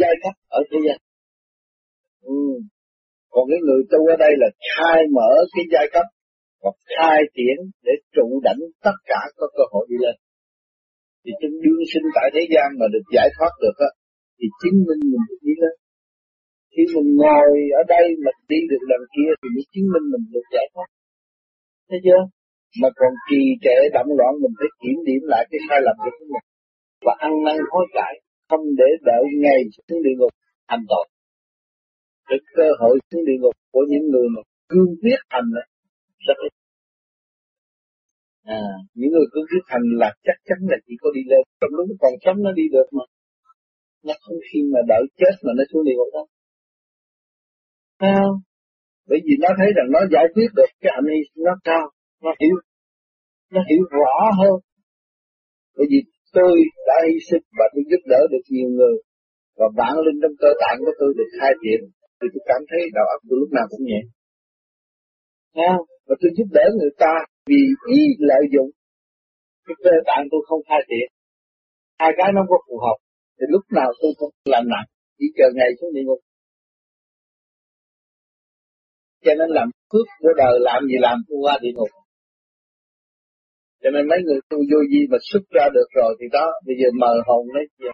giai 0.00 0.14
cấp 0.22 0.34
ở 0.58 0.60
thế 0.70 0.78
gian. 0.86 0.98
Ừ. 2.34 2.40
còn 3.32 3.44
cái 3.50 3.60
người 3.66 3.82
tu 3.90 4.00
ở 4.14 4.16
đây 4.24 4.32
là 4.42 4.48
khai 4.70 5.00
mở 5.16 5.30
cái 5.54 5.64
giai 5.72 5.86
cấp 5.94 6.06
và 6.66 6.72
khai 6.94 7.18
triển 7.36 7.56
để 7.86 7.94
trụ 8.14 8.26
đảnh 8.46 8.62
tất 8.86 8.96
cả 9.10 9.20
có 9.38 9.46
cơ 9.56 9.64
hội 9.72 9.84
đi 9.90 9.96
lên. 10.04 10.16
Thì 11.22 11.32
chúng 11.40 11.56
đương 11.64 11.82
sinh 11.92 12.06
tại 12.16 12.26
thế 12.34 12.42
gian 12.52 12.68
mà 12.80 12.86
được 12.94 13.06
giải 13.16 13.28
thoát 13.36 13.52
được 13.62 13.76
á, 13.88 13.90
thì 14.38 14.46
chứng 14.60 14.78
minh 14.86 15.02
mình 15.12 15.24
được 15.28 15.40
đi 15.46 15.54
lên. 15.62 15.74
Khi 16.72 16.82
mình 16.94 17.08
ngồi 17.20 17.50
ở 17.80 17.82
đây 17.94 18.06
mà 18.24 18.30
đi 18.50 18.58
được 18.70 18.82
lần 18.90 19.02
kia 19.14 19.30
thì 19.40 19.46
mới 19.54 19.64
chứng 19.72 19.88
minh 19.92 20.06
mình 20.12 20.24
được 20.34 20.46
giải 20.54 20.66
thoát. 20.72 20.88
Thấy 21.88 21.98
chưa? 22.06 22.22
Mà 22.80 22.88
còn 22.98 23.12
trì 23.28 23.42
trệ 23.64 23.78
động 23.96 24.10
loạn 24.18 24.32
mình 24.42 24.54
phải 24.58 24.70
kiểm 24.80 24.98
điểm 25.08 25.22
lại 25.32 25.42
cái 25.50 25.60
sai 25.66 25.78
lầm 25.86 25.96
của 26.04 26.14
mình. 26.20 26.46
Và 27.04 27.12
ăn 27.26 27.32
năn 27.46 27.56
hối 27.72 27.86
cải, 27.96 28.14
không 28.48 28.64
để 28.80 28.88
đợi 29.08 29.24
ngày 29.42 29.60
xuống 29.74 30.02
địa 30.04 30.16
ngục 30.18 30.34
hành 30.70 30.84
tội. 30.90 31.06
Cái 32.28 32.38
cơ 32.56 32.68
hội 32.80 32.94
xuống 33.08 33.24
địa 33.28 33.38
ngục 33.40 33.56
của 33.72 33.84
những 33.90 34.04
người 34.12 34.26
mà 34.34 34.40
cương 34.70 34.92
quyết 35.02 35.20
hành 35.34 35.48
này 35.56 35.66
rất 36.26 36.38
ít. 36.46 36.52
À 38.44 38.62
những 38.94 39.10
người 39.12 39.26
cứ 39.32 39.40
cứ 39.50 39.58
thành 39.70 39.86
là 40.00 40.08
chắc 40.26 40.38
chắn 40.48 40.58
là 40.70 40.76
chỉ 40.86 40.94
có 41.02 41.08
đi 41.14 41.20
lên. 41.30 41.42
Trong 41.60 41.70
lúc 41.76 41.86
còn 42.02 42.12
sống 42.24 42.38
nó 42.46 42.52
đi 42.52 42.62
được 42.72 42.88
mà. 42.96 43.04
Nó 44.06 44.14
không 44.22 44.38
khi 44.48 44.58
mà 44.72 44.80
đợi 44.88 45.04
chết 45.20 45.34
mà 45.44 45.52
nó 45.56 45.64
xuống 45.70 45.84
địa 45.84 45.96
ngục 45.96 46.10
đâu 46.12 46.26
sao 48.00 48.28
bởi 49.08 49.18
vì 49.24 49.34
nó 49.44 49.48
thấy 49.58 49.68
rằng 49.76 49.88
nó 49.94 50.00
giải 50.14 50.26
quyết 50.34 50.50
được 50.58 50.70
cái 50.82 50.92
hành 50.94 51.08
hy 51.12 51.20
nó 51.46 51.54
cao, 51.68 51.84
nó 52.24 52.30
hiểu 52.40 52.56
nó 53.54 53.60
hiểu 53.68 53.82
rõ 53.96 54.16
hơn. 54.40 54.56
Bởi 55.76 55.86
vì 55.90 56.00
tôi 56.36 56.52
đã 56.88 56.96
hy 57.06 57.16
sinh 57.28 57.44
và 57.58 57.64
tôi 57.72 57.82
giúp 57.90 58.02
đỡ 58.12 58.20
được 58.32 58.44
nhiều 58.54 58.68
người. 58.76 58.96
Và 59.58 59.66
bản 59.78 59.94
linh 60.04 60.18
trong 60.22 60.36
cơ 60.42 60.50
tạng 60.62 60.78
của 60.84 60.94
tôi 61.00 61.10
được 61.18 61.30
khai 61.40 61.52
triển. 61.62 61.80
Thì 62.18 62.26
tôi 62.32 62.42
cảm 62.50 62.60
thấy 62.70 62.80
đầu 62.96 63.06
óc 63.14 63.20
tôi 63.28 63.36
lúc 63.40 63.50
nào 63.56 63.66
cũng 63.70 63.84
nhẹ. 63.88 64.00
Nghe 65.56 65.70
và 66.06 66.14
tôi 66.20 66.30
giúp 66.36 66.48
đỡ 66.56 66.64
người 66.78 66.90
ta 66.98 67.12
vì 67.46 67.60
ý 67.96 68.00
lợi 68.18 68.44
dụng. 68.54 68.70
Cái 69.66 69.76
cơ 69.84 69.90
tạng 70.06 70.24
tôi 70.30 70.40
không 70.48 70.62
khai 70.68 70.80
thiện 70.88 71.16
hai 71.98 72.10
cái 72.18 72.28
nó 72.34 72.42
có 72.48 72.56
phù 72.66 72.76
hợp. 72.84 72.98
Thì 73.36 73.44
lúc 73.48 73.64
nào 73.78 73.90
tôi 74.00 74.12
cũng 74.18 74.30
làm 74.44 74.64
nặng. 74.74 74.88
Chỉ 75.18 75.26
chờ 75.36 75.46
ngày 75.54 75.70
xuống 75.80 75.94
địa 75.94 76.04
ngục. 76.06 76.20
Cho 79.24 79.32
nên 79.38 79.48
làm 79.58 79.68
phước 79.90 80.06
của 80.20 80.32
đời 80.36 80.54
làm 80.60 80.82
gì 80.90 80.96
làm, 81.06 81.16
tôi 81.28 81.38
qua 81.42 81.58
địa 81.62 81.72
ngục. 81.74 81.88
Cho 83.82 83.90
nên 83.90 84.08
mấy 84.08 84.18
người 84.24 84.40
tu 84.50 84.58
vô 84.70 84.78
vi 84.90 85.00
mà 85.10 85.18
xuất 85.30 85.44
ra 85.50 85.64
được 85.74 85.88
rồi 85.94 86.16
thì 86.20 86.26
đó, 86.32 86.46
bây 86.66 86.76
giờ 86.80 86.88
mờ 87.00 87.12
hồn 87.26 87.46
lấy 87.54 87.64
gì 87.78 87.86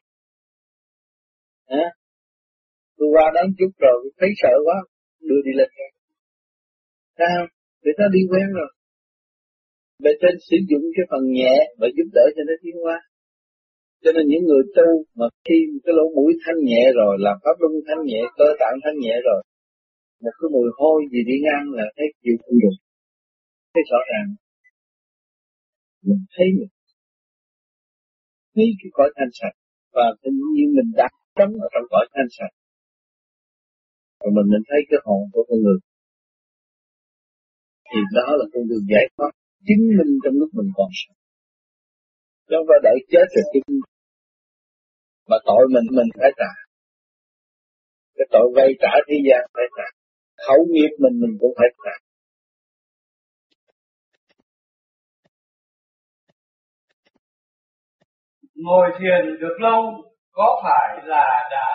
hả? 1.67 1.87
Tôi 2.97 3.09
qua 3.15 3.27
đó 3.35 3.41
chút 3.59 3.71
rồi, 3.79 3.99
thấy 4.19 4.29
sợ 4.43 4.55
quá, 4.65 4.77
đưa 5.21 5.41
đi 5.45 5.53
lên. 5.59 5.69
Sao 7.19 7.47
vì 7.83 7.93
nó 7.99 8.07
đi 8.16 8.20
quen 8.30 8.47
rồi. 8.59 8.70
Bề 10.03 10.11
trên 10.20 10.35
sử 10.49 10.57
dụng 10.70 10.85
cái 10.97 11.05
phần 11.11 11.22
nhẹ 11.39 11.55
và 11.78 11.87
giúp 11.97 12.09
đỡ 12.16 12.24
cho 12.37 12.43
nó 12.49 12.55
tiến 12.62 12.76
qua 12.85 12.99
cho 14.03 14.11
nên 14.14 14.24
những 14.30 14.45
người 14.49 14.62
tu 14.76 14.89
mà 15.18 15.26
khi 15.47 15.59
cái 15.85 15.93
lỗ 15.99 16.05
mũi 16.16 16.33
thanh 16.43 16.61
nhẹ 16.68 16.83
rồi 16.99 17.12
làm 17.26 17.37
pháp 17.45 17.57
luân 17.61 17.72
thanh 17.87 18.03
nhẹ, 18.11 18.20
cơ 18.39 18.49
tạng 18.61 18.76
thanh 18.85 18.99
nhẹ 19.05 19.14
rồi, 19.28 19.41
một 20.24 20.35
cái 20.41 20.49
mùi 20.55 20.68
hôi 20.78 20.99
gì 21.12 21.20
đi 21.28 21.37
ngang 21.45 21.66
là 21.78 21.85
thấy 21.97 22.07
chịu 22.22 22.37
không 22.43 22.59
được. 22.62 22.76
Thấy 23.72 23.83
rõ 23.91 24.01
ràng. 24.11 24.28
Mình 26.07 26.22
thấy 26.35 26.49
mình 26.59 26.72
thấy 28.55 28.66
cái 28.80 28.91
cõi 28.97 29.11
thanh 29.16 29.33
sạch 29.39 29.57
và 29.97 30.07
tự 30.22 30.30
nhiên 30.55 30.68
mình 30.76 30.91
đặt 31.01 31.12
trống 31.37 31.53
ở 31.64 31.66
trong 31.72 31.87
cõi 31.93 32.05
thanh 32.14 32.30
sạch. 32.37 32.55
Và 34.20 34.28
mình 34.37 34.47
mình 34.53 34.64
thấy 34.68 34.80
cái 34.91 35.01
hồn 35.05 35.22
của 35.33 35.45
con 35.49 35.59
người 35.64 35.78
thì 37.93 38.01
đó 38.16 38.28
là 38.38 38.45
con 38.53 38.62
đường 38.70 38.84
giải 38.93 39.07
thoát 39.16 39.30
chứng 39.66 39.84
minh 39.99 40.12
trong 40.22 40.34
lúc 40.40 40.51
mình 40.59 40.70
còn 40.76 40.90
sống. 41.01 41.18
Chúng 42.47 42.59
không 42.59 42.66
phải 42.68 42.80
đợi 42.86 42.99
chết 43.12 43.26
rồi 43.34 43.45
chứng 43.53 43.80
mà 45.30 45.36
tội 45.47 45.64
mình 45.74 45.86
mình 45.99 46.11
phải 46.18 46.30
trả. 46.40 46.53
Cái 48.16 48.26
tội 48.30 48.47
vay 48.57 48.68
trả 48.82 48.93
thế 49.09 49.16
gian 49.26 49.43
phải 49.55 49.66
trả. 49.76 49.88
Khẩu 50.47 50.61
nghiệp 50.70 50.93
mình 51.03 51.20
mình 51.22 51.34
cũng 51.40 51.55
phải 51.59 51.68
trả. 51.84 51.95
Ngồi 58.55 58.90
thiền 58.99 59.40
được 59.40 59.57
lâu, 59.61 59.80
có 60.32 60.62
phải 60.64 61.07
là 61.07 61.49
đã 61.51 61.68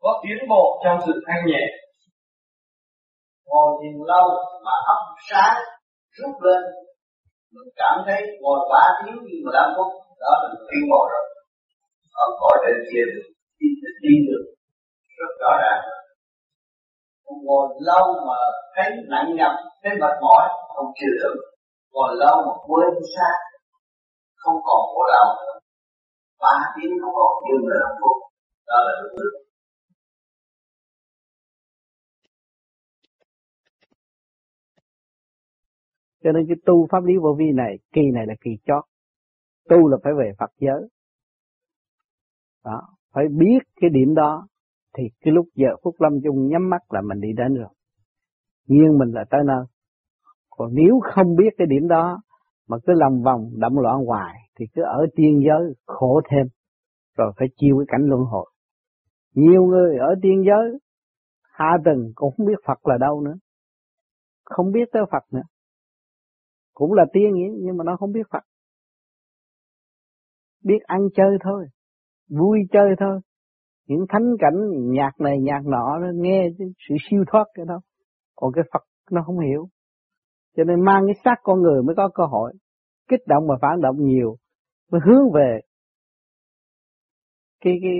có 0.00 0.22
tiến 0.22 0.48
bộ 0.48 0.82
trong 0.84 0.98
sự 1.06 1.12
thanh 1.26 1.46
nhẹ? 1.46 1.64
Ngồi 3.48 3.68
thiền 3.78 3.96
lâu 4.10 4.26
mà 4.64 4.74
óc 4.94 5.00
sáng 5.30 5.56
rút 6.18 6.34
lên. 6.46 6.62
Mình 7.54 7.68
cảm 7.76 7.94
thấy 8.06 8.20
ngồi 8.40 8.58
ba 8.72 8.84
tiếng 8.98 9.16
như 9.26 9.36
mà 9.44 9.50
đang 9.56 9.70
phút 9.76 9.88
đó 10.22 10.32
là 10.40 10.48
mình 10.52 10.66
tiến 10.70 10.84
bộ 10.90 11.02
rồi 11.12 11.24
ở 12.24 12.26
cõi 12.40 12.54
trên 12.62 12.76
kia 12.88 13.06
đi 13.60 13.68
đi 14.04 14.14
được. 14.28 14.44
Rất 15.18 15.32
rõ 15.42 15.52
ràng. 15.62 15.82
Ngồi 17.46 17.66
lâu 17.88 18.04
mà 18.28 18.38
thấy 18.74 18.86
nặng 19.12 19.28
nhọc 19.38 19.54
thấy 19.82 19.92
mệt 20.00 20.14
mỏi 20.26 20.44
không 20.74 20.90
chịu 20.98 21.14
được. 21.22 21.36
Ngồi 21.92 22.10
lâu 22.22 22.36
mà 22.46 22.54
quên 22.66 22.94
xác, 23.14 23.36
không 24.36 24.58
còn 24.66 24.80
khổ 24.90 25.02
đau 25.12 25.26
nữa. 25.38 25.54
Ba 26.40 26.54
tiếng 26.74 26.92
không 27.02 27.14
còn 27.18 27.32
như 27.44 27.56
là 27.70 27.76
hạnh 27.84 27.98
phúc. 28.02 28.16
Đó 28.68 28.76
là 28.86 28.92
đúng 29.02 29.16
được. 29.18 29.34
Cho 36.22 36.32
nên 36.32 36.46
cái 36.48 36.56
tu 36.66 36.86
pháp 36.90 37.04
lý 37.04 37.14
vô 37.22 37.36
vi 37.38 37.52
này, 37.52 37.78
kỳ 37.92 38.02
này 38.14 38.26
là 38.26 38.34
kỳ 38.40 38.50
chót. 38.64 38.84
Tu 39.68 39.88
là 39.88 39.96
phải 40.04 40.12
về 40.18 40.32
Phật 40.38 40.50
giới. 40.58 40.88
Đó, 42.64 42.80
phải 43.12 43.24
biết 43.38 43.58
cái 43.80 43.90
điểm 43.90 44.14
đó, 44.14 44.46
thì 44.96 45.04
cái 45.20 45.34
lúc 45.34 45.46
giờ 45.54 45.68
phút 45.82 45.94
lâm 45.98 46.12
chung 46.24 46.48
nhắm 46.48 46.70
mắt 46.70 46.92
là 46.92 47.00
mình 47.00 47.20
đi 47.20 47.28
đến 47.36 47.54
rồi. 47.54 47.68
Nhưng 48.66 48.98
mình 48.98 49.10
là 49.12 49.24
tới 49.30 49.40
nơi. 49.46 49.64
Còn 50.50 50.74
nếu 50.74 51.00
không 51.14 51.36
biết 51.36 51.54
cái 51.58 51.66
điểm 51.70 51.88
đó, 51.88 52.22
mà 52.68 52.76
cứ 52.86 52.92
lòng 52.96 53.22
vòng 53.22 53.50
đậm 53.56 53.76
loạn 53.76 54.04
hoài, 54.04 54.34
thì 54.58 54.66
cứ 54.74 54.82
ở 54.82 55.06
tiên 55.16 55.40
giới, 55.46 55.74
khổ 55.86 56.20
thêm. 56.30 56.46
Rồi 57.16 57.32
phải 57.38 57.48
chịu 57.56 57.76
cái 57.78 57.86
cảnh 57.88 58.06
luân 58.08 58.24
hồi. 58.24 58.50
Nhiều 59.34 59.64
người 59.64 59.96
ở 59.96 60.14
tiên 60.22 60.42
giới, 60.46 60.78
hạ 61.42 61.76
tầng 61.84 62.12
cũng 62.14 62.34
không 62.36 62.46
biết 62.46 62.58
Phật 62.66 62.86
là 62.86 62.98
đâu 63.00 63.20
nữa. 63.20 63.34
Không 64.44 64.72
biết 64.72 64.88
tới 64.92 65.02
Phật 65.12 65.22
nữa 65.32 65.42
cũng 66.74 66.92
là 66.92 67.04
tiên 67.12 67.34
nghĩa 67.34 67.50
nhưng 67.58 67.76
mà 67.76 67.84
nó 67.84 67.96
không 67.96 68.12
biết 68.12 68.22
Phật. 68.30 68.42
Biết 70.64 70.78
ăn 70.82 71.00
chơi 71.14 71.38
thôi, 71.44 71.66
vui 72.30 72.58
chơi 72.72 72.94
thôi. 72.98 73.20
Những 73.88 74.06
thánh 74.08 74.34
cảnh 74.38 74.70
nhạc 74.90 75.10
này, 75.18 75.38
nhạc 75.40 75.60
nọ, 75.64 75.98
nó 75.98 76.06
nghe 76.14 76.48
sự 76.58 76.94
siêu 77.10 77.24
thoát 77.32 77.44
cái 77.54 77.66
đó. 77.68 77.80
Còn 78.36 78.52
cái 78.54 78.64
Phật 78.72 78.82
nó 79.10 79.22
không 79.26 79.38
hiểu. 79.38 79.68
Cho 80.56 80.64
nên 80.64 80.84
mang 80.84 81.02
cái 81.06 81.14
xác 81.24 81.36
con 81.42 81.60
người 81.60 81.82
mới 81.82 81.94
có 81.96 82.10
cơ 82.14 82.24
hội 82.24 82.52
kích 83.08 83.20
động 83.26 83.44
và 83.48 83.54
phản 83.62 83.80
động 83.80 83.96
nhiều, 83.98 84.36
mới 84.90 85.00
hướng 85.06 85.32
về 85.34 85.60
cái 87.60 87.78
cái 87.82 87.92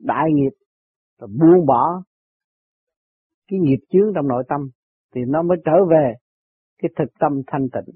đại 0.00 0.24
nghiệp 0.32 0.52
và 1.18 1.26
buông 1.26 1.66
bỏ 1.66 2.02
cái 3.48 3.58
nghiệp 3.62 3.78
chướng 3.90 4.12
trong 4.14 4.28
nội 4.28 4.44
tâm. 4.48 4.60
Thì 5.14 5.20
nó 5.28 5.42
mới 5.42 5.58
trở 5.64 5.72
về 5.90 6.12
cái 6.84 6.90
thực 6.98 7.18
tâm 7.20 7.32
thanh 7.46 7.66
tịnh. 7.72 7.94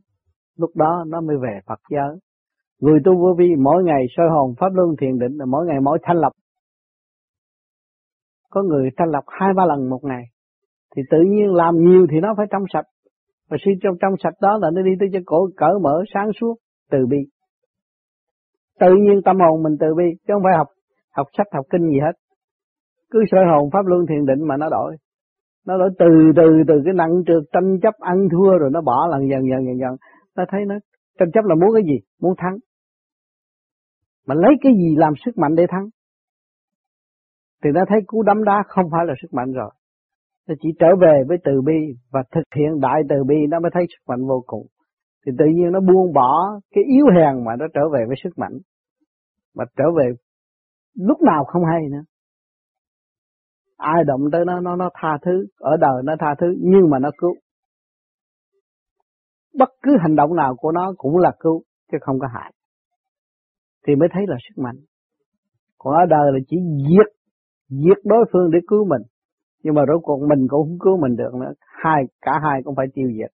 Lúc 0.56 0.70
đó 0.76 1.04
nó 1.08 1.20
mới 1.20 1.36
về 1.36 1.60
Phật 1.66 1.80
giới. 1.90 2.18
Người 2.80 3.00
tu 3.04 3.12
vô 3.18 3.34
vi 3.38 3.48
mỗi 3.58 3.84
ngày 3.84 4.06
soi 4.16 4.26
hồn 4.30 4.54
pháp 4.60 4.68
luân 4.72 4.88
thiền 5.00 5.18
định 5.18 5.32
là 5.38 5.44
mỗi 5.44 5.66
ngày 5.66 5.80
mỗi 5.80 5.98
thanh 6.02 6.16
lập 6.16 6.32
có 8.50 8.62
người 8.62 8.90
thanh 8.96 9.08
lập 9.08 9.24
hai 9.26 9.48
ba 9.56 9.66
lần 9.66 9.90
một 9.90 10.04
ngày. 10.04 10.22
Thì 10.96 11.02
tự 11.10 11.18
nhiên 11.30 11.54
làm 11.54 11.74
nhiều 11.76 12.06
thì 12.10 12.20
nó 12.20 12.34
phải 12.36 12.46
trong 12.50 12.62
sạch. 12.72 12.84
Và 13.50 13.56
khi 13.64 13.70
trong 13.82 13.94
trong 14.00 14.12
sạch 14.22 14.34
đó 14.40 14.58
là 14.62 14.70
nó 14.74 14.82
đi 14.82 14.90
tới 15.00 15.08
cho 15.12 15.18
cổ 15.26 15.48
cởi 15.56 15.72
mở, 15.82 16.02
sáng 16.14 16.30
suốt, 16.40 16.54
từ 16.90 16.98
bi. 17.10 17.18
Tự 18.80 18.94
nhiên 19.00 19.20
tâm 19.24 19.36
hồn 19.40 19.62
mình 19.62 19.76
từ 19.80 19.86
bi, 19.96 20.04
chứ 20.26 20.34
không 20.34 20.42
phải 20.44 20.56
học 20.58 20.66
học 21.16 21.26
sách, 21.38 21.46
học 21.52 21.64
kinh 21.70 21.88
gì 21.88 21.98
hết. 22.00 22.12
Cứ 23.10 23.18
soi 23.30 23.40
hồn 23.52 23.70
pháp 23.72 23.86
luân 23.86 24.06
thiền 24.08 24.26
định 24.26 24.48
mà 24.48 24.56
nó 24.56 24.68
đổi 24.70 24.96
nó 25.66 25.78
đổi 25.78 25.90
từ 25.98 26.06
từ 26.36 26.42
từ 26.68 26.74
cái 26.84 26.94
nặng 26.94 27.22
trượt 27.26 27.42
tranh 27.52 27.80
chấp 27.82 27.94
ăn 27.98 28.28
thua 28.32 28.58
rồi 28.58 28.70
nó 28.72 28.80
bỏ 28.80 29.06
lần 29.10 29.20
dần 29.30 29.40
dần 29.50 29.66
dần 29.66 29.78
dần. 29.78 29.96
Nó 30.36 30.44
thấy 30.48 30.60
nó 30.66 30.74
tranh 31.18 31.30
chấp 31.34 31.44
là 31.44 31.54
muốn 31.54 31.70
cái 31.74 31.82
gì? 31.82 31.98
Muốn 32.22 32.34
thắng. 32.38 32.56
Mà 34.26 34.34
lấy 34.34 34.52
cái 34.60 34.72
gì 34.72 34.96
làm 34.96 35.12
sức 35.24 35.38
mạnh 35.38 35.54
để 35.54 35.66
thắng? 35.68 35.88
Thì 37.64 37.70
nó 37.74 37.80
thấy 37.88 38.00
cú 38.06 38.22
đấm 38.22 38.44
đá 38.44 38.62
không 38.68 38.84
phải 38.92 39.06
là 39.06 39.14
sức 39.22 39.34
mạnh 39.34 39.52
rồi. 39.52 39.70
Nó 40.48 40.54
chỉ 40.60 40.68
trở 40.78 40.86
về 41.00 41.22
với 41.28 41.38
từ 41.44 41.52
bi 41.66 41.96
và 42.12 42.22
thực 42.30 42.44
hiện 42.56 42.80
đại 42.80 43.02
từ 43.08 43.16
bi 43.28 43.36
nó 43.48 43.60
mới 43.60 43.70
thấy 43.74 43.84
sức 43.88 44.02
mạnh 44.08 44.26
vô 44.28 44.44
cùng. 44.46 44.66
Thì 45.26 45.32
tự 45.38 45.44
nhiên 45.44 45.72
nó 45.72 45.80
buông 45.80 46.12
bỏ 46.12 46.60
cái 46.74 46.84
yếu 46.84 47.06
hèn 47.16 47.44
mà 47.44 47.52
nó 47.58 47.66
trở 47.74 47.80
về 47.92 48.04
với 48.06 48.16
sức 48.24 48.38
mạnh. 48.38 48.58
Mà 49.54 49.64
trở 49.76 49.84
về 49.98 50.04
lúc 50.94 51.22
nào 51.22 51.44
không 51.44 51.62
hay 51.72 51.80
nữa 51.90 52.02
ai 53.78 54.04
động 54.06 54.20
tới 54.32 54.44
nó 54.44 54.60
nó 54.60 54.76
nó 54.76 54.90
tha 54.94 55.18
thứ, 55.22 55.46
ở 55.58 55.76
đời 55.76 56.02
nó 56.04 56.14
tha 56.20 56.34
thứ, 56.40 56.46
nhưng 56.60 56.90
mà 56.90 56.98
nó 56.98 57.10
cứu. 57.18 57.34
Bất 59.58 59.68
cứ 59.82 59.96
hành 60.00 60.16
động 60.16 60.36
nào 60.36 60.56
của 60.56 60.72
nó 60.72 60.92
cũng 60.96 61.16
là 61.16 61.32
cứu, 61.40 61.62
chứ 61.92 61.98
không 62.00 62.18
có 62.18 62.26
hại. 62.34 62.52
Thì 63.86 63.94
mới 63.96 64.08
thấy 64.12 64.22
là 64.28 64.36
sức 64.48 64.62
mạnh. 64.62 64.76
Còn 65.78 65.94
ở 65.94 66.06
đời 66.08 66.32
là 66.32 66.38
chỉ 66.48 66.56
giết 66.88 67.18
giết 67.68 67.98
đối 68.04 68.24
phương 68.32 68.50
để 68.50 68.58
cứu 68.68 68.84
mình. 68.84 69.02
Nhưng 69.62 69.74
mà 69.74 69.82
rốt 69.88 70.00
cuộc 70.02 70.20
mình 70.28 70.46
cũng 70.48 70.68
không 70.68 70.78
cứu 70.80 70.96
mình 71.02 71.16
được 71.16 71.34
nữa. 71.34 71.52
Hai, 71.60 72.04
cả 72.20 72.32
hai 72.42 72.60
cũng 72.64 72.74
phải 72.76 72.86
tiêu 72.94 73.08
diệt. 73.18 73.30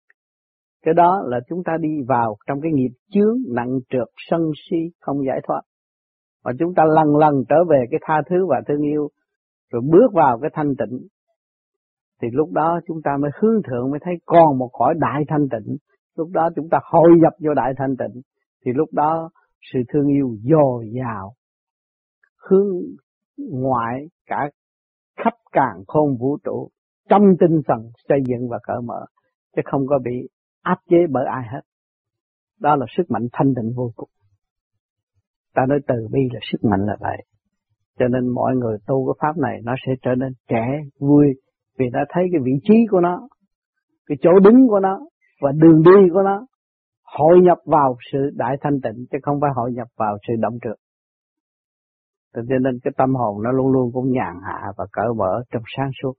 Cái 0.82 0.94
đó 0.94 1.22
là 1.26 1.40
chúng 1.48 1.62
ta 1.64 1.72
đi 1.80 1.88
vào 2.08 2.36
trong 2.46 2.60
cái 2.60 2.72
nghiệp 2.74 2.92
chướng, 3.10 3.36
nặng 3.54 3.78
trượt, 3.90 4.08
sân 4.30 4.40
si, 4.70 4.76
không 5.00 5.16
giải 5.26 5.40
thoát. 5.48 5.60
Và 6.44 6.52
chúng 6.58 6.74
ta 6.74 6.82
lần 6.84 7.16
lần 7.16 7.34
trở 7.48 7.56
về 7.70 7.84
cái 7.90 8.00
tha 8.02 8.22
thứ 8.30 8.46
và 8.48 8.60
thương 8.68 8.82
yêu 8.82 9.08
rồi 9.70 9.82
bước 9.92 10.12
vào 10.12 10.38
cái 10.42 10.50
thanh 10.54 10.74
tịnh, 10.78 11.08
thì 12.22 12.28
lúc 12.32 12.52
đó 12.52 12.80
chúng 12.86 13.02
ta 13.04 13.10
mới 13.20 13.30
hướng 13.40 13.62
thượng, 13.62 13.90
mới 13.90 14.00
thấy 14.02 14.14
còn 14.26 14.58
một 14.58 14.70
cõi 14.72 14.94
đại 14.98 15.22
thanh 15.28 15.48
tịnh. 15.50 15.76
Lúc 16.16 16.28
đó 16.32 16.48
chúng 16.56 16.68
ta 16.70 16.78
hội 16.82 17.08
nhập 17.22 17.32
vô 17.38 17.54
đại 17.54 17.72
thanh 17.76 17.96
tịnh, 17.96 18.22
thì 18.64 18.72
lúc 18.74 18.88
đó 18.92 19.30
sự 19.72 19.78
thương 19.88 20.06
yêu 20.06 20.36
dồi 20.42 20.90
dào, 20.96 21.34
hướng 22.48 22.68
ngoại 23.36 24.06
cả 24.26 24.50
khắp 25.16 25.32
càng 25.52 25.82
khôn 25.86 26.16
vũ 26.20 26.38
trụ, 26.44 26.68
trong 27.08 27.22
tinh 27.40 27.60
thần 27.68 27.90
xây 28.08 28.18
dựng 28.26 28.48
và 28.48 28.58
cởi 28.62 28.76
mở, 28.84 29.06
chứ 29.56 29.62
không 29.64 29.86
có 29.86 29.98
bị 30.04 30.28
áp 30.62 30.78
chế 30.88 30.96
bởi 31.10 31.24
ai 31.32 31.42
hết. 31.52 31.60
Đó 32.60 32.76
là 32.76 32.86
sức 32.96 33.10
mạnh 33.10 33.28
thanh 33.32 33.54
tịnh 33.56 33.72
vô 33.76 33.92
cùng. 33.96 34.08
Ta 35.54 35.62
nói 35.68 35.78
từ 35.88 35.94
bi 36.12 36.20
là 36.32 36.40
sức 36.52 36.58
mạnh 36.70 36.80
là 36.86 36.96
vậy 37.00 37.24
cho 38.00 38.08
nên 38.08 38.28
mọi 38.28 38.56
người 38.56 38.76
tu 38.86 39.06
cái 39.06 39.18
pháp 39.22 39.40
này 39.42 39.60
nó 39.64 39.74
sẽ 39.86 39.92
trở 40.02 40.14
nên 40.14 40.32
trẻ, 40.48 40.66
vui, 41.00 41.26
vì 41.78 41.86
đã 41.92 42.00
thấy 42.08 42.24
cái 42.32 42.40
vị 42.44 42.52
trí 42.62 42.74
của 42.90 43.00
nó, 43.00 43.28
cái 44.06 44.18
chỗ 44.20 44.30
đứng 44.44 44.68
của 44.68 44.80
nó 44.80 45.00
và 45.42 45.52
đường 45.52 45.82
đi 45.82 46.10
của 46.12 46.22
nó 46.22 46.46
hội 47.18 47.40
nhập 47.42 47.58
vào 47.66 47.96
sự 48.12 48.18
đại 48.34 48.56
thanh 48.60 48.80
tịnh 48.82 49.06
chứ 49.10 49.18
không 49.22 49.40
phải 49.40 49.50
hội 49.56 49.72
nhập 49.72 49.88
vào 49.96 50.16
sự 50.28 50.34
động 50.38 50.58
trượt. 50.62 50.76
Cho 52.34 52.42
nên 52.48 52.78
cái 52.82 52.92
tâm 52.96 53.14
hồn 53.14 53.42
nó 53.42 53.52
luôn 53.52 53.72
luôn 53.72 53.90
cũng 53.92 54.10
nhàn 54.10 54.34
hạ 54.42 54.72
và 54.76 54.86
cởi 54.92 55.06
mở 55.16 55.42
trong 55.52 55.62
sáng 55.76 55.90
suốt. 56.02 56.12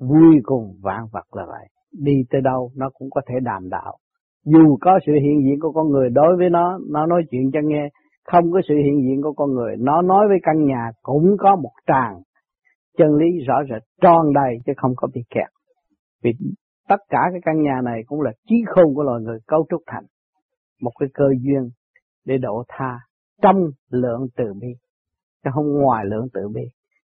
Vui 0.00 0.40
cùng 0.42 0.74
vạn 0.82 1.00
vật 1.12 1.36
là 1.36 1.44
vậy. 1.46 1.66
Đi 1.98 2.12
tới 2.30 2.40
đâu 2.40 2.70
nó 2.76 2.90
cũng 2.94 3.10
có 3.10 3.20
thể 3.28 3.34
đàm 3.42 3.68
đạo. 3.68 3.96
Dù 4.44 4.76
có 4.80 4.98
sự 5.06 5.12
hiện 5.12 5.40
diện 5.44 5.60
của 5.60 5.72
con 5.72 5.88
người 5.88 6.10
đối 6.10 6.36
với 6.38 6.50
nó 6.50 6.78
nó 6.90 7.06
nói 7.06 7.22
chuyện 7.30 7.50
cho 7.52 7.60
nghe 7.64 7.88
không 8.24 8.52
có 8.52 8.60
sự 8.68 8.74
hiện 8.74 9.02
diện 9.02 9.22
của 9.22 9.32
con 9.32 9.52
người. 9.52 9.76
Nó 9.78 10.02
nói 10.02 10.28
với 10.28 10.38
căn 10.42 10.64
nhà 10.64 10.90
cũng 11.02 11.36
có 11.38 11.56
một 11.56 11.72
tràng 11.86 12.22
chân 12.98 13.14
lý 13.14 13.44
rõ 13.46 13.54
rệt, 13.70 13.82
tròn 14.00 14.32
đầy 14.34 14.58
chứ 14.66 14.72
không 14.76 14.92
có 14.96 15.08
bị 15.14 15.20
kẹt. 15.30 15.48
Vì 16.22 16.30
tất 16.88 17.00
cả 17.08 17.18
cái 17.30 17.40
căn 17.44 17.62
nhà 17.62 17.80
này 17.84 18.02
cũng 18.06 18.20
là 18.20 18.32
trí 18.48 18.56
khôn 18.66 18.94
của 18.94 19.02
loài 19.02 19.20
người 19.22 19.38
cấu 19.46 19.66
trúc 19.70 19.82
thành 19.86 20.04
một 20.82 20.92
cái 21.00 21.08
cơ 21.14 21.24
duyên 21.40 21.70
để 22.24 22.38
độ 22.38 22.62
tha 22.68 22.98
trong 23.42 23.56
lượng 23.90 24.26
từ 24.36 24.44
bi, 24.60 24.68
chứ 25.44 25.50
không 25.54 25.72
ngoài 25.82 26.04
lượng 26.06 26.26
từ 26.32 26.48
bi. 26.54 26.62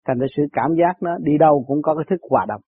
Thành 0.08 0.20
ra 0.20 0.28
sự 0.38 0.44
cảm 0.54 0.76
giác 0.80 0.94
nó 1.02 1.18
đi 1.22 1.38
đâu 1.38 1.66
cũng 1.68 1.82
có 1.82 1.96
cái 1.96 2.06
thức 2.10 2.22
hòa 2.30 2.46
đồng. 2.48 2.62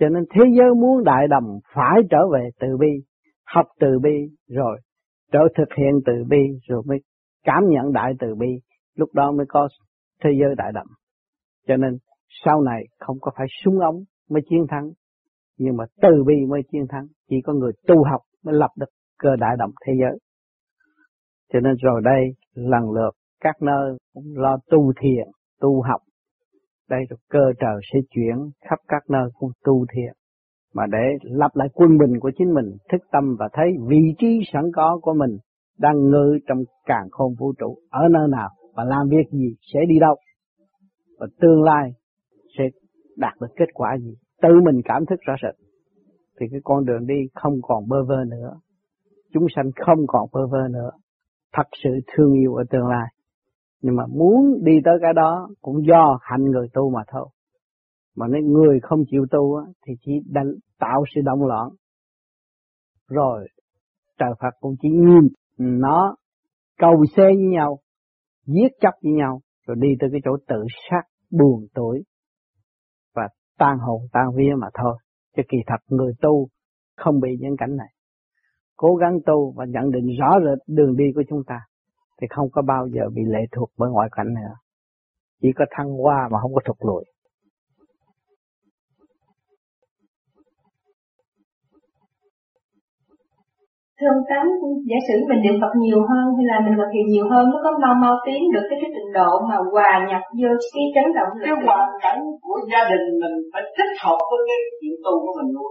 Cho 0.00 0.08
nên 0.08 0.24
thế 0.34 0.44
giới 0.56 0.74
muốn 0.74 1.04
đại 1.04 1.28
đồng 1.28 1.58
phải 1.74 2.00
trở 2.10 2.18
về 2.32 2.48
từ 2.60 2.76
bi, 2.80 3.02
học 3.54 3.66
từ 3.80 3.98
bi 4.02 4.28
rồi, 4.48 4.78
trở 5.32 5.40
thực 5.56 5.68
hiện 5.78 6.00
từ 6.06 6.12
bi 6.28 6.42
rồi 6.68 6.82
mới 6.86 6.98
cảm 7.44 7.62
nhận 7.68 7.92
đại 7.92 8.12
từ 8.18 8.34
bi, 8.34 8.60
lúc 8.94 9.14
đó 9.14 9.32
mới 9.32 9.46
có 9.48 9.68
thế 10.24 10.30
giới 10.40 10.54
đại 10.56 10.72
đậm. 10.74 10.86
cho 11.66 11.76
nên, 11.76 11.98
sau 12.44 12.60
này 12.60 12.84
không 12.98 13.16
có 13.20 13.30
phải 13.36 13.46
súng 13.64 13.78
ống 13.80 14.04
mới 14.30 14.42
chiến 14.50 14.66
thắng, 14.68 14.90
nhưng 15.58 15.76
mà 15.76 15.84
từ 16.02 16.24
bi 16.26 16.34
mới 16.48 16.62
chiến 16.72 16.86
thắng. 16.88 17.06
Chỉ 17.28 17.36
có 17.44 17.52
người 17.52 17.72
tu 17.86 18.04
học 18.10 18.20
mới 18.44 18.54
lập 18.54 18.70
được 18.76 18.88
cơ 19.18 19.36
đại 19.36 19.56
động 19.58 19.70
thế 19.86 19.92
giới. 20.00 20.18
Cho 21.52 21.60
nên 21.60 21.74
rồi 21.82 22.00
đây, 22.04 22.24
lần 22.54 22.90
lượt, 22.90 23.10
các 23.40 23.62
nơi 23.62 23.96
cũng 24.14 24.24
lo 24.36 24.58
tu 24.70 24.92
thiền, 25.00 25.26
tu 25.60 25.82
học. 25.82 26.00
Đây 26.90 27.00
rồi 27.10 27.18
cơ 27.30 27.52
trời 27.60 27.80
sẽ 27.92 27.98
chuyển 28.10 28.36
khắp 28.60 28.78
các 28.88 29.02
nơi 29.10 29.30
cũng 29.38 29.50
tu 29.64 29.86
thiền. 29.94 30.12
Mà 30.74 30.84
để 30.92 31.18
lập 31.22 31.50
lại 31.54 31.68
quân 31.74 31.98
bình 31.98 32.20
của 32.20 32.30
chính 32.38 32.54
mình, 32.54 32.76
thức 32.92 33.00
tâm 33.12 33.36
và 33.38 33.48
thấy 33.52 33.66
vị 33.88 34.14
trí 34.18 34.40
sẵn 34.52 34.62
có 34.74 34.98
của 35.02 35.14
mình 35.14 35.38
đang 35.78 36.10
ngự 36.10 36.38
trong 36.46 36.58
càng 36.84 37.08
khôn 37.10 37.34
vũ 37.38 37.52
trụ 37.58 37.78
ở 37.90 38.00
nơi 38.10 38.28
nào 38.30 38.48
và 38.74 38.84
làm 38.84 39.08
việc 39.08 39.30
gì 39.32 39.54
sẽ 39.72 39.80
đi 39.88 39.98
đâu. 40.00 40.16
Và 41.18 41.26
tương 41.40 41.62
lai 41.62 41.92
sẽ 42.58 42.64
đạt 43.16 43.32
được 43.40 43.46
kết 43.56 43.68
quả 43.74 43.96
gì. 43.98 44.14
Tự 44.42 44.48
mình 44.64 44.80
cảm 44.84 45.06
thức 45.06 45.20
rõ 45.26 45.34
rệt. 45.42 45.54
Thì 46.40 46.46
cái 46.50 46.60
con 46.64 46.84
đường 46.84 47.06
đi 47.06 47.28
không 47.34 47.52
còn 47.62 47.88
bơ 47.88 48.04
vơ 48.08 48.24
nữa. 48.24 48.60
Chúng 49.32 49.46
sanh 49.56 49.70
không 49.86 50.06
còn 50.06 50.28
bơ 50.32 50.46
vơ 50.46 50.68
nữa. 50.70 50.90
Thật 51.52 51.68
sự 51.82 51.90
thương 52.06 52.32
yêu 52.32 52.54
ở 52.54 52.64
tương 52.70 52.86
lai. 52.86 53.06
Nhưng 53.82 53.96
mà 53.96 54.06
muốn 54.06 54.60
đi 54.64 54.72
tới 54.84 54.94
cái 55.02 55.12
đó 55.12 55.48
cũng 55.60 55.86
do 55.86 56.18
hạnh 56.22 56.44
người 56.44 56.68
tu 56.72 56.90
mà 56.90 57.00
thôi. 57.08 57.28
Mà 58.16 58.26
nếu 58.30 58.42
người 58.42 58.80
không 58.82 59.02
chịu 59.10 59.26
tu 59.30 59.60
thì 59.86 59.92
chỉ 60.00 60.12
đánh, 60.30 60.52
tạo 60.78 61.04
sự 61.14 61.20
động 61.24 61.46
loạn. 61.46 61.68
Rồi 63.08 63.48
trời 64.18 64.30
Phật 64.40 64.54
cũng 64.60 64.74
chỉ 64.82 64.88
nhìn 64.88 65.28
nó 65.58 66.16
cầu 66.78 67.04
xe 67.16 67.22
với 67.22 67.46
nhau, 67.52 67.78
giết 68.46 68.68
chấp 68.80 68.94
với 69.02 69.12
nhau, 69.12 69.40
rồi 69.66 69.76
đi 69.80 69.88
tới 70.00 70.08
cái 70.12 70.20
chỗ 70.24 70.36
tự 70.48 70.64
sát, 70.90 71.02
buồn 71.30 71.66
tuổi 71.74 72.04
và 73.14 73.28
tan 73.58 73.78
hồn, 73.78 74.00
tan 74.12 74.26
vía 74.36 74.54
mà 74.58 74.68
thôi. 74.82 74.98
Chứ 75.36 75.42
kỳ 75.48 75.58
thật 75.66 75.78
người 75.88 76.12
tu 76.20 76.48
không 76.96 77.20
bị 77.20 77.28
những 77.40 77.56
cảnh 77.56 77.76
này. 77.76 77.88
Cố 78.76 78.94
gắng 78.94 79.18
tu 79.26 79.52
và 79.56 79.64
nhận 79.68 79.90
định 79.90 80.06
rõ 80.20 80.34
rệt 80.40 80.58
đường 80.66 80.96
đi 80.96 81.04
của 81.14 81.22
chúng 81.28 81.42
ta 81.46 81.60
thì 82.20 82.26
không 82.30 82.48
có 82.52 82.62
bao 82.62 82.88
giờ 82.88 83.02
bị 83.14 83.22
lệ 83.26 83.40
thuộc 83.52 83.70
bởi 83.78 83.90
ngoại 83.90 84.08
cảnh 84.12 84.34
nữa. 84.34 84.54
Chỉ 85.42 85.48
có 85.56 85.64
thăng 85.70 85.90
hoa 85.90 86.28
mà 86.32 86.38
không 86.42 86.54
có 86.54 86.60
thụt 86.64 86.76
lùi. 86.80 87.04
Thưa 93.98 94.10
ông 94.14 94.24
Tám, 94.30 94.44
giả 94.90 94.98
sử 95.06 95.16
mình 95.28 95.40
niệm 95.44 95.56
Phật 95.60 95.72
nhiều 95.84 96.00
hơn 96.10 96.24
hay 96.36 96.44
là 96.50 96.56
mình 96.64 96.74
thực 96.78 96.90
hiện 96.94 97.06
nhiều 97.14 97.26
hơn 97.32 97.44
nó 97.52 97.58
có 97.64 97.70
mau 97.82 97.94
mau 98.04 98.14
tiến 98.26 98.40
được 98.54 98.64
cái, 98.68 98.78
cái 98.82 98.90
trình 98.94 99.10
độ 99.18 99.30
mà 99.48 99.56
hòa 99.72 99.92
nhập 100.08 100.22
vô 100.38 100.50
cái 100.74 100.84
chấn 100.94 101.06
động 101.16 101.30
Cái 101.44 101.54
hoàn 101.66 101.86
cảnh 102.04 102.20
của 102.44 102.58
gia 102.70 102.82
đình 102.90 103.04
mình 103.22 103.34
phải 103.52 103.62
thích 103.76 103.92
hợp 104.02 104.18
với 104.30 104.40
cái 104.48 104.58
chuyện 104.78 104.94
tu 105.04 105.12
của 105.22 105.32
mình 105.38 105.50
luôn. 105.56 105.70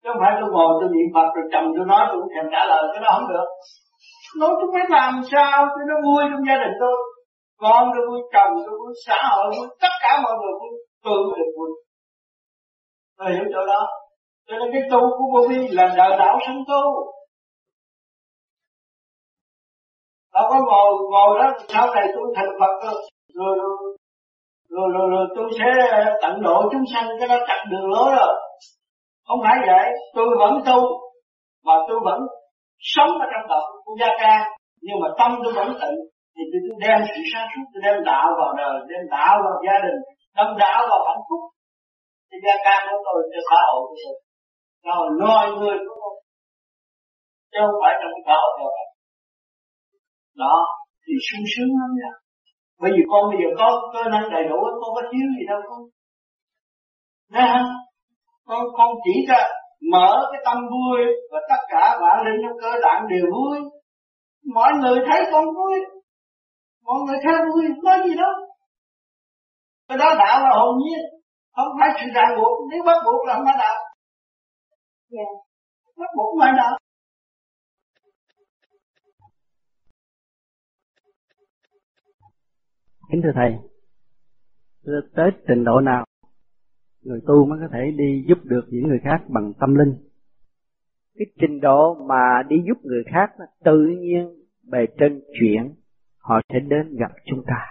chứ 0.00 0.06
không 0.10 0.20
phải 0.22 0.32
tôi 0.38 0.48
ngồi 0.54 0.70
tôi 0.78 0.88
niệm 0.94 1.08
phật 1.14 1.28
rồi 1.36 1.46
chồng 1.52 1.66
tôi 1.74 1.86
nói 1.92 2.02
tôi 2.08 2.16
cũng 2.20 2.32
thèm 2.34 2.46
trả 2.52 2.62
lời 2.70 2.82
cái 2.92 3.00
đó 3.04 3.10
không 3.16 3.28
được. 3.32 3.48
Nói 4.40 4.50
tôi 4.58 4.68
biết 4.74 4.86
làm 4.96 5.12
sao 5.32 5.56
tôi 5.72 5.84
nó 5.90 5.96
vui 6.06 6.22
trong 6.30 6.44
gia 6.48 6.56
đình 6.62 6.74
tôi. 6.82 6.96
Con 7.62 7.82
tôi 7.92 8.02
vui 8.08 8.20
chồng 8.34 8.52
tôi 8.64 8.74
vui 8.80 8.92
xã 9.06 9.18
hội 9.30 9.46
vui 9.54 9.66
tất 9.82 9.94
cả 10.02 10.10
mọi 10.24 10.34
người 10.40 10.54
vui 10.60 10.72
tôi 11.04 11.16
cũng 11.24 11.36
được 11.40 11.52
vui. 11.56 11.70
Tôi 13.18 13.28
hiểu 13.34 13.46
chỗ 13.54 13.62
đó 13.72 13.82
cho 14.46 14.54
nên 14.58 14.68
cái 14.72 14.82
tu 14.90 15.00
của 15.18 15.26
vô 15.32 15.48
vi 15.48 15.68
là 15.68 15.94
đời 15.96 16.10
đạo 16.18 16.38
sanh 16.46 16.64
tu. 16.68 16.82
Đâu 20.34 20.44
có 20.50 20.58
ngồi 20.68 20.92
ngồi 21.12 21.38
đó 21.40 21.52
sau 21.68 21.94
này 21.94 22.06
tôi 22.14 22.32
thành 22.36 22.52
phật 22.60 22.74
rồi 22.84 22.94
rồi 23.34 23.56
rồi, 23.58 23.76
rồi, 24.70 24.88
rồi, 24.94 25.06
rồi 25.10 25.26
tôi 25.36 25.50
sẽ 25.58 25.70
tận 26.22 26.42
độ 26.42 26.62
chúng 26.72 26.84
sanh 26.94 27.06
cái 27.18 27.28
đó 27.28 27.36
chặt 27.48 27.64
đường 27.70 27.90
lối 27.90 28.10
rồi. 28.16 28.34
Không 29.26 29.40
phải 29.44 29.56
vậy 29.66 29.86
tôi 30.14 30.26
vẫn 30.38 30.52
tu 30.66 30.80
mà 31.64 31.74
tôi 31.88 31.98
vẫn 32.04 32.20
sống 32.78 33.10
ở 33.24 33.26
trong 33.32 33.48
đạo 33.48 33.66
của 33.84 33.94
gia 34.00 34.10
ca. 34.20 34.34
Nhưng 34.82 34.96
mà 35.02 35.08
tâm 35.18 35.30
tôi 35.44 35.52
vẫn 35.58 35.68
tịnh 35.80 35.98
thì 36.34 36.42
tôi, 36.50 36.60
tôi 36.66 36.76
đem 36.84 36.98
sự 37.08 37.20
sáng 37.32 37.46
suốt 37.52 37.64
tôi 37.72 37.80
đem 37.86 37.96
đạo 38.10 38.26
vào 38.38 38.50
đời 38.60 38.74
đem 38.90 39.02
đạo 39.14 39.34
vào 39.44 39.56
gia 39.66 39.76
đình 39.84 39.98
đem 40.36 40.48
đạo 40.62 40.80
vào 40.90 41.00
hạnh 41.08 41.24
phúc. 41.28 41.42
Thì 42.28 42.36
gia 42.44 42.56
ca 42.64 42.76
của 42.86 42.98
tôi 43.06 43.18
cho 43.32 43.40
xã 43.48 43.58
hội 43.68 43.80
của 43.88 43.96
tôi 44.02 44.14
rồi 44.86 45.04
loài 45.20 45.46
người 45.58 45.76
của 45.86 45.94
tôi 46.00 46.14
chứ 47.50 47.58
không 47.64 47.78
phải 47.82 47.92
trong 48.00 48.14
xã 48.26 48.34
hội 48.42 48.52
đâu 48.58 48.70
đó 50.42 50.56
thì 51.04 51.12
sung 51.26 51.44
sướng 51.52 51.72
lắm 51.80 51.90
nha 52.00 52.12
bởi 52.80 52.90
vì 52.94 53.02
con 53.10 53.22
bây 53.30 53.38
giờ 53.40 53.48
có 53.58 53.68
cơ 53.94 54.02
năng 54.10 54.26
đầy 54.34 54.44
đủ 54.50 54.58
con 54.80 54.90
có 54.96 55.02
thiếu 55.10 55.26
gì 55.36 55.44
đâu 55.50 55.60
con 55.68 55.80
Nghe 57.32 57.46
không? 57.52 57.70
Con, 58.46 58.62
con 58.76 58.88
chỉ 59.04 59.14
ra 59.28 59.40
mở 59.92 60.10
cái 60.32 60.40
tâm 60.44 60.56
vui 60.72 60.98
và 61.32 61.40
tất 61.50 61.62
cả 61.68 61.98
bạn 62.02 62.24
linh 62.24 62.40
trong 62.42 62.58
cơ 62.62 62.72
tạng 62.82 63.02
đều 63.10 63.26
vui. 63.34 63.58
Mọi 64.54 64.72
người 64.80 64.98
thấy 65.08 65.20
con 65.32 65.44
vui, 65.44 65.78
mọi 66.84 66.98
người 67.06 67.18
thấy 67.24 67.34
vui, 67.48 67.64
nói 67.84 67.98
gì 68.04 68.14
đó, 68.14 68.30
Cái 69.88 69.98
đó 69.98 70.14
đạo 70.18 70.40
là 70.40 70.50
hồn 70.58 70.74
nhiên, 70.82 71.00
không 71.56 71.68
phải 71.80 71.88
sự 71.96 72.06
ràng 72.14 72.32
buộc, 72.36 72.70
nếu 72.70 72.82
bắt 72.86 72.98
buộc 73.04 73.26
là 73.26 73.34
không 73.34 73.44
phải 73.44 73.56
đạo. 73.58 73.78
Yeah. 75.14 75.24
Dạ. 75.24 75.92
Bắt 75.96 76.10
buộc 76.16 76.40
phải 76.40 76.52
đạo. 76.56 76.78
Kính 83.10 83.20
thưa 83.22 83.32
Thầy, 83.34 83.58
tới 85.14 85.30
trình 85.48 85.64
độ 85.64 85.80
nào 85.80 86.04
người 87.02 87.20
tu 87.26 87.46
mới 87.46 87.58
có 87.60 87.68
thể 87.72 87.90
đi 87.96 88.24
giúp 88.28 88.38
được 88.42 88.62
những 88.68 88.88
người 88.88 89.00
khác 89.04 89.24
bằng 89.28 89.52
tâm 89.60 89.74
linh? 89.74 89.94
Cái 91.14 91.26
trình 91.40 91.60
độ 91.60 91.94
mà 91.94 92.42
đi 92.48 92.56
giúp 92.68 92.78
người 92.82 93.02
khác 93.12 93.32
tự 93.64 93.78
nhiên 94.00 94.44
bề 94.62 94.86
trên 94.98 95.22
chuyện 95.40 95.74
họ 96.18 96.40
sẽ 96.48 96.58
đến 96.60 96.96
gặp 96.96 97.12
chúng 97.24 97.44
ta. 97.46 97.66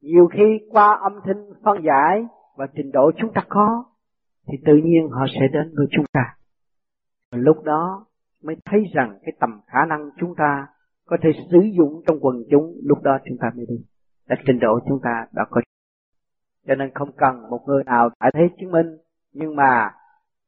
Nhiều 0.00 0.26
khi 0.32 0.66
qua 0.70 0.98
âm 1.02 1.12
thanh 1.24 1.50
phân 1.64 1.76
giải 1.84 2.22
và 2.56 2.66
trình 2.74 2.90
độ 2.92 3.10
chúng 3.16 3.32
ta 3.34 3.44
có 3.48 3.89
thì 4.50 4.58
tự 4.66 4.76
nhiên 4.84 5.08
họ 5.08 5.26
sẽ 5.40 5.48
đến 5.52 5.72
với 5.76 5.86
chúng 5.90 6.04
ta. 6.12 6.36
Lúc 7.34 7.64
đó 7.64 8.06
mới 8.42 8.56
thấy 8.64 8.84
rằng 8.94 9.18
cái 9.22 9.32
tầm 9.40 9.60
khả 9.66 9.84
năng 9.84 10.10
chúng 10.20 10.34
ta 10.34 10.66
có 11.06 11.16
thể 11.22 11.30
sử 11.50 11.60
dụng 11.78 12.02
trong 12.06 12.18
quần 12.20 12.36
chúng, 12.50 12.76
lúc 12.82 13.02
đó 13.02 13.18
chúng 13.24 13.38
ta 13.40 13.50
mới 13.56 13.66
đi. 13.68 13.84
Là 14.26 14.36
trình 14.46 14.58
độ 14.60 14.80
chúng 14.88 15.00
ta 15.02 15.26
đã 15.32 15.44
có. 15.50 15.60
Cho 16.66 16.74
nên 16.74 16.90
không 16.94 17.12
cần 17.16 17.50
một 17.50 17.60
người 17.66 17.84
nào 17.84 18.10
phải 18.20 18.30
thấy 18.34 18.50
chứng 18.60 18.70
minh, 18.70 18.86
nhưng 19.32 19.56
mà 19.56 19.90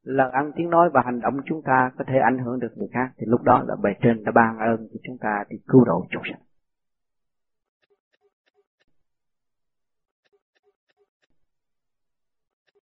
lần 0.02 0.30
ăn 0.30 0.52
tiếng 0.56 0.70
nói 0.70 0.90
và 0.94 1.02
hành 1.04 1.20
động 1.20 1.40
chúng 1.46 1.62
ta 1.62 1.90
có 1.98 2.04
thể 2.08 2.18
ảnh 2.18 2.38
hưởng 2.38 2.60
được 2.60 2.72
người 2.76 2.88
khác. 2.92 3.10
Thì 3.18 3.26
lúc 3.26 3.42
đó 3.42 3.64
là 3.68 3.76
bề 3.82 3.90
trên 4.02 4.24
đã 4.24 4.32
ban 4.32 4.58
ơn 4.58 4.88
cho 4.92 4.98
chúng 5.02 5.18
ta 5.18 5.44
thì 5.50 5.56
cứu 5.68 5.84
độ 5.84 6.06
chúng 6.10 6.22
sanh. 6.24 6.40